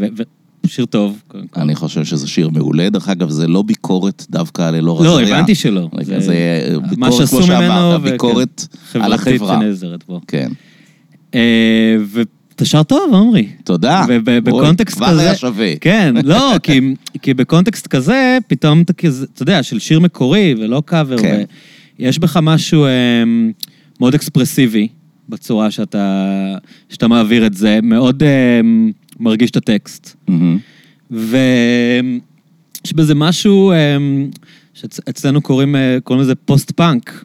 [0.00, 0.22] ו- ו-
[0.66, 1.22] שיר טוב.
[1.56, 2.90] אני חושב שזה שיר מעולה.
[2.90, 5.36] דרך אגב, זה לא ביקורת דווקא על אלאור לא, עזריה.
[5.36, 5.88] הבנתי שלא.
[6.18, 6.34] זה
[6.90, 9.56] ביקורת, כמו שאמרת, ביקורת על חברתית החברה.
[9.60, 10.20] שנעזרת בו.
[10.28, 10.48] כן.
[12.54, 13.46] ואתה שר טוב, עמרי.
[13.64, 14.04] תודה.
[14.08, 15.20] וב- אוי, בקונטקסט כבר כזה...
[15.20, 15.76] היה שווה.
[15.80, 16.80] כן, לא, כי,
[17.22, 21.44] כי בקונטקסט כזה, פתאום אתה כזה, אתה יודע, של שיר מקורי ולא קאבר, כן.
[21.98, 22.90] ויש בך משהו אה,
[24.00, 24.88] מאוד אקספרסיבי
[25.28, 26.26] בצורה שאתה,
[26.88, 28.60] שאתה מעביר את זה, מאוד אה,
[29.20, 30.16] מרגיש את הטקסט.
[30.28, 30.58] מהמם.
[31.10, 34.30] ויש בזה משהו אמ,
[34.74, 37.24] שאצלנו קוראים, אה, קוראים לזה פוסט-פאנק.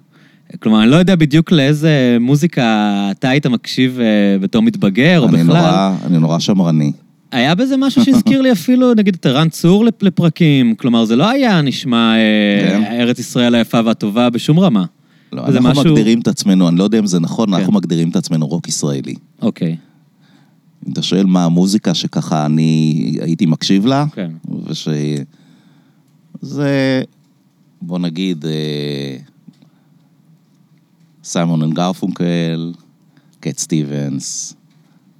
[0.59, 2.63] כלומר, אני לא יודע בדיוק לאיזה מוזיקה
[3.11, 4.05] אתה היית מקשיב אה,
[4.39, 5.43] בתור מתבגר, או בכלל.
[5.43, 6.91] נורא- אני נורא שמרני.
[7.31, 10.75] היה בזה משהו שהזכיר לי אפילו, נגיד, את ערן צור לפ- לפרקים.
[10.75, 12.83] כלומר, זה לא היה נשמע אה, כן.
[12.99, 14.85] ארץ ישראל היפה והטובה בשום רמה.
[15.33, 17.53] לא, אנחנו משהו- מגדירים את עצמנו, אני לא יודע אם זה נכון, כן.
[17.55, 19.13] אנחנו מגדירים את עצמנו רוק ישראלי.
[19.41, 19.75] אוקיי,
[20.87, 24.29] אם אתה שואל מה המוזיקה שככה אני הייתי מקשיב לה, כן.
[24.65, 24.87] וש...
[26.41, 27.01] זה,
[27.81, 29.17] בוא נגיד, אה,
[31.29, 32.73] סיימון אנד גרפונקל,
[33.39, 34.53] קט סטיבנס,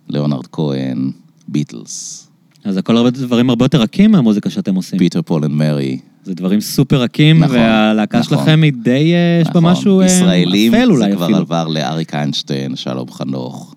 [0.07, 1.11] ליאונרד כהן,
[1.48, 2.27] ביטלס,
[2.64, 4.99] אז הכל הרבה דברים הרבה יותר רכים מהמוזיקה שאתם עושים.
[4.99, 5.99] פיטר פול אנד מרי.
[6.23, 8.38] זה דברים סופר רכים, נכון, והלהקה נכון.
[8.38, 9.72] שלכם היא די, אה, יש בה נכון.
[9.72, 11.38] משהו אה, ישראלים, אפל אולי זה כבר אפילו.
[11.38, 13.76] עבר לאריק איינשטיין, שלום חנוך,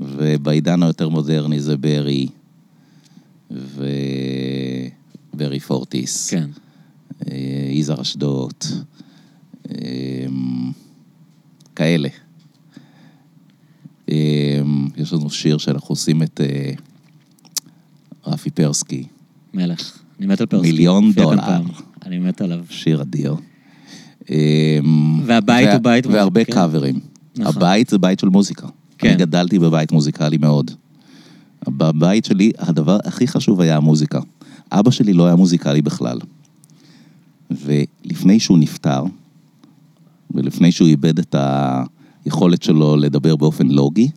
[0.00, 2.26] ובעידן היותר מודרני זה ברי,
[3.50, 4.90] וברי
[5.60, 6.30] פורטיס.
[6.30, 6.48] כן.
[7.30, 7.36] אה,
[7.70, 8.54] יזהר אשדוד,
[9.70, 9.76] אה,
[11.76, 12.08] כאלה.
[14.10, 14.60] אה,
[14.96, 16.72] יש לנו שיר שאנחנו עושים את אה,
[18.26, 19.04] רפי פרסקי,
[19.54, 19.98] מלך.
[20.18, 20.70] אני מת על פרסקי.
[20.72, 21.60] מיליון דולר.
[22.06, 22.64] אני מת עליו.
[22.70, 23.34] שיר אדיר.
[24.30, 24.78] אה,
[25.24, 26.52] והבית וה- הוא בית- והרבה כן.
[26.52, 27.00] קאברים.
[27.36, 27.56] נכון.
[27.56, 28.66] הבית זה בית של מוזיקה.
[28.98, 29.08] כן.
[29.08, 30.70] אני גדלתי בבית מוזיקלי מאוד.
[31.68, 34.20] בבית שלי, הדבר הכי חשוב היה המוזיקה.
[34.72, 36.18] אבא שלי לא היה מוזיקלי בכלל.
[37.50, 39.04] ולפני שהוא נפטר,
[40.34, 41.36] ולפני שהוא איבד את
[42.24, 44.10] היכולת שלו לדבר באופן לוגי,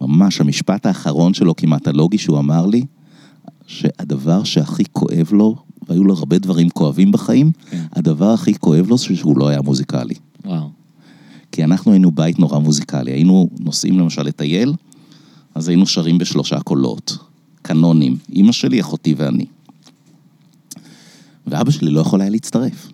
[0.00, 2.84] ממש המשפט האחרון שלו, כמעט הלוגי, שהוא אמר לי,
[3.66, 5.56] שהדבר שהכי כואב לו,
[5.88, 7.84] והיו לו הרבה דברים כואבים בחיים, כן.
[7.92, 10.14] הדבר הכי כואב לו זה שהוא לא היה מוזיקלי.
[10.44, 10.70] וואו.
[11.52, 13.12] כי אנחנו היינו בית נורא מוזיקלי.
[13.12, 14.74] היינו נוסעים למשל לטייל,
[15.54, 17.18] אז היינו שרים בשלושה קולות,
[17.62, 19.46] קנונים, אימא שלי, אחותי ואני.
[21.46, 22.92] ואבא שלי לא יכול היה להצטרף.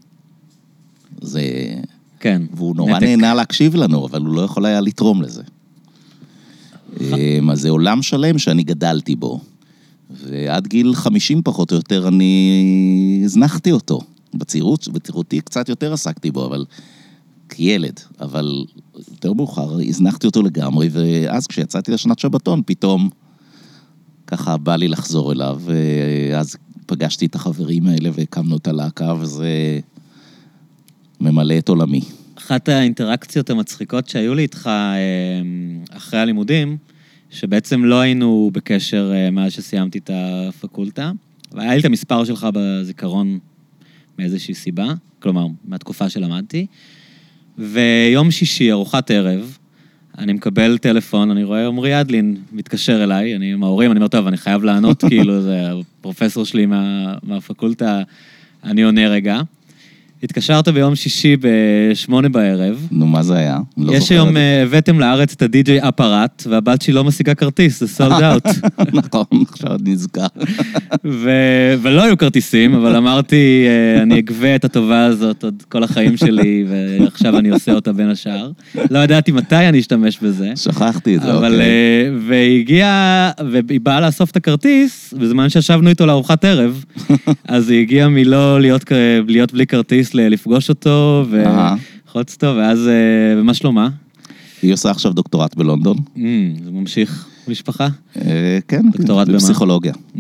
[1.21, 1.43] זה...
[2.27, 2.43] כן.
[2.55, 3.03] והוא נורא נתק.
[3.03, 5.43] נהנה להקשיב לנו, אבל הוא לא יכול היה לתרום לזה.
[7.01, 9.41] אמ, אז זה עולם שלם שאני גדלתי בו.
[10.11, 14.01] ועד גיל 50 פחות או יותר אני הזנחתי אותו.
[14.35, 16.65] בצעירות, בצעירותי קצת יותר עסקתי בו, אבל
[17.49, 18.01] כילד.
[18.21, 18.65] אבל
[19.11, 23.11] יותר מאוחר הזנחתי אותו לגמרי, ואז כשיצאתי לשנת שבתון, פתאום
[24.27, 29.81] ככה בא לי לחזור אליו, ואז פגשתי את החברים האלה והקמנו את הלהקה, וזה
[31.21, 32.01] ממלא את עולמי.
[32.39, 36.77] אחת האינטראקציות המצחיקות שהיו לי איתך אה, אחרי הלימודים,
[37.31, 41.13] שבעצם לא היינו בקשר אה, מאז שסיימתי את הפקולטה,
[41.53, 43.39] והיה לי את המספר שלך בזיכרון
[44.19, 44.87] מאיזושהי סיבה,
[45.19, 46.67] כלומר, מהתקופה שלמדתי,
[47.59, 49.59] ויום שישי, ארוחת ערב,
[50.19, 54.27] אני מקבל טלפון, אני רואה עמרי אדלין מתקשר אליי, אני עם ההורים, אני אומר, טוב,
[54.27, 58.03] אני חייב לענות, כאילו, זה הפרופסור שלי מה, מהפקולטה,
[58.65, 59.41] אני עונה רגע.
[60.23, 62.87] התקשרת ביום שישי בשמונה בערב.
[62.91, 63.59] נו, מה זה היה?
[63.79, 64.37] לא יש היום.
[64.37, 68.47] אה, הבאתם לארץ את הדי-ג'יי אפארט, והבת שלי לא משיגה כרטיס, זה סולד אאוט.
[69.05, 70.27] נכון, עכשיו אני נזכר.
[71.05, 76.17] ו- ולא היו כרטיסים, אבל אמרתי, אה, אני אגבה את הטובה הזאת עוד כל החיים
[76.17, 78.51] שלי, ועכשיו אני עושה אותה בין השאר.
[78.91, 80.53] לא ידעתי מתי אני אשתמש בזה.
[80.57, 81.61] שכחתי את זה, אבל, אוקיי.
[81.61, 86.85] אה, והיא הגיעה, והיא באה לאסוף את הכרטיס, בזמן שישבנו איתו לארוחת ערב,
[87.49, 88.93] אז היא הגיעה מלא להיות, כ-
[89.29, 91.25] להיות בלי כרטיס, ל- לפגוש אותו.
[91.31, 93.89] ולחוץ אותו, ואז, אה, ומה שלומה?
[94.63, 95.97] היא עושה עכשיו דוקטורט בלונדון.
[96.17, 96.21] Mm,
[96.65, 97.89] זה ממשיך במשפחה?
[98.17, 99.37] אה, כן, דוקטורט במה?
[99.37, 99.93] בפסיכולוגיה.
[100.17, 100.19] Mm.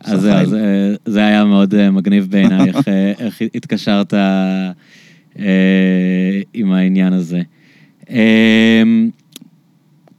[0.00, 0.20] אז.
[0.20, 0.50] זהו,
[1.06, 3.12] זה, היה מאוד אה, מגניב בעיניי, איך, אה,
[3.54, 4.70] התקשרת אה,
[6.54, 7.42] עם העניין הזה.
[8.10, 8.82] אה,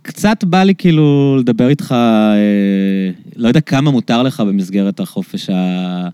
[0.02, 6.10] קצת בא לי כאילו לדבר איתך, אה, לא יודע כמה מותר לך במסגרת החופש ה...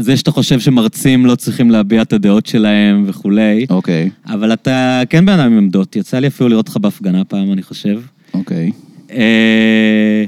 [0.00, 5.26] זה שאתה חושב שמרצים לא צריכים להביע את הדעות שלהם וכולי, אוקיי, אבל אתה כן
[5.26, 8.00] בן אדם עם עמדות, יצא לי אפילו לראות אותך בהפגנה פעם, אני חושב.
[8.34, 8.72] אוקיי.
[9.10, 10.24] אה,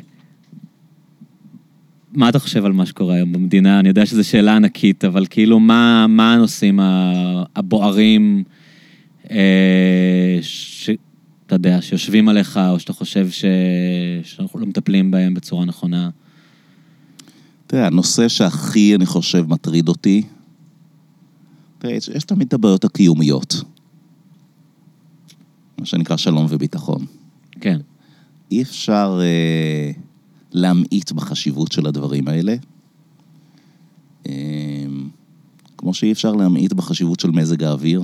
[2.12, 3.80] מה אתה חושב על מה שקורה היום במדינה?
[3.80, 6.80] אני יודע שזו שאלה ענקית, אבל כאילו, מה, מה הנושאים
[7.56, 8.44] הבוערים,
[9.30, 13.44] אה, שאתה יודע, שיושבים עליך, או שאתה חושב ש...
[14.22, 16.10] שאנחנו לא מטפלים בהם בצורה נכונה?
[17.74, 20.22] תראה, הנושא שהכי, אני חושב, מטריד אותי,
[21.78, 23.54] תראה, יש, יש תמיד את הבעיות הקיומיות.
[25.78, 27.06] מה שנקרא שלום וביטחון.
[27.60, 27.80] כן.
[28.50, 29.90] אי אפשר אה,
[30.52, 32.56] להמעיט בחשיבות של הדברים האלה.
[34.26, 34.86] אה,
[35.78, 38.02] כמו שאי אפשר להמעיט בחשיבות של מזג האוויר.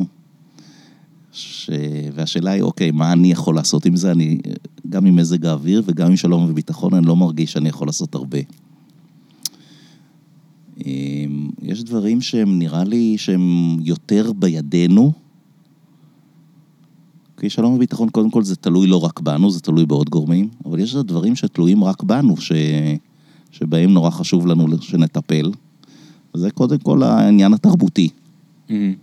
[1.33, 1.71] ש...
[2.15, 4.13] והשאלה היא, אוקיי, מה אני יכול לעשות עם זה?
[4.13, 4.39] אני,
[4.89, 8.39] גם עם מזג האוויר וגם עם שלום וביטחון, אני לא מרגיש שאני יכול לעשות הרבה.
[10.87, 11.25] אה,
[11.63, 15.13] יש דברים שהם, נראה לי, שהם יותר בידינו.
[17.37, 20.79] כי שלום וביטחון, קודם כל, זה תלוי לא רק בנו, זה תלוי בעוד גורמים, אבל
[20.79, 22.53] יש דברים שתלויים רק בנו, ש...
[23.51, 25.53] שבהם נורא חשוב לנו שנטפל.
[26.35, 28.09] וזה קודם כל העניין התרבותי.
[28.71, 28.95] מהמם.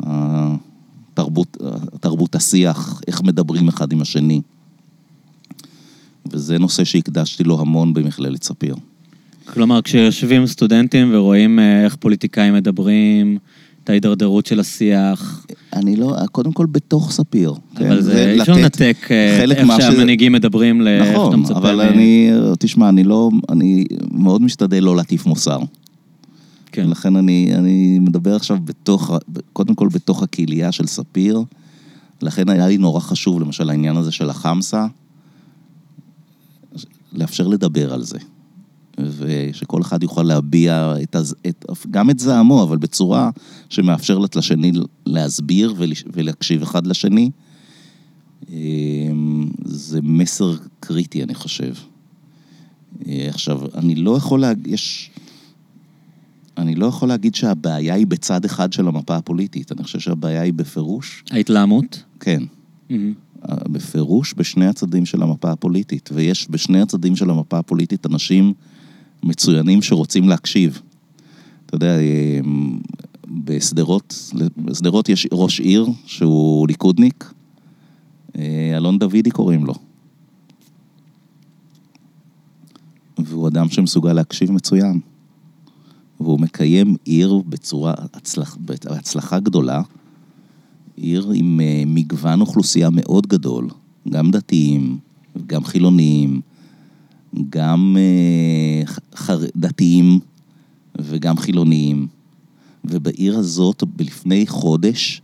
[0.00, 1.56] התרבות,
[2.00, 4.40] תרבות השיח, איך מדברים אחד עם השני.
[6.32, 8.74] וזה נושא שהקדשתי לו המון במכללת ספיר.
[9.54, 13.38] כלומר, כשיושבים סטודנטים ורואים אה, איך פוליטיקאים מדברים,
[13.84, 17.50] את ההידרדרות של השיח, אני לא, קודם כל בתוך ספיר.
[17.76, 18.00] אבל כן?
[18.00, 21.58] זה, אי אפשר לנתק אה, איך מה שזה- שהמנהיגים מדברים לאיך נכון, מצפה.
[21.58, 21.88] אבל מהם.
[21.88, 25.58] אני, תשמע, אני לא, אני מאוד משתדל לא להטיף מוסר.
[26.72, 26.90] כן.
[26.90, 29.10] לכן אני, אני מדבר עכשיו בתוך,
[29.52, 31.42] קודם כל בתוך הקהילייה של ספיר.
[32.22, 34.86] לכן היה לי נורא חשוב, למשל, העניין הזה של החמסה,
[37.12, 38.18] לאפשר לדבר על זה.
[39.06, 43.30] ושכל אחד יוכל להביע את, הז- את, גם את זעמו, אבל בצורה
[43.68, 44.72] שמאפשרת לשני
[45.06, 45.74] להסביר
[46.12, 47.30] ולהקשיב אחד לשני.
[48.50, 51.74] אמ, זה מסר קריטי, אני חושב.
[53.06, 55.10] אה, עכשיו, אני לא יכול להגיד, יש...
[56.58, 59.72] אני לא יכול להגיד שהבעיה היא בצד אחד של המפה הפוליטית.
[59.72, 62.02] אני חושב שהבעיה היא בפירוש, ההתלהמות?
[62.20, 62.42] כן,
[62.90, 63.12] מהמם.
[63.48, 66.10] בפירוש בשני הצדדים של המפה הפוליטית.
[66.12, 68.54] ויש בשני הצדדים של המפה הפוליטית אנשים
[69.28, 70.80] מצוינים שרוצים להקשיב.
[71.66, 72.40] אתה יודע, אה,
[73.44, 77.32] בשדרות, בשדרות יש ראש עיר שהוא ליכודניק,
[78.38, 79.74] אה, אלון דוידי קוראים לו.
[83.18, 85.00] והוא אדם שמסוגל להקשיב מצוין.
[86.20, 89.82] והוא מקיים עיר בצורה, הצלח, בהצלחה גדולה,
[90.96, 93.68] עיר עם אה, מגוון אוכלוסייה מאוד גדול,
[94.08, 94.98] גם דתיים,
[95.46, 96.40] גם חילוניים,
[97.50, 99.36] גם אה.
[99.56, 100.20] דתיים
[100.98, 102.06] וגם חילוניים.
[102.84, 105.22] ובעיר הזאת, לפני חודש,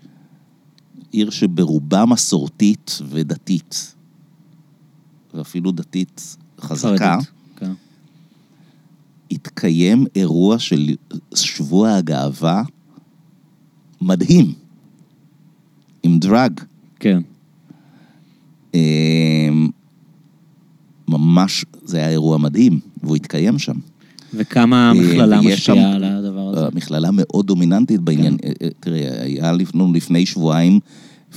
[1.13, 3.95] עיר שברובה מסורתית ודתית,
[5.35, 7.31] ואפילו דתית חזקה, חרדית.
[7.57, 7.73] כן.
[9.31, 10.95] התקיים אירוע של
[11.35, 12.63] שבוע הגאווה
[14.01, 14.53] מדהים,
[16.03, 16.61] עם דרג.
[17.01, 17.23] כן.
[18.75, 19.69] אמ,
[21.09, 23.75] ממש, זה היה אירוע מדהים, והוא התקיים שם.
[24.35, 26.67] וכמה המכללה ויש משפיעה שם- על הדבר הזה?
[26.67, 28.37] המכללה מאוד דומיננטית בעניין.
[28.45, 30.81] אה, אה, תראה, היה לפני, לפני שבועיים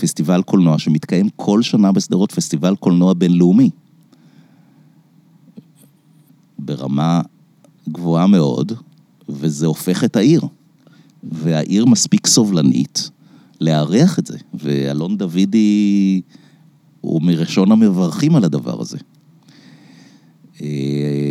[0.01, 3.69] פסטיבל קולנוע שמתקיים כל שנה בשדרות, פסטיבל קולנוע בינלאומי.
[6.59, 7.21] ברמה
[7.89, 8.71] גבוהה מאוד,
[9.29, 10.41] וזה הופך את העיר.
[11.23, 13.09] והעיר מספיק סובלנית
[13.61, 14.37] לארח את זה.
[14.53, 16.21] ואלון דוידי
[17.01, 18.97] הוא מראשון המברכים על הדבר הזה.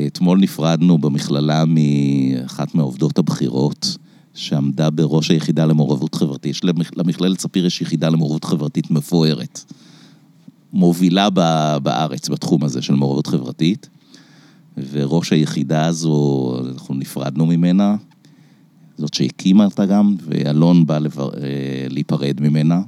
[0.07, 3.97] אתמול נפרדנו במכללה מאחת מהעובדות הבכירות,
[4.35, 6.51] שעמדה בראש היחידה למעורבות חברתית.
[6.51, 9.65] יש למכ- למכללת ספיר יש יחידה למעורבות חברתית מפוארת.
[10.73, 11.31] מובילה
[11.83, 13.89] בארץ בתחום הזה של מעורבות חברתית,
[14.91, 17.97] וראש היחידה הזו, אנחנו נפרדנו ממנה,
[18.99, 21.31] זאת שהקימה אותה גם, ואלון בא לבר...
[21.35, 22.81] אה, להיפרד ממנה.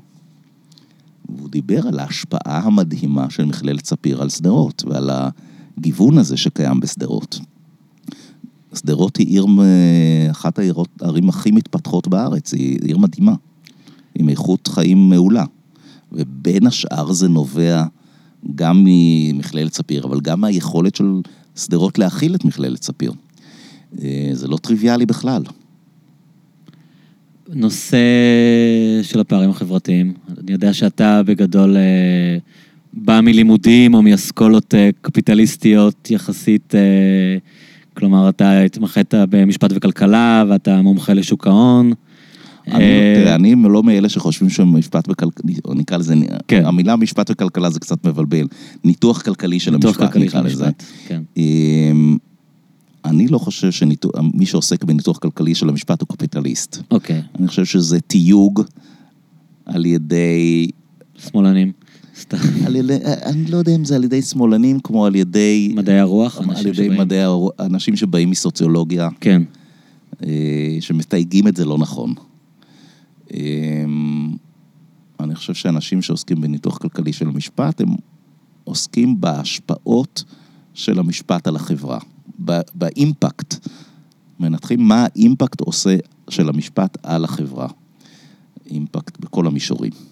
[1.29, 5.11] והוא דיבר על ההשפעה המדהימה של מכללת ספיר על שדרות, ועל
[5.79, 7.41] הגיוון הזה שקיים בשדרות.
[8.75, 9.61] שדרות היא עיר, מ-
[10.31, 13.35] אחת העירות, הערים הכי מתפתחות בארץ, היא עיר מדהימה,
[14.15, 15.45] עם איכות חיים מעולה.
[16.13, 17.85] ובין השאר זה נובע
[18.55, 21.21] גם ממכללת ספיר, אבל גם מהיכולת של
[21.57, 23.13] שדרות להכיל את מכללת ספיר.
[24.03, 25.43] אה, זה לא טריוויאלי בכלל.
[27.49, 27.99] נושא
[29.03, 30.15] של הפערים החברתיים.
[30.39, 32.39] אני יודע שאתה בגדול אה,
[33.03, 36.81] בא מלימודים או מאסכולות אה, קפיטליסטיות יחסית, אה,
[37.95, 41.93] כלומר, אתה התמחית במשפט וכלכלה ואתה מומחה לשוק ההון.
[42.67, 46.15] אני, אה, תראה, אני לא מאלה שחושבים שמשפט וכלכלה, או נקרא לזה,
[46.49, 46.67] כן.
[46.67, 48.47] המילה משפט וכלכלה זה קצת מבלבל.
[48.85, 50.65] ניתוח כלכלי של ניתוח המשפט, כלכלי נקרא לזה.
[50.67, 51.23] המשפט, כן.
[51.37, 52.17] אמ,
[53.05, 56.83] אני לא חושב שמי שעוסק בניתוח כלכלי של המשפט הוא קפיטליסט.
[56.91, 57.23] אוקיי.
[57.39, 58.63] אני חושב שזה תיוג
[59.67, 60.71] על ידי...
[61.19, 61.73] שמאלנים.
[62.21, 62.37] סתם.
[62.67, 62.77] על
[63.27, 65.73] אני לא יודע אם זה על ידי שמאלנים כמו על ידי...
[65.77, 66.39] מדעי הרוח?
[66.39, 69.43] על אנשים ידי מדעי הרוח, אנשים שבאים מסוציולוגיה, כן.
[70.25, 72.15] אה, שמתייגים את זה לא נכון.
[73.35, 73.85] אה,
[75.21, 77.89] אני חושב שאנשים שעוסקים בניתוח כלכלי של המשפט, הם
[78.65, 80.25] עוסקים בהשפעות
[80.75, 81.99] של המשפט על החברה,
[82.75, 83.69] באימפקט.
[84.41, 85.97] מנתחים מה האימפקט עושה
[86.31, 87.69] של המשפט על החברה.
[88.71, 90.08] אימפקט בכל המישורים.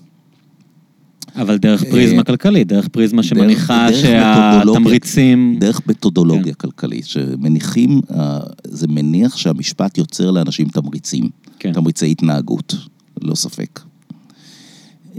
[1.37, 3.95] אבל דרך פריזמה כלכלית, דרך פריזמה שמניחה אה.
[3.95, 5.57] שהתמריצים...
[5.61, 6.55] דרך מתודולוגיה.
[6.55, 11.25] כלכלית, שמניחים, אה, זה מניח שהמשפט יוצר לאנשים תמריצים.
[11.59, 11.73] כן.
[11.73, 12.75] תמריצי התנהגות,
[13.23, 13.81] ללא ספק.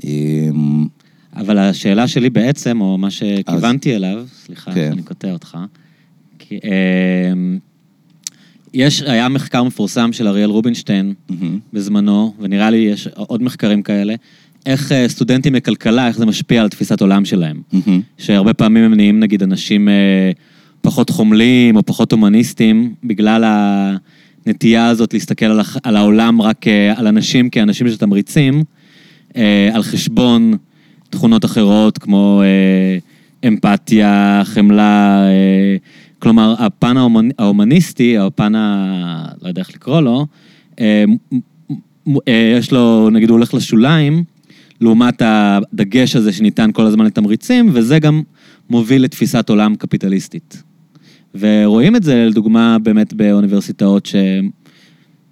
[0.04, 0.86] אמ,
[1.36, 4.90] אבל השאלה שלי בעצם, או מה שכיוונתי אליו, סליחה כן.
[4.92, 5.58] שאני קוטע אותך,
[6.40, 7.60] כי, אמ,
[8.74, 11.60] יש, היה מחקר מפורסם של אריאל רובינשטיין מהמם.
[11.74, 14.16] בזמנו, ונראה לי יש עוד מחקרים כאלה,
[14.68, 17.62] איך אה, סטודנטים לכלכלה, איך זה משפיע על תפיסת עולם שלהם.
[18.18, 20.32] שהרבה פעמים הם נהיים נגיד אנשים אה,
[20.82, 23.44] פחות חומלים או פחות הומניסטים, בגלל
[24.46, 25.46] הנטייה הזאת להסתכל
[25.84, 28.64] על, העולם רק אה, על אנשים כאנשים של תמריצים,
[29.38, 30.54] אה, על חשבון
[31.10, 32.44] תכונות אחרות כמו
[33.48, 35.24] אמפתיה, חמלה,
[36.20, 37.30] כלומר, הפן ההומנ...
[37.40, 39.26] ההומניסטי, או הפן ה...
[39.42, 40.26] לא יודע איך לקרוא לו,
[42.58, 44.24] יש לו, נגיד הוא הולך לשוליים,
[44.82, 48.22] לעומת הדגש הזה שניתן כל הזמן לתמריצים, וזה גם
[48.70, 50.64] מוביל לתפיסת עולם קפיטליסטית.
[51.36, 54.10] ורואים את זה, לדוגמה, באמת באוניברסיטאות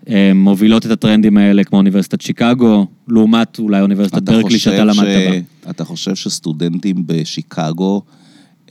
[0.07, 4.97] שמובילות את הטרנדים האלה, כמו אוניברסיטת שיקגו, לעומת אולי אוניברסיטת ברקלי שאתה למדת
[5.31, 5.69] בה.
[5.69, 8.01] אתה חושב שסטודנטים בשיקגו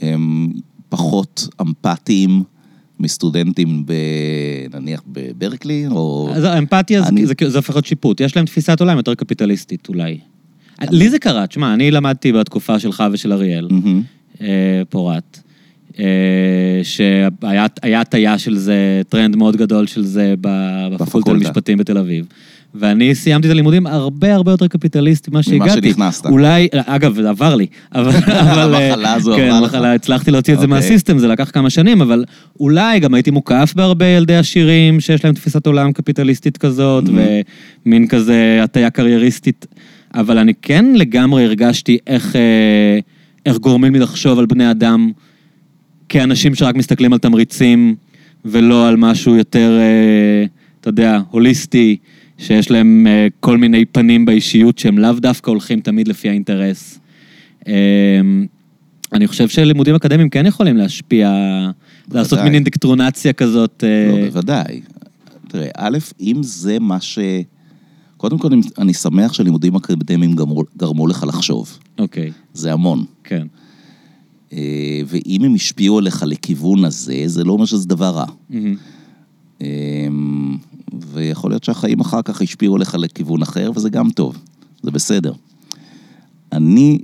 [0.01, 0.53] הם
[0.89, 2.43] פחות אמפתיים
[3.01, 3.93] מסטודנטים ב...
[4.75, 6.29] נניח בברקלי, או...
[6.33, 8.21] אז האמפתיה זה- אני- זה זה הופך להיות שיפוט.
[8.21, 10.19] יש להם תפיסת עולם יותר קפיטליסטית אולי.
[10.91, 13.69] לי זה קרה, תשמע, אני למדתי בתקופה שלך ושל אריאל.
[14.41, 15.41] אה, פורת,
[15.99, 16.05] אה,
[16.83, 21.33] שהיה היה הטיה של זה, טרנד מאוד גדול של זה בפקולטה.
[21.33, 22.27] למשפטים בתל אביב.
[22.75, 25.89] ואני סיימתי את הלימודים הרבה הרבה יותר קפיטליסטי ממה ממה שהגעתי.
[25.89, 26.27] שנכנסת.
[26.27, 27.67] אולי, אגב, זה עבר לי.
[27.95, 29.75] אבל, אבל, אה, המחלה הזו כן, עברה לך.
[29.75, 30.77] המחלה, הצלחתי להוציא את זה אוקיי.
[30.77, 32.25] מה system, זה לקח כמה שנים, אבל
[32.61, 37.05] אולי גם הייתי מוקף בהרבה ילדי עשירים שיש להם תפיסת עולם קפיטליסטית כזאת,
[37.87, 39.67] ומין כזה הטיה קרייריסטית.
[40.15, 42.99] אבל אני כן לגמרי הרגשתי איך, אה,
[43.47, 45.11] איך גורמים לי לחשוב על בני אדם
[46.09, 47.95] כאנשים שרק מסתכלים על תמריצים,
[48.45, 50.45] ולא על משהו יותר, אה,
[50.81, 51.97] אתה יודע, הוליסטי,
[52.39, 56.99] שיש להם אה, כל מיני פנים באישיות שהם לאו דווקא הולכים תמיד לפי האינטרס.
[57.69, 58.21] אה,
[59.13, 61.33] אני חושב שלימודים אקדמיים כן יכולים להשפיע,
[62.13, 63.85] לעשות מין אינדקטרונציה כזאת.
[63.87, 64.81] אה, לא, בוודאי.
[65.49, 67.19] תראה, א', אם זה מה ש...
[68.25, 68.49] קודם כל,
[68.79, 71.79] אני שמח שלימודים אקדמיים גרמו, גרמו לך לחשוב.
[71.99, 73.05] אוקיי, זה המון.
[73.25, 73.47] כן.
[74.53, 78.25] אה, ואם הם השפיעו עליך לכיוון הזה, זה לא אומר שזה דבר רע.
[79.61, 80.57] אמ,
[81.13, 84.39] ויכול להיות שהחיים אחר כך השפיעו עליך לכיוון אחר, וזה גם טוב,
[84.83, 85.33] זה בסדר.
[86.53, 86.99] אני,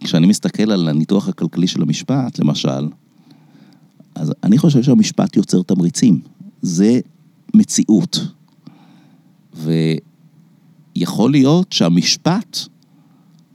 [0.00, 2.88] כשאני מסתכל על הניתוח הכלכלי של המשפט, למשל,
[4.14, 6.20] אז אני חושב שהמשפט יוצר תמריצים.
[6.62, 7.00] זה
[7.54, 8.20] מציאות.
[10.98, 12.58] ויכול להיות שהמשפט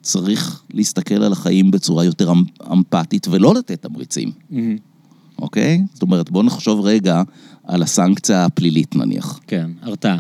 [0.02, 4.32] צריך להסתכל על החיים בצורה יותר אמ- אמפתית ולא לתת תמריצים.
[4.50, 4.78] מהמם.
[5.40, 5.82] אוקיי?
[5.94, 7.22] זאת אומרת, בואו נחשוב רגע
[7.64, 10.20] על הסנקציה הפלילית נניח, כן, הרתעה.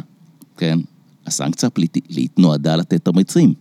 [0.57, 0.79] כן?
[1.25, 3.53] הסנקציה הפלילית נועדה לתת תמריצים,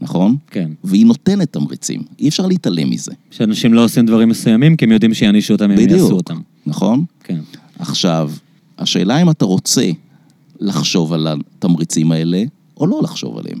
[0.00, 0.36] נכון?
[0.50, 0.70] כן.
[0.84, 3.12] והיא נותנת תמריצים, אי אפשר להתעלם מזה.
[3.30, 6.40] שאנשים לא עושים דברים מסוימים, כי הם יודעים שיענישו אותם אם הם יעשו אותם.
[6.66, 7.04] נכון?
[7.24, 7.40] כן.
[7.78, 8.30] עכשיו,
[8.78, 9.90] השאלה אם אתה רוצה
[10.60, 12.44] לחשוב על התמריצים האלה,
[12.80, 13.60] או לא לחשוב עליהם,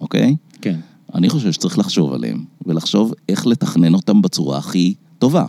[0.00, 0.36] אוקיי?
[0.62, 0.80] כן.
[1.14, 5.44] אני חושב שצריך לחשוב עליהם, ולחשוב איך לתכנן אותם בצורה הכי טובה.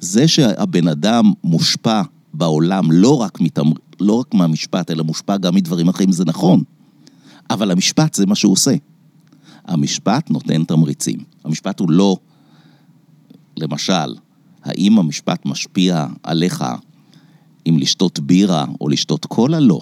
[0.00, 2.02] זה שהבן אדם מושפע
[2.34, 3.72] בעולם לא רק, מתמר...
[4.00, 6.62] לא רק מהמשפט, אלא מושפע גם מדברים אחרים, זה נכון.
[7.50, 8.74] אבל המשפט זה מה שהוא עושה.
[9.64, 11.18] המשפט נותן תמריצים.
[11.44, 12.16] המשפט הוא לא,
[13.56, 14.14] למשל,
[14.64, 16.64] האם המשפט משפיע עליך
[17.68, 19.60] אם לשתות בירה או לשתות קולה?
[19.60, 19.80] לא.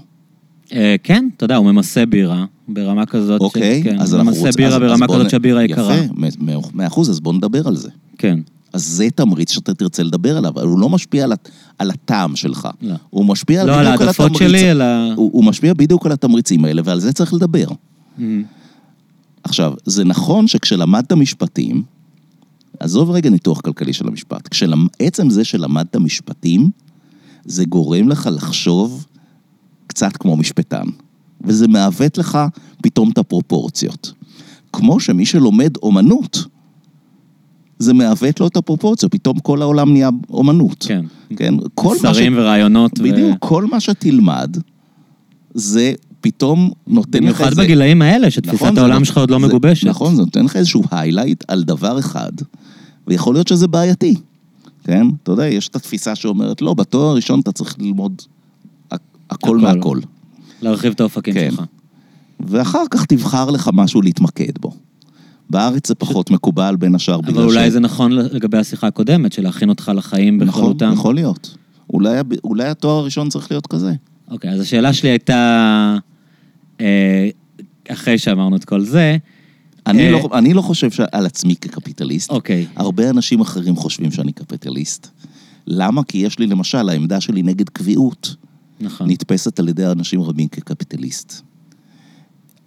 [0.72, 3.40] אה, כן, אתה יודע, הוא ממסה בירה ברמה כזאת.
[3.40, 4.64] אוקיי, כן, אז אנחנו ממסה רוצים...
[4.64, 5.97] בירה ברמה כזאת שהבירה יקרה.
[5.97, 6.14] יפה,
[6.74, 7.88] מאה- אחוז, אז בואו נדבר על זה.
[8.18, 8.38] כן.
[8.72, 11.32] אז זה תמריץ שאתה תרצה לדבר עליו, אבל הוא לא משפיע על,
[11.78, 12.68] על הטעם שלך.
[12.82, 12.94] לא.
[13.10, 14.36] הוא משפיע לא על העדפות.
[14.36, 14.84] שלי, אלא...
[15.16, 17.66] הוא, הוא משפיע בדיוק על התמריצים האלה, ועל זה צריך לדבר.
[18.18, 18.43] מהמם.
[19.44, 21.82] עכשיו, זה נכון שכשלמדת משפטים,
[22.80, 24.48] עזוב רגע ניתוח כלכלי של המשפט.
[24.98, 26.70] עצם זה שלמדת משפטים,
[27.44, 29.06] זה גורם לך לחשוב
[29.87, 30.85] קצת כמו משפטן.
[31.45, 32.39] וזה מעוות לך
[32.83, 34.13] פתאום את הפרופורציות.
[34.73, 36.45] כמו שמי שלומד אומנות,
[37.79, 40.87] זה מעוות לו את הפרופורציה, פתאום כל העולם נהיה אומנות.
[40.89, 41.05] כן.
[41.37, 41.55] כן?
[41.75, 42.37] כל שרים ש...
[42.37, 42.99] ורעיונות.
[42.99, 43.49] בדיוק, ו...
[43.49, 44.57] כל מה שתלמד,
[45.55, 47.45] זה פתאום נותן לך איזה...
[47.45, 49.05] במיוחד בגילאים האלה, שתפיסת נכון, העולם זה...
[49.05, 49.47] שלך עוד לא זה...
[49.47, 49.87] מגובשת.
[49.87, 52.33] נכון, זה נותן לך איזשהו highlight על דבר אחד,
[53.07, 54.15] ויכול להיות שזה בעייתי,
[54.85, 55.07] כן?
[55.23, 58.23] אתה יודע, יש את התפיסה שאומרת, לא, בתואר הראשון אתה צריך ללמוד
[59.31, 59.77] הכל, הכל.
[59.77, 60.01] מהכל.
[60.62, 61.51] להרחיב את האופקים כן.
[61.51, 61.62] שלך.
[62.40, 64.73] ואחר כך תבחר לך משהו להתמקד בו.
[65.51, 67.36] בארץ זה פחות מקובל, בין השאר בגלל ש...
[67.36, 70.93] אבל אולי זה נכון לגבי השיחה הקודמת, של להכין אותך לחיים נכון, בכללותם.
[70.93, 71.57] יכול להיות.
[71.93, 73.93] אולי, אולי התואר הראשון צריך להיות כזה.
[74.31, 75.97] אוקיי, אז השאלה שלי הייתה,
[76.81, 77.28] אה,
[77.89, 79.16] אחרי שאמרנו את כל זה,
[79.86, 82.31] אני, אה, לא, אני לא חושב ש- על עצמי כקפיטליסט.
[82.31, 82.66] אוקיי.
[82.77, 85.09] הרבה אנשים אחרים חושבים שאני קפיטליסט.
[85.66, 86.05] למה?
[86.05, 88.35] כי יש לי למשל, העמדה שלי נגד קביעות
[88.81, 89.11] נכון.
[89.11, 91.43] נתפסת על ידי אנשים רבים כקפיטליסט.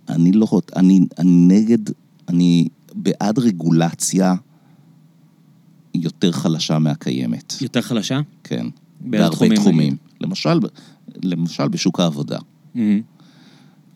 [0.10, 1.78] אני לא, אני, אני נגד,
[2.28, 4.36] אני בעד רגולציה
[5.94, 7.54] יותר חלשה מהקיימת.
[7.62, 8.20] יותר חלשה?
[8.44, 8.66] כן.
[9.02, 9.98] בהרבה תחומים, תחומים.
[10.22, 10.60] למשל,
[11.24, 12.38] למשל בשוק העבודה.
[12.76, 13.02] מהמם.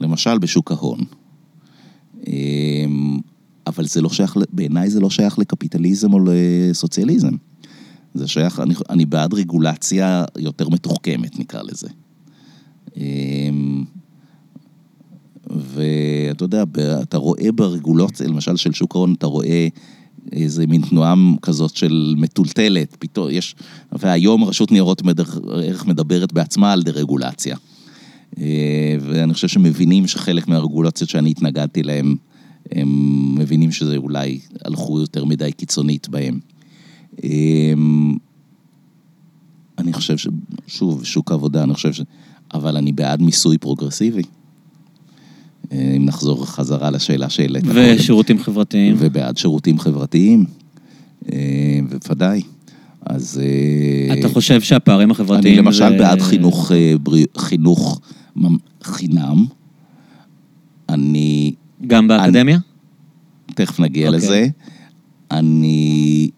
[0.02, 1.00] למשל בשוק ההון.
[2.28, 3.20] אמ,
[3.68, 7.36] אבל זה לא שייך, בעיניי זה לא שייך לקפיטליזם או לסוציאליזם.
[8.14, 11.88] זה שייך, אני, אני בעד רגולציה יותר מתוחכמת, נקרא לזה.
[15.50, 16.64] ואתה יודע,
[17.02, 19.68] אתה רואה ברגולציה, למשל של שוק ההון, אתה רואה
[20.32, 23.56] איזה מין תנועה כזאת של מטולטלת, פתאום יש...
[23.92, 25.02] והיום רשות ניירות
[25.54, 27.58] ערך מדברת בעצמה על דה-רגולציה.
[28.40, 32.16] אה, ואני חושב שמבינים שחלק מהרגולציות שאני התנגדתי להן,
[32.72, 36.40] הם מבינים שזה אולי הלכו יותר מדי קיצונית בהם.
[37.24, 37.74] אה,
[39.78, 40.28] אני חושב ש...
[40.68, 42.02] שוב, שוק העבודה, אני חושב ש...
[42.54, 44.22] אבל אני בעד מיסוי פרוגרסיבי.
[45.72, 47.64] אה, אם נחזור חזרה לשאלה שהעלית.
[47.74, 48.96] ושירותים חברתיים.
[49.00, 50.46] ובעד שירותים חברתיים,
[51.32, 52.42] אה, בוודאי.
[53.06, 53.42] אז...
[53.44, 56.94] אה, אתה חושב שהפערים החברתיים אני למשל זה- בעד חינוך, אה.
[57.38, 58.02] חינוך
[58.84, 59.46] חינם.
[60.90, 61.54] אני...
[61.88, 62.58] גם באקדמיה?
[63.56, 64.18] תכף נגיע אוקיי.
[64.18, 64.48] לזה.
[65.32, 66.30] אני...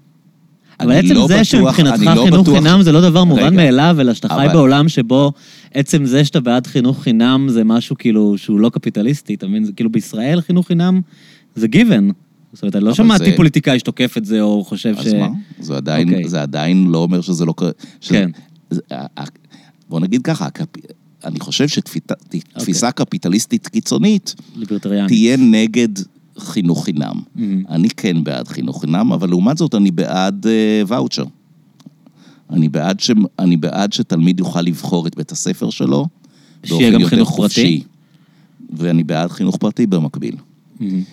[0.80, 3.56] אבל עצם לא זה בטוח- שמבחינתך לא חינוך בטוח- חינם זה לא דבר מובן רגע.
[3.56, 5.32] מאליו, אלא שאתה חי אבל- בעולם שבו
[5.74, 9.66] עצם זה שאתה בעד חינוך חינם זה משהו כאילו שהוא לא קפיטליסטי, אתה מבין?
[9.76, 11.02] כאילו בישראל חינוך חינם
[11.56, 12.12] זה גיוון.
[12.54, 15.06] זאת אומרת, אני לא שמעתי זה- פוליטיקאי שתוקף את זה או חושב ש...
[15.08, 15.28] אז מה?
[15.60, 16.28] זה עדיין, אוקיי.
[16.30, 17.54] זה עדיין לא אומר שזה לא...
[18.02, 18.30] שזה- כן.
[18.70, 18.82] זה-
[19.90, 20.48] בוא נגיד ככה,
[21.26, 22.40] אני חושב אוקיי.
[22.56, 24.36] שתפיסה קפיטליסטית קיצונית.
[25.08, 25.88] תהיה נגד
[26.40, 27.22] חינוך חינם.
[27.36, 27.64] מהמם.
[27.70, 31.26] אני כן בעד חינוך חינם, אבל לעומת זאת אני בעד אה, ואוצ'ר.
[32.50, 33.12] אני בעד, ש...
[33.40, 36.08] אני בעד שתלמיד יוכל לבחור את בית הספר שלו.
[36.66, 37.80] שיהיה גם חינוך חופשי.
[37.80, 37.84] פרטי?
[38.74, 40.36] ואני בעד חינוך פרטי במקביל.
[40.80, 41.04] מהמם.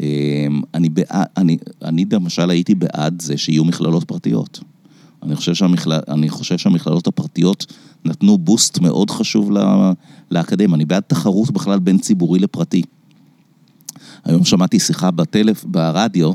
[0.00, 4.60] אמ, אני, בעד, אני, אני למשל הייתי בעד זה שיהיו מכללות פרטיות.
[5.22, 5.90] אני חושב, שהמכל...
[6.08, 7.66] אני חושב שהמכללות הפרטיות
[8.04, 9.92] נתנו בוסט מאוד חשוב לה...
[10.30, 10.74] לאקדמיה.
[10.74, 12.82] אני בעד תחרות בכלל בין ציבורי לפרטי.
[14.24, 15.64] היום שמעתי שיחה בטלפ...
[15.64, 16.32] ברדיו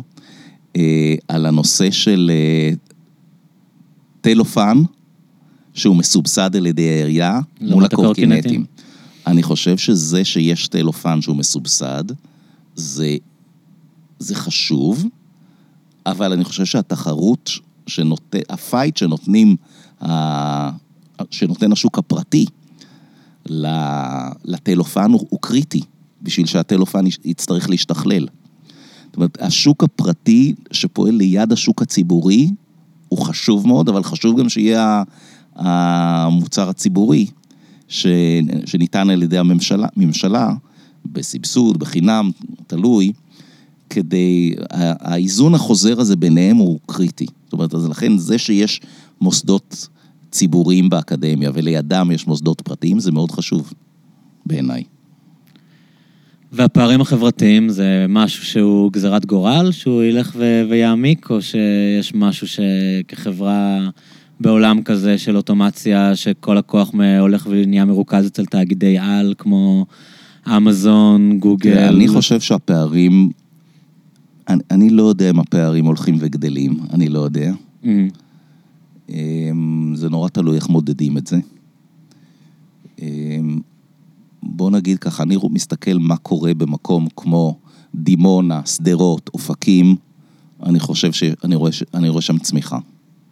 [0.75, 2.71] אה, על הנושא של אה,
[4.21, 4.77] טלופן,
[5.73, 8.65] שהוא מסובסד על ידי העירייה, מול הקורקינטים.
[9.27, 12.03] אני חושב שזה שיש טלופן שהוא מסובסד,
[12.75, 13.15] זה,
[14.19, 15.05] זה חשוב,
[16.05, 17.51] אבל אני חושב שהתחרות
[17.87, 18.35] שנות...
[18.49, 19.55] הפייט שנותנים,
[20.01, 20.69] ה-
[21.31, 22.45] שנותן השוק הפרטי
[23.49, 25.81] ל- לטלופן הוא, הוא קריטי,
[26.21, 28.27] בשביל שהטלופן יצטרך להשתכלל.
[29.05, 32.49] זאת אומרת, השוק הפרטי שפועל ליד השוק הציבורי
[33.09, 35.03] הוא חשוב מאוד, אבל חשוב גם שיהיה
[35.55, 37.27] המוצר הציבורי
[37.87, 38.07] ש,
[38.65, 40.53] שניתן על ידי הממשלה, ממשלה,
[41.05, 42.31] בסבסוד, בחינם,
[42.67, 43.11] תלוי,
[43.89, 47.25] כדי, האיזון החוזר הזה ביניהם הוא קריטי.
[47.43, 48.81] זאת אומרת, אז לכן זה שיש
[49.21, 49.87] מוסדות
[50.31, 53.73] ציבוריים באקדמיה ולידם יש מוסדות פרטיים, זה מאוד חשוב
[54.45, 54.83] בעיניי.
[56.51, 63.89] והפערים החברתיים זה משהו שהוא גזירת גורל, שהוא ילך ו- ויעמיק, או שיש משהו שכחברה
[64.39, 69.85] בעולם כזה של אוטומציה, שכל הכוח הולך ונהיה מרוכז אצל תאגידי על, כמו
[70.57, 71.77] אמזון, גוגל.
[71.77, 73.29] אני חושב שהפערים,
[74.49, 77.51] אני, אני לא יודע אם הפערים הולכים וגדלים, אני לא יודע.
[77.83, 78.07] אמ,
[79.09, 81.37] אמ, זה נורא תלוי איך מודדים את זה.
[84.43, 87.59] בוא נגיד ככה, אני מסתכל מה קורה במקום כמו
[87.95, 89.95] דימונה, שדרות, אופקים,
[90.63, 91.23] אני חושב ש...
[91.43, 91.71] אני רואה.
[91.93, 92.77] אני רואה שם צמיחה.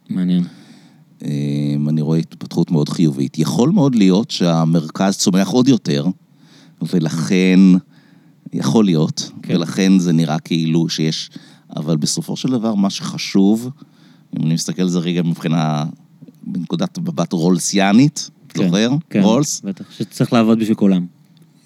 [0.09, 0.43] מעניין.
[1.21, 3.39] אמ, אני רואה התפתחות מאוד חיובית.
[3.39, 6.05] יכול מאוד להיות שהמרכז צומח עוד יותר,
[6.81, 7.59] ולכן,
[8.53, 9.55] יכול להיות, כן.
[9.55, 11.29] ולכן זה נראה כאילו שיש...
[11.75, 13.69] אבל בסופו של דבר, מה שחשוב,
[14.37, 15.85] אם אני מסתכל על זה רגע מבחינה,
[16.43, 18.89] בנקודת מבט רולסיאנית, זוכר?
[19.09, 19.61] כן, רולס?
[19.63, 21.05] בטח, שצריך לעבוד בשביל כולם.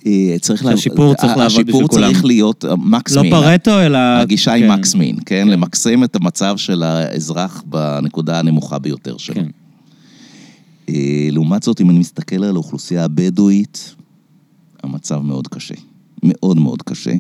[0.06, 2.08] אה, צריך לה- שהשיפור צריך לעבוד בשביל השיפור כולם.
[2.12, 3.32] צריך להיות אה, מקס לא מין.
[3.32, 3.98] פרטו, אלא...
[3.98, 5.48] הגישה היא כן, מקס מין, כן?
[5.48, 9.36] למקסם את המצב של האזרח בנקודה הנמוכה ביותר שלו.
[9.36, 9.48] כן.
[10.90, 13.96] אה, לעומת זאת, אם אני מסתכל על האוכלוסייה הבדואית,
[14.84, 15.76] המצב מאוד קשה.
[16.24, 17.14] מאוד מאוד קשה.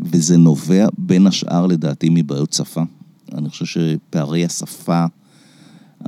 [0.00, 2.82] וזה נובע בין השאר, לדעתי, מבעיות שפה.
[3.34, 5.04] אני חושב שפערי השפה,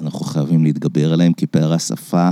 [0.02, 2.30] אנחנו חייבים להתגבר עליהם, כי פערי השפה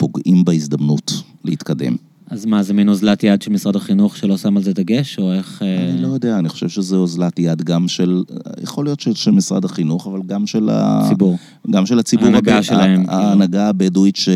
[0.00, 1.12] פוגעים בהזדמנות
[1.44, 1.96] להתקדם.
[2.30, 5.32] אז מה, זה מין אוזלת יד של משרד החינוך שלא שם על זה דגש, או
[5.32, 5.62] איך...
[5.62, 8.22] אה, אני לא יודע, אני חושב שזה אוזלת יד גם של,
[8.62, 11.06] יכול להיות של, של משרד החינוך, אבל גם של ה...
[11.08, 11.38] ציבור.
[11.70, 12.26] גם של הציבור.
[12.26, 14.28] ההנהגה הב- שלהם, ה- ההנהגה הבדואית ש...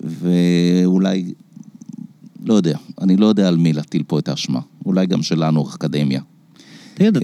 [0.00, 1.32] ואולי,
[2.44, 4.60] לא יודע, אני לא יודע על מי להטיל פה את האשמה.
[4.86, 6.20] אולי גם שלנו, האקדמיה.
[6.94, 7.16] תגיד,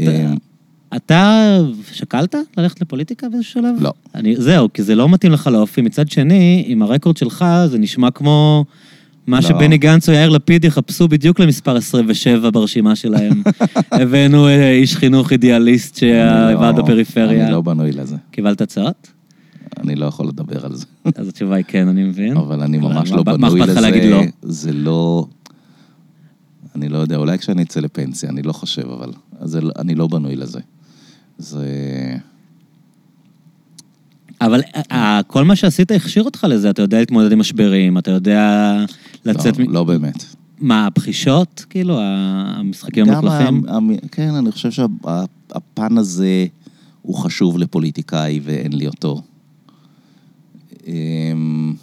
[0.96, 1.58] אתה-
[1.92, 3.74] שקלת ללכת לפוליטיקה באיזשהו שלב?
[3.82, 3.92] לא.
[4.14, 5.82] אני, זהו, כי זה לא מתאים לך לאופי.
[5.82, 8.64] מצד שני, עם הרקורד שלך, זה נשמע כמו
[9.26, 9.42] מה לא.
[9.42, 13.42] שבני גנץ או יאיר לפיד יחפשו בדיוק למספר 27 ברשימה שלהם.
[13.92, 17.44] הבאנו אה, איש חינוך אידיאליסט שעבד לא- בפריפריה.
[17.44, 18.16] אני לא בנוי לזה.
[18.30, 19.08] קיבלת הצעות?
[19.80, 20.86] אני לא יכול לדבר על זה.
[21.16, 22.36] אז התשובה היא כן, אני מבין.
[22.36, 23.80] אבל אני ממש מה- לא מה בנוי לזה.
[23.80, 24.20] להגיד לא?
[24.42, 25.26] זה לא...
[26.74, 29.12] אני לא יודע, אולי כשאני אצא לפנסיה, אני לא חושב, אבל...
[29.40, 30.58] אז לא- אני לא בנוי לזה.
[31.38, 31.66] זה...
[34.40, 38.72] אבל אה, כל מה שעשית הכשיר אותך לזה, אתה יודע להתמודד עם משברים, אתה יודע
[39.24, 39.58] לצאת...
[39.58, 40.24] לא, מ- לא באמת.
[40.60, 41.64] מה, הבחישות?
[41.70, 43.62] כאילו, המשחקים המלוכלכים?
[44.12, 46.46] כן, אני חושב שהפן הזה
[47.02, 49.22] הוא חשוב לפוליטיקאי ואין לי אותו.
[50.86, 51.74] אמ,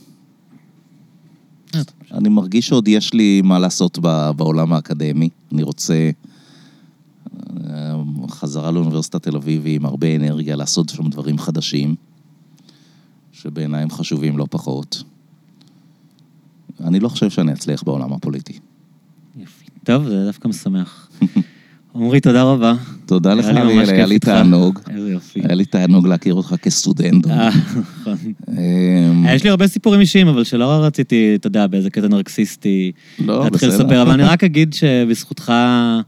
[2.11, 3.99] אני מרגיש שעוד יש לי מה לעשות
[4.37, 5.29] בעולם האקדמי.
[5.53, 6.09] אני רוצה אה,
[8.29, 11.95] חזרה לאוניברסיטת תל אביב עם הרבה אנרגיה, לעשות שם דברים חדשים,
[13.31, 15.03] שבעיניי הם חשובים לא פחות.
[16.83, 18.59] אני לא חושב שאני אצליח בעולם הפוליטי.
[19.35, 19.65] יופי.
[19.83, 21.09] טוב, זה דווקא משמח.
[21.95, 22.73] עמרי, תודה רבה.
[23.05, 24.19] תודה לך, אריאל, היה לי.
[24.19, 24.79] תענוג.
[24.89, 25.39] איזה יופי.
[25.43, 27.27] היה לי תענוג להכיר אותך כסטודנט.
[27.27, 28.17] אה, נכון.
[28.49, 33.43] אמ, יש לי הרבה סיפורים אישיים, אבל שלא רציתי, אתה יודע, באיזה קטע נרקסיסטי, לא,
[33.43, 33.83] להתחיל בסדר.
[33.83, 36.01] לספר, אבל אני רק אגיד שבזכותך אה,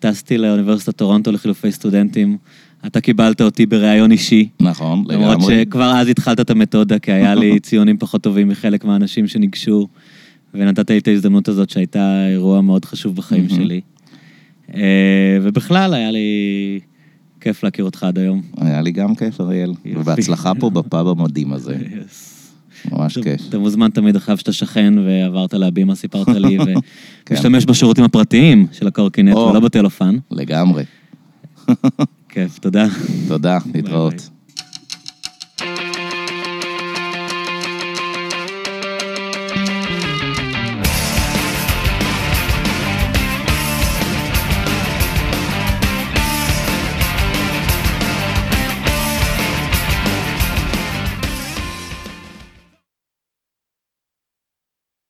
[0.00, 2.36] טסתי לאוניברסיטת טורונטו לחילופי סטודנטים.
[2.86, 4.48] אתה קיבלת אותי בריאיון אישי.
[4.60, 5.62] נכון, למרות לגמרי.
[5.62, 9.88] שכבר אז התחלת את המתודה, כי היה לי ציונים פחות טובים מחלק מהאנשים שניגשו,
[10.54, 13.48] ונתת לי את ההזדמנות הזאת שהייתה אירוע מאוד חשוב בחיים.
[13.48, 13.80] שלי.
[14.74, 16.80] אה, ובכלל, היה לי
[17.40, 18.42] כיף להכיר אותך עד היום.
[18.56, 19.72] היה לי גם כיף, אריאל.
[19.94, 21.76] ובהצלחה פה בפאב המדהים הזה.
[22.92, 23.40] ממש כיף.
[23.48, 26.58] אתה מוזמן תמיד אחריו שאתה שכן ועברת להבימה, סיפרת לי,
[27.26, 27.34] כן.
[27.34, 29.36] ומשתמש בשירותים הפרטיים של הקורקינט.
[29.36, 30.16] ולא בטלפן.
[30.30, 30.84] לגמרי.
[32.28, 32.86] כיף, תודה.
[33.28, 34.30] תודה, להתראות.